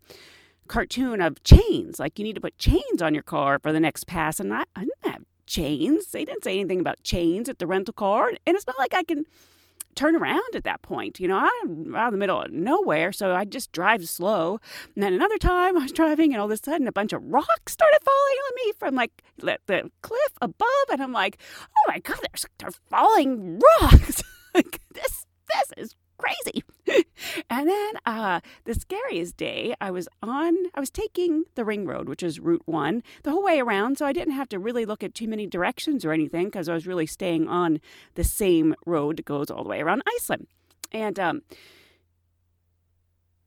cartoon 0.67 1.21
of 1.21 1.43
chains. 1.43 1.99
Like 1.99 2.19
you 2.19 2.25
need 2.25 2.35
to 2.35 2.41
put 2.41 2.57
chains 2.57 3.01
on 3.01 3.13
your 3.13 3.23
car 3.23 3.59
for 3.59 3.71
the 3.71 3.79
next 3.79 4.07
pass. 4.07 4.39
And 4.39 4.53
I, 4.53 4.63
I 4.75 4.81
didn't 4.81 5.13
have 5.13 5.23
chains. 5.45 6.07
They 6.07 6.25
didn't 6.25 6.43
say 6.43 6.59
anything 6.59 6.79
about 6.79 7.03
chains 7.03 7.49
at 7.49 7.59
the 7.59 7.67
rental 7.67 7.93
car. 7.93 8.29
And 8.45 8.55
it's 8.55 8.67
not 8.67 8.77
like 8.77 8.93
I 8.93 9.03
can 9.03 9.25
turn 9.95 10.15
around 10.15 10.55
at 10.55 10.63
that 10.63 10.81
point. 10.81 11.19
You 11.19 11.27
know, 11.27 11.37
I'm 11.37 11.95
out 11.95 12.07
in 12.07 12.13
the 12.13 12.17
middle 12.17 12.41
of 12.41 12.51
nowhere, 12.51 13.11
so 13.11 13.33
I 13.33 13.45
just 13.45 13.71
drive 13.71 14.07
slow. 14.07 14.59
And 14.95 15.03
then 15.03 15.13
another 15.13 15.37
time 15.37 15.77
I 15.77 15.81
was 15.81 15.91
driving, 15.91 16.33
and 16.33 16.41
all 16.41 16.45
of 16.45 16.51
a 16.51 16.57
sudden 16.57 16.87
a 16.87 16.91
bunch 16.91 17.13
of 17.13 17.23
rocks 17.23 17.73
started 17.73 17.99
falling 18.03 18.37
on 18.47 18.51
me 18.55 18.73
from 18.79 18.95
like 18.95 19.23
the 19.37 19.91
cliff 20.01 20.33
above, 20.41 20.85
and 20.91 21.01
I'm 21.01 21.13
like, 21.13 21.37
oh 21.61 21.91
my 21.91 21.99
god, 21.99 22.19
they're, 22.21 22.49
they're 22.59 22.79
falling 22.89 23.59
rocks. 23.81 24.23
like 24.53 24.79
this, 24.93 25.25
this 25.47 25.73
is 25.77 25.95
crazy. 26.19 26.63
and 27.49 27.67
then 27.67 27.93
uh, 28.05 28.41
the 28.65 28.75
scariest 28.75 29.37
day, 29.37 29.73
I 29.81 29.89
was 29.89 30.07
on, 30.21 30.55
I 30.75 30.79
was 30.79 30.89
taking 30.89 31.45
the 31.55 31.65
ring 31.65 31.85
road, 31.85 32.07
which 32.07 32.21
is 32.21 32.39
Route 32.39 32.63
1, 32.65 33.01
the 33.23 33.31
whole 33.31 33.43
way 33.43 33.59
around. 33.59 33.97
So 33.97 34.05
I 34.05 34.13
didn't 34.13 34.33
have 34.35 34.49
to 34.49 34.59
really 34.59 34.85
look 34.85 35.03
at 35.03 35.15
too 35.15 35.27
many 35.27 35.47
directions 35.47 36.05
or 36.05 36.11
anything 36.11 36.45
because 36.45 36.69
I 36.69 36.73
was 36.73 36.85
really 36.85 37.07
staying 37.07 37.47
on 37.47 37.79
the 38.15 38.23
same 38.23 38.75
road 38.85 39.17
that 39.17 39.25
goes 39.25 39.49
all 39.49 39.63
the 39.63 39.69
way 39.69 39.81
around 39.81 40.03
Iceland. 40.15 40.47
And 40.91 41.19
um, 41.19 41.41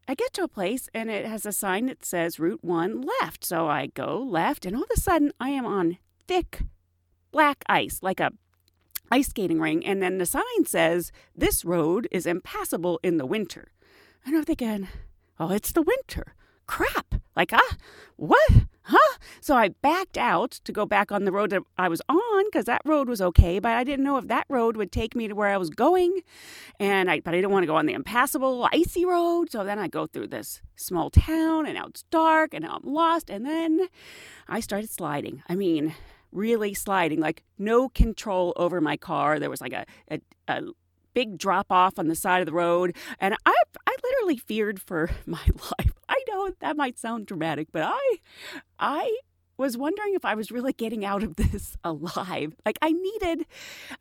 I 0.09 0.15
get 0.15 0.33
to 0.35 0.43
a 0.43 0.49
place 0.49 0.89
and 0.95 1.11
it 1.11 1.27
has 1.27 1.47
a 1.47 1.53
sign 1.53 1.87
that 1.87 2.05
says 2.05 2.41
Route 2.41 2.65
1 2.65 3.05
left. 3.21 3.45
So 3.45 3.69
I 3.69 3.87
go 3.87 4.19
left, 4.19 4.67
and 4.67 4.77
all 4.77 4.83
of 4.83 4.91
a 4.95 5.01
sudden 5.01 5.33
I 5.39 5.51
am 5.51 5.67
on 5.67 5.99
thick 6.27 6.63
black 7.31 7.65
ice, 7.69 8.01
like 8.03 8.21
a 8.21 8.33
ice 9.13 9.29
skating 9.29 9.61
ring. 9.61 9.85
And 9.85 10.03
then 10.03 10.19
the 10.19 10.27
sign 10.27 10.65
says, 10.65 11.13
This 11.37 11.65
road 11.65 12.09
is 12.11 12.27
impassable 12.27 12.99
in 13.03 13.19
the 13.19 13.27
winter. 13.27 13.69
And 14.25 14.37
I'm 14.37 14.45
thinking, 14.45 14.89
Oh, 15.39 15.51
it's 15.51 15.73
the 15.73 15.83
winter. 15.83 16.35
Crap. 16.67 17.15
Like, 17.37 17.53
ah, 17.53 17.77
what? 18.17 18.51
Huh? 18.83 19.19
So 19.41 19.55
I 19.55 19.69
backed 19.69 20.19
out 20.19 20.53
to 20.65 20.73
go 20.73 20.85
back 20.87 21.13
on 21.13 21.25
the 21.25 21.33
road 21.33 21.51
that 21.51 21.63
I 21.79 21.89
was 21.89 22.03
on 22.09 22.45
because 22.47 22.67
that 22.67 22.83
road 22.85 23.09
was 23.09 23.23
okay, 23.23 23.59
but 23.59 23.73
I 23.73 23.85
didn't 23.85 24.05
know 24.05 24.17
if 24.17 24.29
that 24.29 24.47
road 24.49 24.77
would 24.77 24.93
take 24.93 25.15
me 25.15 25.29
to 25.29 25.35
where 25.35 25.49
I 25.49 25.57
was 25.57 25.71
going. 25.71 26.21
And 26.79 27.11
I, 27.11 27.21
but 27.21 27.33
I 27.33 27.39
didn't 27.39 27.53
want 27.53 27.63
to 27.63 27.69
go 27.69 27.77
on 27.77 27.87
the 27.87 27.93
impassable, 27.93 28.69
icy 28.73 29.05
road. 29.05 29.51
So 29.51 29.65
then 29.65 29.79
I 29.79 29.89
go 29.89 30.07
through 30.07 30.29
this 30.29 30.61
small 30.77 31.11
town 31.11 31.67
and 31.67 31.75
now 31.75 31.87
it's 31.87 32.03
dark 32.11 32.55
and 32.55 32.65
now 32.65 32.81
I'm 32.83 32.93
lost. 32.93 33.31
And 33.31 33.47
then 33.47 33.89
I 34.49 34.61
started 34.61 34.91
sliding. 34.91 35.43
I 35.49 35.55
mean, 35.55 35.95
really 36.33 36.75
sliding, 36.75 37.21
like 37.21 37.43
no 37.59 37.89
control 37.89 38.53
over 38.57 38.81
my 38.81 38.97
car. 38.97 39.39
There 39.39 39.51
was 39.51 39.61
like 39.61 39.73
a, 39.73 39.85
a, 40.11 40.21
a 40.49 40.63
big 41.15 41.39
drop 41.39 41.67
off 41.71 41.99
on 41.99 42.09
the 42.09 42.17
side 42.17 42.41
of 42.41 42.47
the 42.47 42.53
road. 42.53 42.97
And 43.19 43.35
I, 43.47 43.55
I 43.87 43.97
literally 44.03 44.39
feared 44.39 44.81
for 44.81 45.11
my 45.27 45.45
life. 45.47 45.93
I 46.09 46.23
know 46.29 46.53
that 46.61 46.77
might 46.77 46.99
sound 46.99 47.27
dramatic, 47.27 47.69
but 47.73 47.83
I, 47.85 48.17
I 48.79 49.19
was 49.59 49.77
wondering 49.77 50.15
if 50.15 50.25
I 50.25 50.35
was 50.35 50.51
really 50.51 50.73
getting 50.73 51.05
out 51.05 51.23
of 51.23 51.37
this 51.37 51.77
alive. 51.85 52.55
Like 52.65 52.79
I 52.83 52.93
needed 52.93 53.47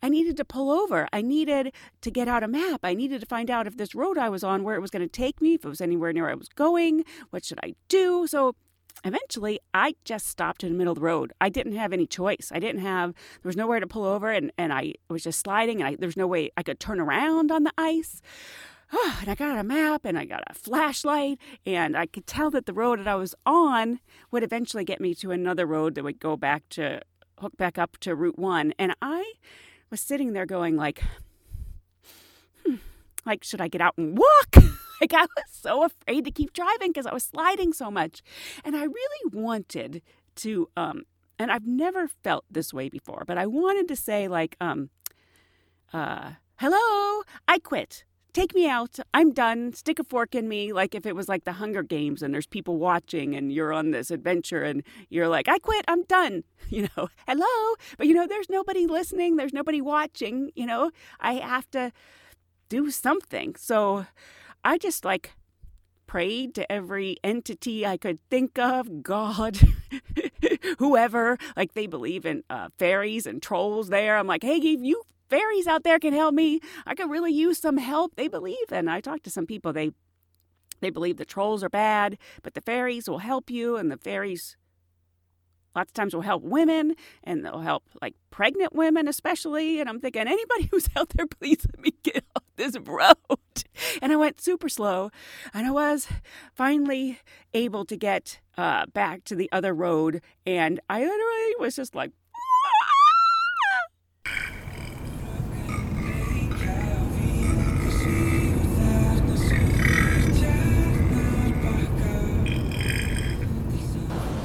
I 0.02 0.08
needed 0.08 0.36
to 0.38 0.44
pull 0.44 0.70
over. 0.70 1.08
I 1.12 1.22
needed 1.22 1.72
to 2.00 2.10
get 2.10 2.28
out 2.28 2.42
a 2.42 2.48
map. 2.48 2.80
I 2.82 2.94
needed 2.94 3.20
to 3.20 3.26
find 3.26 3.50
out 3.50 3.66
if 3.66 3.76
this 3.76 3.94
road 3.94 4.18
I 4.18 4.28
was 4.28 4.44
on 4.44 4.64
where 4.64 4.76
it 4.76 4.80
was 4.80 4.90
going 4.90 5.02
to 5.02 5.08
take 5.08 5.40
me, 5.40 5.54
if 5.54 5.64
it 5.64 5.68
was 5.68 5.80
anywhere 5.80 6.12
near 6.12 6.24
where 6.24 6.32
I 6.32 6.36
was 6.36 6.48
going, 6.48 7.04
what 7.30 7.44
should 7.44 7.60
I 7.62 7.74
do? 7.88 8.26
So 8.26 8.54
eventually 9.04 9.60
I 9.74 9.94
just 10.04 10.26
stopped 10.26 10.62
in 10.62 10.72
the 10.72 10.78
middle 10.78 10.92
of 10.92 10.98
the 10.98 11.04
road. 11.04 11.32
I 11.40 11.48
didn't 11.48 11.74
have 11.74 11.92
any 11.92 12.06
choice. 12.06 12.50
I 12.54 12.58
didn't 12.58 12.82
have 12.82 13.12
there 13.42 13.48
was 13.48 13.56
nowhere 13.56 13.80
to 13.80 13.86
pull 13.86 14.04
over 14.04 14.30
and, 14.30 14.52
and 14.56 14.72
I 14.72 14.94
was 15.08 15.24
just 15.24 15.40
sliding 15.40 15.80
and 15.80 15.88
I, 15.88 15.96
there's 15.96 16.16
no 16.16 16.26
way 16.26 16.50
I 16.56 16.62
could 16.62 16.80
turn 16.80 17.00
around 17.00 17.50
on 17.50 17.64
the 17.64 17.72
ice. 17.76 18.20
Oh, 18.92 19.18
And 19.20 19.30
I 19.30 19.34
got 19.34 19.58
a 19.58 19.64
map 19.64 20.04
and 20.04 20.18
I 20.18 20.24
got 20.24 20.42
a 20.48 20.54
flashlight 20.54 21.38
and 21.64 21.96
I 21.96 22.06
could 22.06 22.26
tell 22.26 22.50
that 22.50 22.66
the 22.66 22.72
road 22.72 22.98
that 22.98 23.08
I 23.08 23.14
was 23.14 23.34
on 23.46 24.00
would 24.30 24.42
eventually 24.42 24.84
get 24.84 25.00
me 25.00 25.14
to 25.16 25.30
another 25.30 25.66
road 25.66 25.94
that 25.94 26.04
would 26.04 26.20
go 26.20 26.36
back 26.36 26.68
to 26.70 27.00
hook 27.38 27.56
back 27.56 27.78
up 27.78 27.98
to 27.98 28.14
Route 28.14 28.38
1 28.38 28.74
and 28.78 28.94
I 29.02 29.32
was 29.90 30.00
sitting 30.00 30.32
there 30.32 30.46
going 30.46 30.76
like 30.76 31.02
hmm, 32.64 32.76
like 33.26 33.44
should 33.44 33.60
I 33.60 33.68
get 33.68 33.80
out 33.80 33.94
and 33.96 34.16
walk? 34.16 34.71
Like 35.02 35.14
I 35.14 35.22
was 35.22 35.44
so 35.50 35.84
afraid 35.84 36.24
to 36.26 36.30
keep 36.30 36.52
driving 36.52 36.92
because 36.92 37.06
I 37.06 37.12
was 37.12 37.24
sliding 37.24 37.72
so 37.72 37.90
much. 37.90 38.22
And 38.64 38.76
I 38.76 38.84
really 38.84 39.24
wanted 39.32 40.00
to 40.36 40.68
um 40.76 41.02
and 41.40 41.50
I've 41.50 41.66
never 41.66 42.06
felt 42.22 42.44
this 42.48 42.72
way 42.72 42.88
before, 42.88 43.24
but 43.26 43.36
I 43.36 43.46
wanted 43.46 43.88
to 43.88 43.96
say 43.96 44.28
like 44.28 44.56
um 44.60 44.90
uh 45.92 46.32
hello, 46.56 47.22
I 47.48 47.58
quit. 47.58 48.04
Take 48.32 48.54
me 48.54 48.66
out. 48.68 48.98
I'm 49.12 49.32
done. 49.32 49.72
Stick 49.74 49.98
a 49.98 50.04
fork 50.04 50.36
in 50.36 50.48
me. 50.48 50.72
Like 50.72 50.94
if 50.94 51.04
it 51.04 51.16
was 51.16 51.28
like 51.28 51.44
the 51.44 51.54
Hunger 51.54 51.82
Games 51.82 52.22
and 52.22 52.32
there's 52.32 52.46
people 52.46 52.78
watching 52.78 53.34
and 53.34 53.52
you're 53.52 53.72
on 53.72 53.90
this 53.90 54.10
adventure 54.12 54.62
and 54.62 54.84
you're 55.10 55.28
like, 55.28 55.48
I 55.48 55.58
quit. 55.58 55.84
I'm 55.88 56.04
done. 56.04 56.44
You 56.70 56.88
know, 56.96 57.08
hello. 57.28 57.74
But 57.98 58.06
you 58.06 58.14
know, 58.14 58.26
there's 58.26 58.48
nobody 58.48 58.86
listening. 58.86 59.36
There's 59.36 59.52
nobody 59.52 59.82
watching. 59.82 60.52
You 60.54 60.64
know, 60.64 60.90
I 61.20 61.34
have 61.34 61.70
to 61.72 61.92
do 62.70 62.90
something. 62.90 63.54
So 63.56 64.06
I 64.64 64.78
just 64.78 65.04
like 65.04 65.32
prayed 66.06 66.54
to 66.54 66.70
every 66.70 67.16
entity 67.24 67.86
I 67.86 67.96
could 67.96 68.18
think 68.28 68.58
of, 68.58 69.02
God, 69.02 69.58
whoever. 70.78 71.38
Like 71.56 71.74
they 71.74 71.86
believe 71.86 72.26
in 72.26 72.44
uh, 72.50 72.68
fairies 72.78 73.26
and 73.26 73.42
trolls 73.42 73.88
there. 73.88 74.16
I'm 74.16 74.26
like, 74.26 74.42
hey, 74.42 74.56
if 74.56 74.80
you 74.80 75.02
fairies 75.28 75.66
out 75.66 75.82
there 75.82 75.98
can 75.98 76.12
help 76.12 76.34
me, 76.34 76.60
I 76.86 76.94
could 76.94 77.10
really 77.10 77.32
use 77.32 77.58
some 77.58 77.78
help. 77.78 78.16
They 78.16 78.28
believe. 78.28 78.70
And 78.70 78.90
I 78.90 79.00
talked 79.00 79.24
to 79.24 79.30
some 79.30 79.46
people, 79.46 79.72
they 79.72 79.92
they 80.80 80.90
believe 80.90 81.16
the 81.16 81.24
trolls 81.24 81.62
are 81.62 81.68
bad, 81.68 82.18
but 82.42 82.54
the 82.54 82.60
fairies 82.60 83.08
will 83.08 83.18
help 83.18 83.48
you, 83.48 83.76
and 83.76 83.90
the 83.90 83.96
fairies 83.96 84.56
lots 85.74 85.90
of 85.90 85.94
times 85.94 86.14
will 86.14 86.22
help 86.22 86.42
women 86.42 86.94
and 87.24 87.44
they'll 87.44 87.60
help 87.60 87.84
like 88.00 88.14
pregnant 88.30 88.74
women 88.74 89.08
especially 89.08 89.80
and 89.80 89.88
i'm 89.88 90.00
thinking 90.00 90.22
anybody 90.22 90.68
who's 90.70 90.88
out 90.96 91.10
there 91.10 91.26
please 91.26 91.66
let 91.72 91.80
me 91.80 91.92
get 92.02 92.24
off 92.36 92.44
this 92.56 92.76
road. 92.78 93.16
And 94.00 94.12
i 94.12 94.16
went 94.16 94.40
super 94.40 94.68
slow 94.68 95.10
and 95.52 95.66
i 95.66 95.70
was 95.70 96.08
finally 96.54 97.18
able 97.54 97.84
to 97.86 97.96
get 97.96 98.40
uh, 98.58 98.86
back 98.86 99.24
to 99.24 99.34
the 99.34 99.50
other 99.52 99.74
road 99.74 100.20
and 100.46 100.80
i 100.88 101.00
literally 101.00 101.54
was 101.58 101.76
just 101.76 101.94
like 101.94 102.12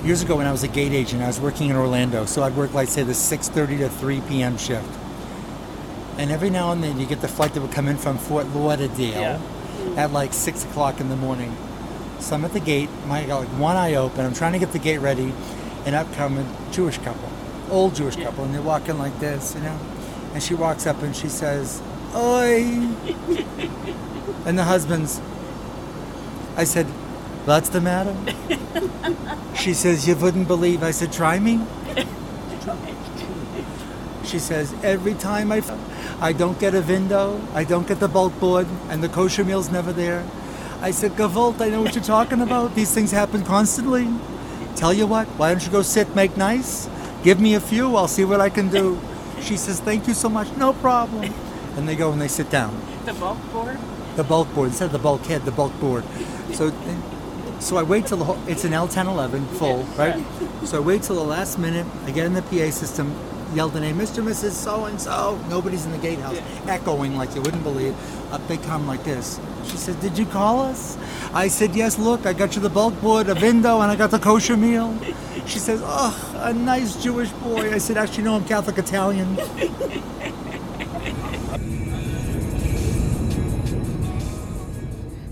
years 0.08 0.24
ago 0.24 0.38
when 0.38 0.48
I 0.48 0.52
was 0.54 0.64
a 0.64 0.70
gate 0.70 0.94
agent, 0.94 1.22
I 1.22 1.28
was 1.28 1.40
working 1.40 1.70
in 1.70 1.76
Orlando. 1.76 2.26
So 2.26 2.42
I'd 2.42 2.56
work 2.56 2.74
like 2.74 2.88
say 2.88 3.04
the 3.04 3.14
6:30 3.14 3.80
to 3.80 3.90
3 3.90 4.22
p.m. 4.22 4.58
shift. 4.58 4.88
And 6.18 6.32
every 6.32 6.50
now 6.50 6.72
and 6.72 6.82
then 6.82 7.00
you 7.00 7.06
get 7.06 7.22
the 7.22 7.28
flight 7.28 7.54
that 7.54 7.62
would 7.62 7.74
come 7.74 7.88
in 7.88 7.98
from 7.98 8.18
Fort 8.18 8.48
Lauderdale 8.56 9.22
Yeah. 9.22 9.40
Mm. 9.84 9.98
at 9.98 10.12
like 10.14 10.34
six 10.34 10.64
o'clock 10.64 11.00
in 11.02 11.10
the 11.10 11.16
morning. 11.16 11.56
So 12.20 12.36
I'm 12.36 12.46
at 12.46 12.54
the 12.54 12.60
gate, 12.60 12.90
my 13.06 13.26
got 13.26 13.42
like 13.42 13.60
one 13.60 13.76
eye 13.76 13.96
open. 13.96 14.26
I'm 14.26 14.34
trying 14.34 14.54
to 14.54 14.60
get 14.60 14.72
the 14.72 14.80
gate 14.80 15.00
ready, 15.00 15.34
and 15.86 15.94
up 15.94 16.12
come 16.14 16.38
a 16.38 16.46
Jewish 16.72 16.98
couple, 17.00 17.30
old 17.70 17.94
Jewish 17.94 18.16
couple, 18.16 18.46
and 18.46 18.56
they're 18.56 18.62
walking 18.62 18.98
like 18.98 19.20
this, 19.20 19.54
you 19.56 19.62
know. 19.62 19.78
And 20.34 20.42
she 20.42 20.56
walks 20.56 20.88
up 20.88 21.04
and 21.04 21.16
she 21.16 21.28
says, 21.28 21.82
"Oi," 22.16 22.64
and 24.46 24.58
the 24.58 24.64
husband's. 24.64 25.22
I 26.56 26.64
said, 26.64 26.88
"What's 27.48 27.70
the 27.70 27.82
matter?" 27.82 28.16
She 29.58 29.74
says, 29.74 30.08
You 30.08 30.16
wouldn't 30.16 30.48
believe. 30.48 30.84
I 30.84 30.92
said, 30.92 31.12
Try 31.12 31.40
me. 31.40 31.60
She 34.24 34.40
says, 34.40 34.74
Every 34.84 35.14
time 35.14 35.52
I, 35.52 35.62
I 36.22 36.32
don't 36.32 36.60
get 36.60 36.76
a 36.76 36.82
window, 36.82 37.42
I 37.54 37.64
don't 37.64 37.88
get 37.88 38.00
the 38.00 38.08
bulk 38.08 38.40
board, 38.40 38.68
and 38.90 39.04
the 39.04 39.10
kosher 39.10 39.44
meal's 39.44 39.72
never 39.72 39.92
there. 39.92 40.24
I 40.80 40.92
said, 40.92 41.14
Gevalt, 41.14 41.60
I 41.60 41.70
know 41.70 41.82
what 41.82 41.96
you're 41.96 42.04
talking 42.04 42.42
about. 42.42 42.76
These 42.76 42.94
things 42.94 43.12
happen 43.12 43.44
constantly. 43.44 44.08
Tell 44.76 44.94
you 44.94 45.08
what, 45.08 45.28
why 45.40 45.52
don't 45.52 45.66
you 45.66 45.72
go 45.72 45.82
sit, 45.82 46.16
make 46.16 46.38
nice? 46.38 46.88
Give 47.24 47.40
me 47.40 47.56
a 47.56 47.60
few, 47.60 47.96
I'll 47.96 48.08
see 48.08 48.26
what 48.26 48.40
I 48.40 48.50
can 48.50 48.70
do. 48.70 49.02
She 49.42 49.58
says, 49.58 49.80
Thank 49.80 50.08
you 50.08 50.14
so 50.14 50.30
much, 50.30 50.56
no 50.56 50.74
problem. 50.74 51.34
And 51.76 51.90
they 51.90 51.96
go 51.96 52.12
and 52.12 52.22
they 52.22 52.28
sit 52.28 52.50
down 52.50 52.80
the 53.06 53.14
bulk 53.14 53.40
board 53.52 53.80
the 54.18 54.24
bulk 54.24 54.52
board 54.54 54.70
instead 54.70 54.88
of 54.88 54.92
the 54.92 55.00
bulkhead, 55.00 55.46
the 55.46 55.52
bulk 55.52 55.80
board. 55.80 56.04
So, 56.54 56.72
so 57.60 57.78
I 57.78 57.84
wait 57.84 58.06
till 58.08 58.18
the 58.18 58.26
whole, 58.26 58.40
it's 58.48 58.64
an 58.64 58.72
L1011 58.72 59.48
full, 59.58 59.84
right? 59.98 60.24
So 60.66 60.78
I 60.78 60.80
wait 60.80 61.04
till 61.04 61.16
the 61.16 61.24
last 61.24 61.58
minute. 61.58 61.86
I 62.06 62.12
get 62.12 62.26
in 62.26 62.34
the 62.34 62.42
PA 62.44 62.70
system, 62.72 63.14
yell 63.54 63.70
the 63.70 63.80
name, 63.80 63.98
Mr. 63.98 64.24
Mrs. 64.24 64.52
So 64.52 64.86
and 64.86 65.00
So. 65.00 65.40
Nobody's 65.50 65.86
in 65.86 65.92
the 65.92 65.98
gatehouse, 65.98 66.40
echoing 66.68 67.18
like 67.18 67.34
you 67.36 67.42
wouldn't 67.42 67.64
believe. 67.64 67.96
Up 68.32 68.46
they 68.48 68.58
come 68.58 68.88
like 68.88 69.04
this. 69.04 69.40
She 69.66 69.78
said, 69.78 70.00
"Did 70.02 70.18
you 70.18 70.26
call 70.26 70.62
us?" 70.62 70.98
I 71.34 71.48
said, 71.48 71.76
"Yes. 71.76 71.98
Look, 71.98 72.26
I 72.26 72.34
got 72.34 72.56
you 72.56 72.62
the 72.62 72.70
bulk 72.70 73.00
board, 73.02 73.30
a 73.30 73.36
window, 73.36 73.82
and 73.82 73.92
I 73.92 73.96
got 73.96 74.12
the 74.12 74.20
kosher 74.20 74.58
meal." 74.58 74.94
She 75.46 75.60
says, 75.60 75.82
"Oh, 75.84 76.14
a 76.36 76.54
nice 76.54 77.02
Jewish 77.02 77.30
boy." 77.30 77.74
I 77.74 77.78
said, 77.78 77.98
"Actually, 77.98 78.26
no, 78.26 78.36
I'm 78.36 78.46
Catholic 78.46 78.78
Italian." 78.78 79.38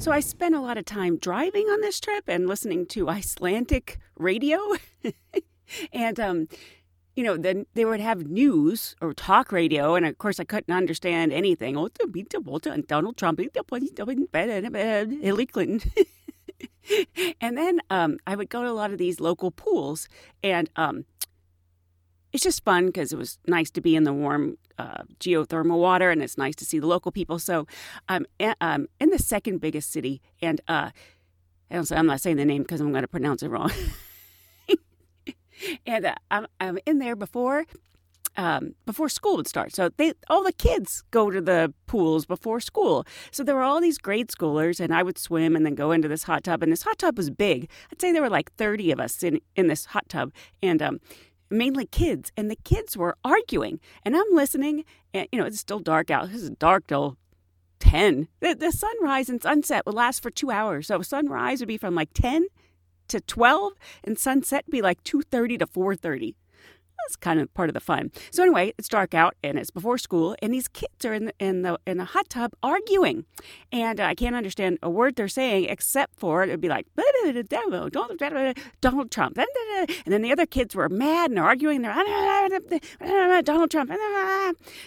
So 0.06 0.12
I 0.12 0.20
spent 0.20 0.54
a 0.54 0.62
lot 0.62 0.78
of 0.78 0.86
time 0.86 1.18
driving 1.18 1.66
on 1.66 1.82
this 1.82 2.00
trip 2.00 2.26
and 2.28 2.48
listening 2.48 2.86
to 2.90 3.10
Icelandic 3.20 3.98
radio. 4.16 4.60
and 5.92 6.20
um 6.20 6.48
you 7.16 7.24
know, 7.24 7.38
then 7.38 7.66
they 7.74 7.86
would 7.86 8.02
have 8.02 8.28
news 8.28 8.96
or 9.02 9.16
talk 9.16 9.52
radio, 9.52 9.96
and 9.96 10.06
of 10.06 10.20
course 10.20 10.40
I 10.40 10.44
couldn't 10.44 10.72
understand 10.72 11.34
anything. 11.34 11.76
Oh, 11.76 11.90
and 12.66 12.86
Donald 12.86 13.18
Trump, 13.18 13.40
Hillary 15.22 15.46
Clinton. 15.48 15.92
and 17.42 17.58
then 17.58 17.82
um, 17.90 18.20
I 18.28 18.36
would 18.36 18.52
go 18.52 18.62
to 18.62 18.70
a 18.70 18.74
lot 18.74 18.92
of 18.92 19.00
these 19.00 19.20
local 19.20 19.50
pools, 19.50 20.08
and 20.44 20.70
um, 20.76 21.06
it's 22.32 22.44
just 22.44 22.64
fun 22.64 22.88
because 22.88 23.12
it 23.12 23.18
was 23.18 23.40
nice 23.48 23.72
to 23.72 23.82
be 23.82 23.96
in 23.96 24.04
the 24.04 24.14
warm 24.14 24.60
uh, 24.78 25.04
geothermal 25.20 25.80
water, 25.80 26.10
and 26.10 26.22
it's 26.22 26.38
nice 26.38 26.56
to 26.56 26.66
see 26.66 26.80
the 26.80 26.88
local 26.88 27.12
people. 27.12 27.40
So 27.40 27.68
I'm, 28.10 28.26
I'm 28.62 28.88
in 29.00 29.10
the 29.10 29.20
second 29.20 29.60
biggest 29.60 29.92
city, 29.92 30.22
and 30.42 30.62
uh, 30.68 30.92
I'm 31.72 32.08
not 32.08 32.22
saying 32.22 32.38
the 32.38 32.46
name 32.46 32.62
because 32.64 32.82
I'm 32.82 32.92
going 32.92 33.04
to 33.04 33.08
pronounce 33.08 33.44
it 33.44 33.50
wrong. 33.50 33.72
and 35.86 36.06
uh, 36.06 36.16
I'm, 36.32 36.48
I'm 36.60 36.80
in 36.86 37.00
there 37.00 37.16
before 37.16 37.66
um, 38.38 38.76
before 38.86 39.10
school 39.10 39.38
would 39.38 39.48
start. 39.48 39.74
So 39.74 39.90
they 39.98 40.14
all 40.30 40.44
the 40.44 40.54
kids 40.54 41.04
go 41.12 41.32
to 41.32 41.42
the 41.42 41.74
pools 41.88 42.26
before 42.26 42.60
school. 42.60 43.06
So 43.32 43.44
there 43.44 43.56
were 43.56 43.64
all 43.64 43.82
these 43.82 43.98
grade 43.98 44.30
schoolers, 44.30 44.80
and 44.80 44.94
I 44.94 45.04
would 45.04 45.18
swim 45.18 45.56
and 45.56 45.66
then 45.66 45.76
go 45.76 45.92
into 45.92 46.08
this 46.08 46.24
hot 46.24 46.44
tub. 46.44 46.64
And 46.64 46.72
this 46.72 46.84
hot 46.84 47.00
tub 47.00 47.18
was 47.18 47.30
big. 47.30 47.70
I'd 47.92 48.02
say 48.02 48.12
there 48.12 48.22
were 48.22 48.30
like 48.30 48.54
thirty 48.54 48.92
of 48.92 49.00
us 49.00 49.24
in 49.24 49.40
in 49.56 49.68
this 49.68 49.86
hot 49.86 50.10
tub, 50.10 50.34
and 50.62 50.82
um, 50.82 51.00
mainly 51.58 51.86
kids. 51.86 52.32
And 52.38 52.50
the 52.50 52.58
kids 52.58 52.96
were 52.98 53.18
arguing, 53.24 53.80
and 54.04 54.16
I'm 54.16 54.32
listening. 54.32 54.86
And 55.14 55.28
you 55.32 55.40
know 55.40 55.46
it's 55.46 55.60
still 55.60 55.80
dark 55.80 56.10
out. 56.12 56.32
This 56.32 56.44
is 56.44 56.50
dark 56.52 56.88
till 56.88 57.18
10. 57.80 58.28
The, 58.40 58.56
the 58.56 58.72
sunrise 58.72 59.30
and 59.30 59.42
sunset 59.42 59.86
would 59.86 59.96
last 59.96 60.22
for 60.22 60.32
two 60.32 60.52
hours. 60.52 60.88
So 60.88 61.02
sunrise 61.02 61.60
would 61.60 61.68
be 61.68 61.78
from 61.78 61.96
like 61.96 62.14
10 62.14 62.48
to 63.08 63.22
12 63.22 63.74
and 64.04 64.18
sunset 64.18 64.66
would 64.66 64.72
be 64.72 64.82
like 64.82 65.04
2.30 65.04 65.60
to 65.60 65.68
4.30 65.68 66.36
that's 67.06 67.16
kind 67.16 67.40
of 67.40 67.54
part 67.54 67.70
of 67.70 67.74
the 67.74 67.80
fun. 67.80 68.12
So 68.32 68.44
anyway, 68.44 68.74
it's 68.78 68.88
dark 68.88 69.14
out 69.14 69.36
and 69.44 69.58
it's 69.58 69.70
before 69.70 69.98
school, 69.98 70.36
and 70.42 70.54
these 70.54 70.68
kids 70.68 71.06
are 71.06 71.14
in 71.14 71.26
the 71.26 71.34
in 71.40 71.62
the 71.62 71.80
in 71.86 71.98
the 71.98 72.06
hot 72.06 72.30
tub 72.30 72.52
arguing, 72.64 73.26
and 73.72 74.00
I 74.00 74.16
can't 74.16 74.36
understand 74.36 74.80
a 74.82 74.90
word 74.90 75.16
they're 75.16 75.28
saying 75.28 75.66
except 75.66 76.20
for 76.20 76.44
it'd 76.44 76.62
be 76.62 76.70
like 76.70 76.88
Donald 78.82 79.12
Trump, 79.12 79.38
and 79.38 79.88
then 80.06 80.22
the 80.22 80.32
other 80.32 80.46
kids 80.46 80.76
were 80.76 80.90
mad 80.90 81.30
and 81.30 81.40
arguing. 81.40 81.82
They're 81.84 83.42
Donald 83.42 83.72
Trump. 83.72 83.92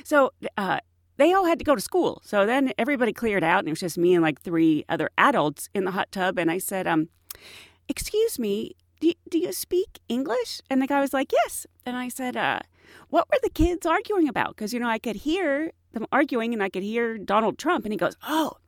So. 0.04 0.32
Uh, 0.56 0.80
they 1.18 1.32
all 1.32 1.46
had 1.46 1.58
to 1.58 1.64
go 1.64 1.74
to 1.74 1.80
school. 1.80 2.22
So 2.24 2.46
then 2.46 2.70
everybody 2.78 3.12
cleared 3.12 3.42
out, 3.42 3.58
and 3.58 3.68
it 3.68 3.72
was 3.72 3.80
just 3.80 3.98
me 3.98 4.14
and 4.14 4.22
like 4.22 4.40
three 4.40 4.84
other 4.88 5.10
adults 5.18 5.68
in 5.74 5.84
the 5.84 5.90
hot 5.90 6.12
tub. 6.12 6.38
And 6.38 6.48
I 6.48 6.58
said, 6.58 6.86
um, 6.86 7.08
"Excuse 7.88 8.38
me, 8.38 8.76
do, 9.00 9.12
do 9.30 9.38
you 9.38 9.52
speak 9.52 10.00
English? 10.08 10.60
And 10.70 10.80
the 10.82 10.86
guy 10.86 11.00
was 11.00 11.12
like, 11.12 11.32
Yes. 11.32 11.66
And 11.84 11.96
I 11.96 12.08
said, 12.08 12.36
uh, 12.36 12.60
What 13.08 13.28
were 13.30 13.38
the 13.42 13.50
kids 13.50 13.86
arguing 13.86 14.28
about? 14.28 14.56
Because, 14.56 14.72
you 14.72 14.80
know, 14.80 14.88
I 14.88 14.98
could 14.98 15.16
hear 15.16 15.72
them 15.92 16.06
arguing 16.12 16.52
and 16.52 16.62
I 16.62 16.68
could 16.68 16.82
hear 16.82 17.18
Donald 17.18 17.58
Trump. 17.58 17.84
And 17.84 17.92
he 17.92 17.98
goes, 17.98 18.16
Oh, 18.26 18.58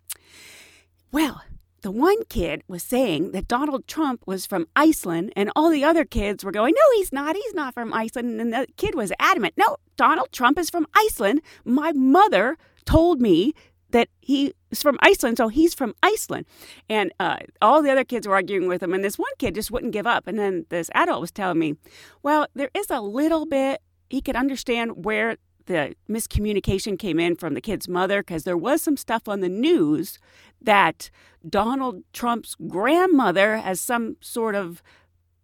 well, 1.12 1.42
the 1.82 1.90
one 1.90 2.24
kid 2.28 2.62
was 2.68 2.82
saying 2.82 3.32
that 3.32 3.48
Donald 3.48 3.86
Trump 3.86 4.22
was 4.26 4.44
from 4.44 4.66
Iceland, 4.76 5.32
and 5.34 5.50
all 5.56 5.70
the 5.70 5.82
other 5.82 6.04
kids 6.04 6.44
were 6.44 6.52
going, 6.52 6.74
No, 6.74 6.96
he's 6.96 7.12
not. 7.12 7.36
He's 7.36 7.54
not 7.54 7.74
from 7.74 7.92
Iceland. 7.92 8.40
And 8.40 8.52
the 8.52 8.66
kid 8.76 8.94
was 8.94 9.12
adamant, 9.18 9.54
No, 9.56 9.76
Donald 9.96 10.30
Trump 10.32 10.58
is 10.58 10.70
from 10.70 10.86
Iceland. 10.94 11.40
My 11.64 11.92
mother 11.92 12.58
told 12.84 13.20
me 13.20 13.54
that 13.90 14.08
he 14.20 14.54
from 14.74 14.98
Iceland, 15.00 15.36
so 15.36 15.48
he's 15.48 15.74
from 15.74 15.94
Iceland. 16.02 16.46
And 16.88 17.12
uh, 17.18 17.38
all 17.60 17.82
the 17.82 17.90
other 17.90 18.04
kids 18.04 18.26
were 18.26 18.34
arguing 18.34 18.68
with 18.68 18.82
him, 18.82 18.94
and 18.94 19.04
this 19.04 19.18
one 19.18 19.32
kid 19.38 19.54
just 19.54 19.70
wouldn't 19.70 19.92
give 19.92 20.06
up. 20.06 20.26
And 20.26 20.38
then 20.38 20.66
this 20.68 20.90
adult 20.94 21.20
was 21.20 21.30
telling 21.30 21.58
me, 21.58 21.74
well, 22.22 22.46
there 22.54 22.70
is 22.74 22.86
a 22.90 23.00
little 23.00 23.46
bit, 23.46 23.80
he 24.08 24.20
could 24.20 24.36
understand 24.36 25.04
where 25.04 25.36
the 25.66 25.94
miscommunication 26.08 26.98
came 26.98 27.20
in 27.20 27.36
from 27.36 27.54
the 27.54 27.60
kid's 27.60 27.88
mother 27.88 28.22
because 28.22 28.44
there 28.44 28.56
was 28.56 28.82
some 28.82 28.96
stuff 28.96 29.28
on 29.28 29.40
the 29.40 29.48
news 29.48 30.18
that 30.60 31.10
Donald 31.48 32.02
Trump's 32.12 32.56
grandmother 32.66 33.58
has 33.58 33.80
some 33.80 34.16
sort 34.20 34.54
of 34.54 34.82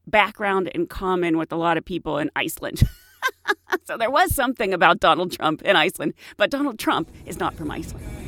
background 0.07 0.69
in 0.69 0.87
common 0.87 1.39
with 1.39 1.53
a 1.53 1.57
lot 1.57 1.77
of 1.77 1.85
people 1.85 2.19
in 2.19 2.31
Iceland. 2.35 2.83
so 3.85 3.97
there 3.97 4.11
was 4.11 4.35
something 4.35 4.73
about 4.73 5.01
Donald 5.01 5.33
Trump 5.33 5.63
in 5.63 5.77
Iceland, 5.77 6.15
but 6.37 6.51
Donald 6.51 6.79
Trump 6.79 7.11
is 7.25 7.39
not 7.39 7.55
from 7.55 7.71
Iceland. 7.71 8.26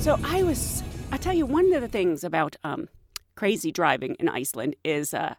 So 0.00 0.18
I 0.24 0.42
was, 0.42 0.82
I 1.12 1.16
tell 1.16 1.34
you, 1.34 1.44
one 1.44 1.74
of 1.74 1.82
the 1.82 1.88
things 1.88 2.22
about 2.22 2.56
um, 2.62 2.88
crazy 3.34 3.72
driving 3.72 4.14
in 4.20 4.28
Iceland 4.28 4.76
is 4.84 5.12
uh, 5.12 5.34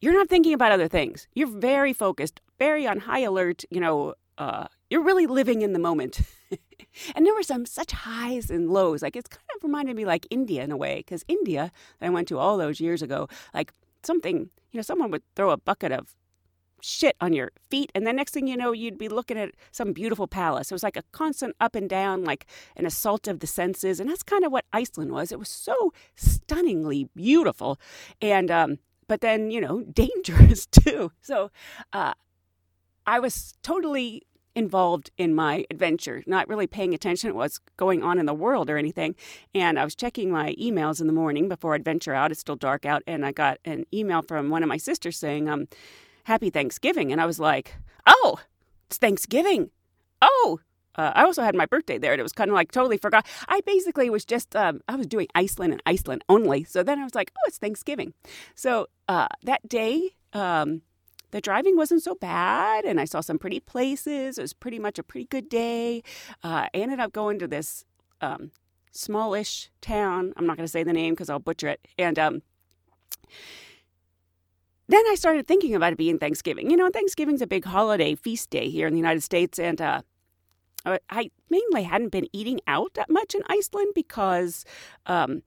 you're 0.00 0.14
not 0.14 0.28
thinking 0.28 0.54
about 0.54 0.72
other 0.72 0.88
things. 0.88 1.28
You're 1.34 1.46
very 1.46 1.92
focused, 1.92 2.40
very 2.58 2.86
on 2.86 3.00
high 3.00 3.20
alert. 3.20 3.64
You 3.70 3.80
know, 3.80 4.14
uh, 4.38 4.66
you're 4.90 5.02
really 5.02 5.26
living 5.26 5.60
in 5.62 5.72
the 5.72 5.78
moment. 5.78 6.22
and 7.14 7.26
there 7.26 7.34
were 7.34 7.42
some 7.42 7.66
such 7.66 7.92
highs 7.92 8.50
and 8.50 8.70
lows. 8.70 9.02
Like 9.02 9.14
it's 9.14 9.28
kind 9.28 9.44
of 9.56 9.62
reminded 9.62 9.94
me 9.94 10.04
like 10.04 10.26
India 10.30 10.64
in 10.64 10.72
a 10.72 10.76
way, 10.76 10.96
because 10.96 11.24
India 11.28 11.70
that 12.00 12.06
I 12.06 12.10
went 12.10 12.28
to 12.28 12.38
all 12.38 12.56
those 12.56 12.80
years 12.80 13.02
ago, 13.02 13.28
like 13.54 13.72
something, 14.02 14.50
you 14.72 14.78
know, 14.78 14.82
someone 14.82 15.10
would 15.10 15.22
throw 15.36 15.50
a 15.50 15.58
bucket 15.58 15.92
of 15.92 16.16
shit 16.80 17.16
on 17.20 17.32
your 17.32 17.50
feet 17.70 17.90
and 17.94 18.06
the 18.06 18.12
next 18.12 18.32
thing 18.32 18.46
you 18.46 18.56
know 18.56 18.72
you'd 18.72 18.98
be 18.98 19.08
looking 19.08 19.38
at 19.38 19.50
some 19.70 19.92
beautiful 19.92 20.26
palace 20.26 20.70
it 20.70 20.74
was 20.74 20.82
like 20.82 20.96
a 20.96 21.02
constant 21.12 21.54
up 21.60 21.74
and 21.74 21.88
down 21.88 22.24
like 22.24 22.46
an 22.76 22.86
assault 22.86 23.26
of 23.26 23.40
the 23.40 23.46
senses 23.46 24.00
and 24.00 24.08
that's 24.08 24.22
kind 24.22 24.44
of 24.44 24.52
what 24.52 24.64
iceland 24.72 25.12
was 25.12 25.32
it 25.32 25.38
was 25.38 25.48
so 25.48 25.92
stunningly 26.16 27.08
beautiful 27.14 27.78
and 28.20 28.50
um, 28.50 28.78
but 29.06 29.20
then 29.20 29.50
you 29.50 29.60
know 29.60 29.82
dangerous 29.92 30.66
too 30.66 31.10
so 31.20 31.50
uh, 31.92 32.14
i 33.06 33.18
was 33.18 33.54
totally 33.62 34.22
involved 34.58 35.12
in 35.16 35.34
my 35.34 35.64
adventure, 35.70 36.24
not 36.26 36.48
really 36.48 36.66
paying 36.66 36.92
attention 36.92 37.30
to 37.30 37.36
what's 37.36 37.60
going 37.76 38.02
on 38.02 38.18
in 38.18 38.26
the 38.26 38.34
world 38.34 38.68
or 38.68 38.76
anything. 38.76 39.14
And 39.54 39.78
I 39.78 39.84
was 39.84 39.94
checking 39.94 40.32
my 40.32 40.54
emails 40.60 41.00
in 41.00 41.06
the 41.06 41.12
morning 41.12 41.48
before 41.48 41.74
I'd 41.74 41.84
venture 41.84 42.12
out. 42.12 42.32
It's 42.32 42.40
still 42.40 42.56
dark 42.56 42.84
out, 42.84 43.04
and 43.06 43.24
I 43.24 43.30
got 43.30 43.58
an 43.64 43.84
email 43.94 44.20
from 44.20 44.50
one 44.50 44.64
of 44.64 44.68
my 44.68 44.76
sisters 44.76 45.16
saying, 45.16 45.48
um, 45.48 45.68
Happy 46.28 46.50
Thanksgiving. 46.50 47.10
And 47.10 47.22
I 47.22 47.26
was 47.26 47.40
like, 47.40 47.74
oh, 48.06 48.38
it's 48.86 48.98
Thanksgiving. 48.98 49.70
Oh, 50.20 50.60
uh, 50.94 51.12
I 51.14 51.22
also 51.22 51.42
had 51.42 51.54
my 51.54 51.64
birthday 51.64 51.96
there, 51.96 52.12
and 52.12 52.20
it 52.20 52.22
was 52.22 52.32
kind 52.32 52.50
of 52.50 52.54
like 52.54 52.70
totally 52.70 52.98
forgot. 52.98 53.24
I 53.48 53.62
basically 53.62 54.10
was 54.10 54.26
just 54.26 54.54
um, 54.54 54.82
I 54.88 54.96
was 54.96 55.06
doing 55.06 55.28
Iceland 55.34 55.72
and 55.72 55.82
Iceland 55.86 56.22
only. 56.28 56.64
So 56.64 56.82
then 56.82 56.98
I 56.98 57.04
was 57.04 57.14
like, 57.14 57.32
oh, 57.34 57.40
it's 57.46 57.56
Thanksgiving. 57.56 58.12
So 58.54 58.88
uh, 59.08 59.28
that 59.44 59.66
day, 59.66 60.16
um, 60.34 60.82
the 61.30 61.40
driving 61.40 61.78
wasn't 61.78 62.02
so 62.02 62.14
bad, 62.14 62.84
and 62.84 63.00
I 63.00 63.06
saw 63.06 63.22
some 63.22 63.38
pretty 63.38 63.60
places. 63.60 64.36
It 64.36 64.42
was 64.42 64.52
pretty 64.52 64.78
much 64.78 64.98
a 64.98 65.02
pretty 65.02 65.26
good 65.26 65.48
day. 65.48 66.02
Uh, 66.44 66.66
I 66.66 66.70
ended 66.74 67.00
up 67.00 67.14
going 67.14 67.38
to 67.38 67.48
this 67.48 67.86
um, 68.20 68.50
smallish 68.92 69.70
town. 69.80 70.34
I'm 70.36 70.46
not 70.46 70.58
going 70.58 70.66
to 70.66 70.70
say 70.70 70.82
the 70.82 70.92
name 70.92 71.14
because 71.14 71.30
I'll 71.30 71.38
butcher 71.38 71.68
it, 71.68 71.88
and 71.96 72.18
um, 72.18 72.42
then 74.88 75.04
I 75.08 75.14
started 75.14 75.46
thinking 75.46 75.74
about 75.74 75.92
it 75.92 75.98
being 75.98 76.18
Thanksgiving. 76.18 76.70
You 76.70 76.76
know, 76.76 76.88
Thanksgiving's 76.90 77.42
a 77.42 77.46
big 77.46 77.64
holiday, 77.64 78.14
feast 78.14 78.50
day 78.50 78.68
here 78.70 78.86
in 78.86 78.94
the 78.94 78.98
United 78.98 79.22
States, 79.22 79.58
and 79.58 79.80
uh, 79.80 80.02
I 80.84 81.30
mainly 81.50 81.82
hadn't 81.82 82.10
been 82.10 82.28
eating 82.32 82.60
out 82.66 82.94
that 82.94 83.10
much 83.10 83.34
in 83.34 83.42
Iceland 83.48 83.92
because 83.94 84.64
um, 85.06 85.42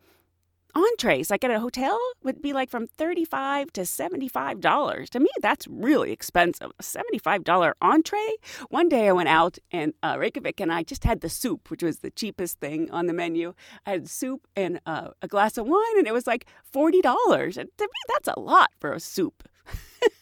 entrees, 0.75 1.29
like 1.29 1.43
at 1.43 1.51
a 1.51 1.59
hotel, 1.59 1.99
would 2.23 2.41
be 2.41 2.53
like 2.53 2.69
from 2.69 2.87
35 2.87 3.71
to 3.73 3.81
$75. 3.81 5.09
To 5.09 5.19
me, 5.19 5.29
that's 5.41 5.67
really 5.67 6.11
expensive. 6.11 6.71
A 6.79 6.83
$75 6.83 7.73
entree? 7.81 8.35
One 8.69 8.89
day 8.89 9.07
I 9.07 9.11
went 9.11 9.29
out 9.29 9.57
and 9.71 9.93
uh, 10.03 10.17
Reykjavik 10.19 10.59
and 10.59 10.71
I 10.71 10.83
just 10.83 11.03
had 11.03 11.21
the 11.21 11.29
soup, 11.29 11.69
which 11.69 11.83
was 11.83 11.99
the 11.99 12.11
cheapest 12.11 12.59
thing 12.59 12.89
on 12.91 13.07
the 13.07 13.13
menu. 13.13 13.53
I 13.85 13.91
had 13.91 14.09
soup 14.09 14.47
and 14.55 14.79
uh, 14.85 15.09
a 15.21 15.27
glass 15.27 15.57
of 15.57 15.67
wine, 15.67 15.97
and 15.97 16.07
it 16.07 16.13
was 16.13 16.27
like 16.27 16.45
$40. 16.73 17.57
And 17.57 17.69
to 17.77 17.83
me, 17.83 18.01
that's 18.07 18.27
a 18.27 18.39
lot 18.39 18.69
for 18.79 18.93
a 18.93 18.99
soup. 18.99 19.47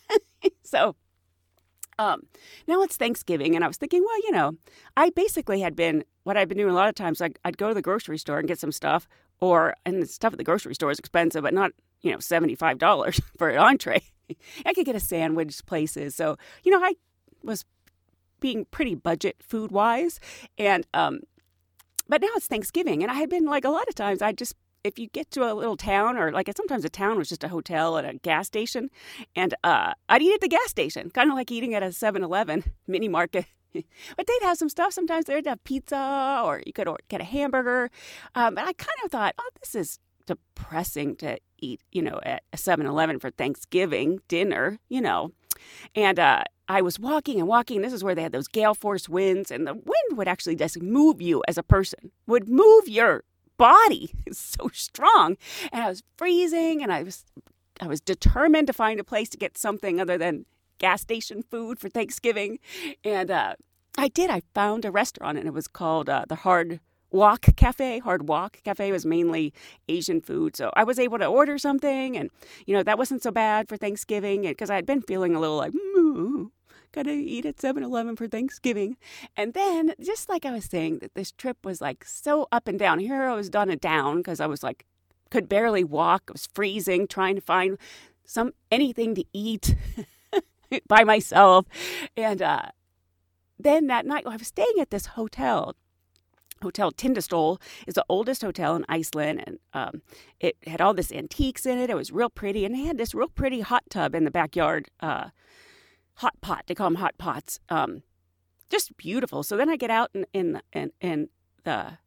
so 0.63 0.95
um, 1.99 2.23
now 2.65 2.81
it's 2.81 2.95
Thanksgiving, 2.95 3.55
and 3.55 3.63
I 3.63 3.67
was 3.67 3.75
thinking, 3.77 4.03
well, 4.05 4.17
you 4.23 4.31
know, 4.31 4.53
I 4.95 5.09
basically 5.09 5.59
had 5.59 5.75
been 5.75 6.05
what 6.23 6.37
I've 6.37 6.47
been 6.47 6.57
doing 6.57 6.71
a 6.71 6.75
lot 6.75 6.87
of 6.87 6.95
times. 6.95 7.19
Like 7.19 7.39
I'd 7.43 7.57
go 7.57 7.67
to 7.67 7.73
the 7.73 7.81
grocery 7.81 8.17
store 8.17 8.39
and 8.39 8.47
get 8.47 8.57
some 8.57 8.71
stuff, 8.71 9.05
or 9.41 9.75
and 9.85 10.01
the 10.01 10.07
stuff 10.07 10.33
at 10.33 10.37
the 10.37 10.43
grocery 10.43 10.75
store 10.75 10.91
is 10.91 10.99
expensive, 10.99 11.43
but 11.43 11.53
not 11.53 11.71
you 12.01 12.11
know 12.11 12.19
seventy 12.19 12.55
five 12.55 12.77
dollars 12.77 13.19
for 13.37 13.49
an 13.49 13.59
entree. 13.59 14.01
I 14.65 14.73
could 14.73 14.85
get 14.85 14.95
a 14.95 14.99
sandwich 14.99 15.65
places, 15.65 16.15
so 16.15 16.37
you 16.63 16.71
know 16.71 16.83
I 16.83 16.95
was 17.43 17.65
being 18.39 18.65
pretty 18.65 18.95
budget 18.95 19.37
food 19.41 19.71
wise, 19.71 20.19
and 20.57 20.85
um, 20.93 21.21
but 22.07 22.21
now 22.21 22.29
it's 22.35 22.47
Thanksgiving, 22.47 23.01
and 23.03 23.11
I 23.11 23.15
had 23.15 23.29
been 23.29 23.45
like 23.45 23.65
a 23.65 23.69
lot 23.69 23.87
of 23.87 23.95
times 23.95 24.21
I 24.21 24.31
just 24.31 24.55
if 24.83 24.97
you 24.97 25.07
get 25.07 25.29
to 25.31 25.51
a 25.51 25.53
little 25.53 25.75
town 25.75 26.17
or 26.17 26.31
like 26.31 26.49
sometimes 26.55 26.85
a 26.85 26.89
town 26.89 27.17
was 27.17 27.29
just 27.29 27.43
a 27.43 27.49
hotel 27.49 27.97
and 27.97 28.07
a 28.07 28.13
gas 28.13 28.47
station 28.47 28.89
and 29.35 29.53
uh, 29.63 29.93
i'd 30.07 30.21
eat 30.21 30.33
at 30.33 30.41
the 30.41 30.47
gas 30.47 30.69
station 30.69 31.09
kind 31.09 31.29
of 31.29 31.35
like 31.35 31.51
eating 31.51 31.73
at 31.73 31.83
a 31.83 31.87
7-eleven 31.87 32.63
mini 32.87 33.07
market 33.07 33.45
but 34.17 34.27
they'd 34.27 34.43
have 34.45 34.57
some 34.57 34.69
stuff 34.69 34.93
sometimes 34.93 35.25
they'd 35.25 35.45
have 35.45 35.63
pizza 35.63 36.41
or 36.43 36.61
you 36.65 36.73
could 36.73 36.87
get 37.07 37.21
a 37.21 37.25
hamburger 37.25 37.89
um, 38.35 38.57
and 38.57 38.67
i 38.67 38.73
kind 38.73 38.97
of 39.03 39.11
thought 39.11 39.35
oh 39.39 39.49
this 39.59 39.75
is 39.75 39.99
depressing 40.25 41.15
to 41.15 41.37
eat 41.59 41.81
you 41.91 42.01
know 42.01 42.19
at 42.23 42.43
a 42.53 42.57
7-eleven 42.57 43.19
for 43.19 43.31
thanksgiving 43.31 44.19
dinner 44.27 44.79
you 44.89 45.01
know 45.01 45.31
and 45.95 46.19
uh, 46.19 46.43
I 46.69 46.81
was 46.81 46.99
walking 46.99 47.39
and 47.39 47.47
walking. 47.47 47.81
This 47.81 47.91
is 47.91 48.01
where 48.01 48.15
they 48.15 48.21
had 48.21 48.31
those 48.31 48.47
gale 48.47 48.73
force 48.73 49.09
winds, 49.09 49.51
and 49.51 49.67
the 49.67 49.73
wind 49.73 50.17
would 50.17 50.27
actually 50.27 50.55
just 50.55 50.81
move 50.81 51.21
you 51.21 51.43
as 51.49 51.57
a 51.57 51.63
person, 51.63 52.11
would 52.27 52.47
move 52.47 52.87
your 52.87 53.23
body 53.59 54.11
is 54.25 54.37
so 54.59 54.69
strong. 54.73 55.37
And 55.71 55.83
I 55.83 55.89
was 55.89 56.01
freezing 56.17 56.81
and 56.81 56.91
I 56.91 57.03
was 57.03 57.25
I 57.79 57.87
was 57.87 58.01
determined 58.01 58.67
to 58.67 58.73
find 58.73 58.99
a 58.99 59.03
place 59.03 59.29
to 59.29 59.37
get 59.37 59.57
something 59.57 60.01
other 60.01 60.17
than 60.17 60.45
gas 60.79 61.01
station 61.01 61.43
food 61.43 61.79
for 61.79 61.89
Thanksgiving. 61.89 62.59
And 63.03 63.29
uh, 63.29 63.55
I 63.97 64.07
did. 64.07 64.29
I 64.29 64.41
found 64.53 64.85
a 64.85 64.91
restaurant 64.91 65.37
and 65.37 65.47
it 65.47 65.53
was 65.53 65.67
called 65.67 66.09
uh, 66.09 66.25
the 66.27 66.35
Hard 66.35 66.79
Wok 67.11 67.45
Cafe. 67.55 67.99
Hard 67.99 68.27
Wok 68.27 68.59
Cafe 68.63 68.91
was 68.91 69.05
mainly 69.05 69.53
Asian 69.87 70.21
food. 70.21 70.55
So 70.55 70.71
I 70.75 70.83
was 70.83 70.99
able 70.99 71.19
to 71.19 71.25
order 71.25 71.57
something 71.57 72.17
and, 72.17 72.29
you 72.65 72.75
know, 72.75 72.83
that 72.83 72.97
wasn't 72.97 73.23
so 73.23 73.31
bad 73.31 73.67
for 73.67 73.77
Thanksgiving 73.77 74.41
because 74.41 74.69
I 74.69 74.75
had 74.75 74.85
been 74.85 75.01
feeling 75.01 75.35
a 75.35 75.39
little 75.39 75.57
like, 75.57 75.73
gotta 76.91 77.11
eat 77.11 77.45
at 77.45 77.57
7-Eleven 77.57 78.15
for 78.15 78.27
Thanksgiving. 78.27 78.97
And 79.35 79.53
then, 79.53 79.93
just 80.01 80.29
like 80.29 80.45
I 80.45 80.51
was 80.51 80.65
saying, 80.65 80.99
that 80.99 81.13
this 81.13 81.31
trip 81.31 81.57
was 81.63 81.81
like 81.81 82.03
so 82.05 82.47
up 82.51 82.67
and 82.67 82.79
down. 82.79 82.99
Here 82.99 83.23
I 83.23 83.35
was 83.35 83.49
done 83.49 83.69
it 83.69 83.81
down 83.81 84.17
because 84.17 84.39
I 84.39 84.47
was 84.47 84.63
like, 84.63 84.85
could 85.29 85.47
barely 85.47 85.83
walk. 85.83 86.23
I 86.29 86.31
was 86.33 86.47
freezing, 86.53 87.07
trying 87.07 87.35
to 87.35 87.41
find 87.41 87.77
some 88.25 88.53
anything 88.71 89.15
to 89.15 89.25
eat 89.33 89.75
by 90.87 91.03
myself. 91.03 91.65
And 92.15 92.41
uh, 92.41 92.69
then 93.57 93.87
that 93.87 94.05
night, 94.05 94.23
I 94.25 94.35
was 94.35 94.47
staying 94.47 94.75
at 94.79 94.89
this 94.89 95.07
hotel. 95.07 95.75
Hotel 96.61 96.91
Tindastóll 96.91 97.61
is 97.87 97.93
the 97.93 98.05
oldest 98.09 98.41
hotel 98.41 98.75
in 98.75 98.85
Iceland, 98.89 99.41
and 99.47 99.59
um, 99.73 100.01
it 100.41 100.57
had 100.67 100.81
all 100.81 100.93
this 100.93 101.09
antiques 101.09 101.65
in 101.65 101.77
it. 101.77 101.89
It 101.89 101.95
was 101.95 102.11
real 102.11 102.29
pretty, 102.29 102.65
and 102.65 102.75
they 102.75 102.81
had 102.81 102.97
this 102.97 103.15
real 103.15 103.29
pretty 103.29 103.61
hot 103.61 103.83
tub 103.89 104.13
in 104.13 104.25
the 104.25 104.31
backyard. 104.31 104.89
Uh, 104.99 105.29
hot 106.15 106.39
pot. 106.41 106.65
They 106.67 106.75
call 106.75 106.87
them 106.87 106.95
hot 106.95 107.17
pots. 107.17 107.61
Um, 107.69 108.03
just 108.69 108.97
beautiful. 108.97 109.41
So 109.41 109.55
then 109.55 109.69
I 109.69 109.77
get 109.77 109.89
out 109.89 110.11
in 110.13 110.25
in 110.33 110.61
in, 110.73 110.91
in 110.99 111.29
the 111.63 111.99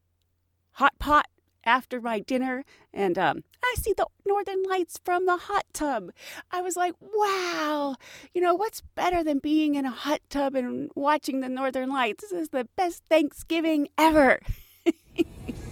hot 0.73 0.99
pot 0.99 1.27
after 1.65 2.01
my 2.01 2.21
dinner 2.21 2.65
and 2.93 3.19
um, 3.19 3.45
I 3.65 3.75
see 3.79 3.95
the 3.97 4.07
northern 4.27 4.63
lights 4.69 4.99
from 5.05 5.27
the 5.27 5.37
hot 5.37 5.65
tub. 5.73 6.11
I 6.51 6.61
was 6.63 6.77
like, 6.77 6.95
wow, 7.01 7.97
you 8.35 8.41
know, 8.41 8.55
what's 8.55 8.83
better 8.95 9.25
than 9.25 9.39
being 9.39 9.75
in 9.75 9.87
a 9.87 9.91
hot 9.91 10.21
tub 10.29 10.55
and 10.55 10.91
watching 10.95 11.41
the 11.41 11.49
northern 11.49 11.91
lights? 11.91 12.23
This 12.23 12.33
is 12.33 12.49
the 12.51 12.69
best 12.77 13.03
Thanksgiving 13.09 13.89
ever. 13.97 14.41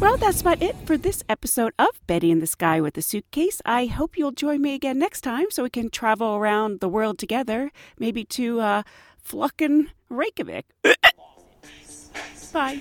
Well, 0.00 0.16
that's 0.16 0.42
about 0.42 0.62
it 0.62 0.76
for 0.86 0.96
this 0.96 1.24
episode 1.28 1.72
of 1.76 1.88
Betty 2.06 2.30
in 2.30 2.38
the 2.38 2.46
Sky 2.46 2.80
with 2.80 2.96
a 2.96 3.02
Suitcase. 3.02 3.60
I 3.66 3.86
hope 3.86 4.16
you'll 4.16 4.30
join 4.30 4.62
me 4.62 4.74
again 4.74 4.96
next 4.96 5.22
time 5.22 5.46
so 5.50 5.64
we 5.64 5.70
can 5.70 5.90
travel 5.90 6.36
around 6.36 6.78
the 6.78 6.88
world 6.88 7.18
together, 7.18 7.72
maybe 7.98 8.24
to 8.26 8.60
uh, 8.60 8.82
Flucken 9.28 9.90
Reykjavik. 10.08 10.64
Bye. 12.52 12.80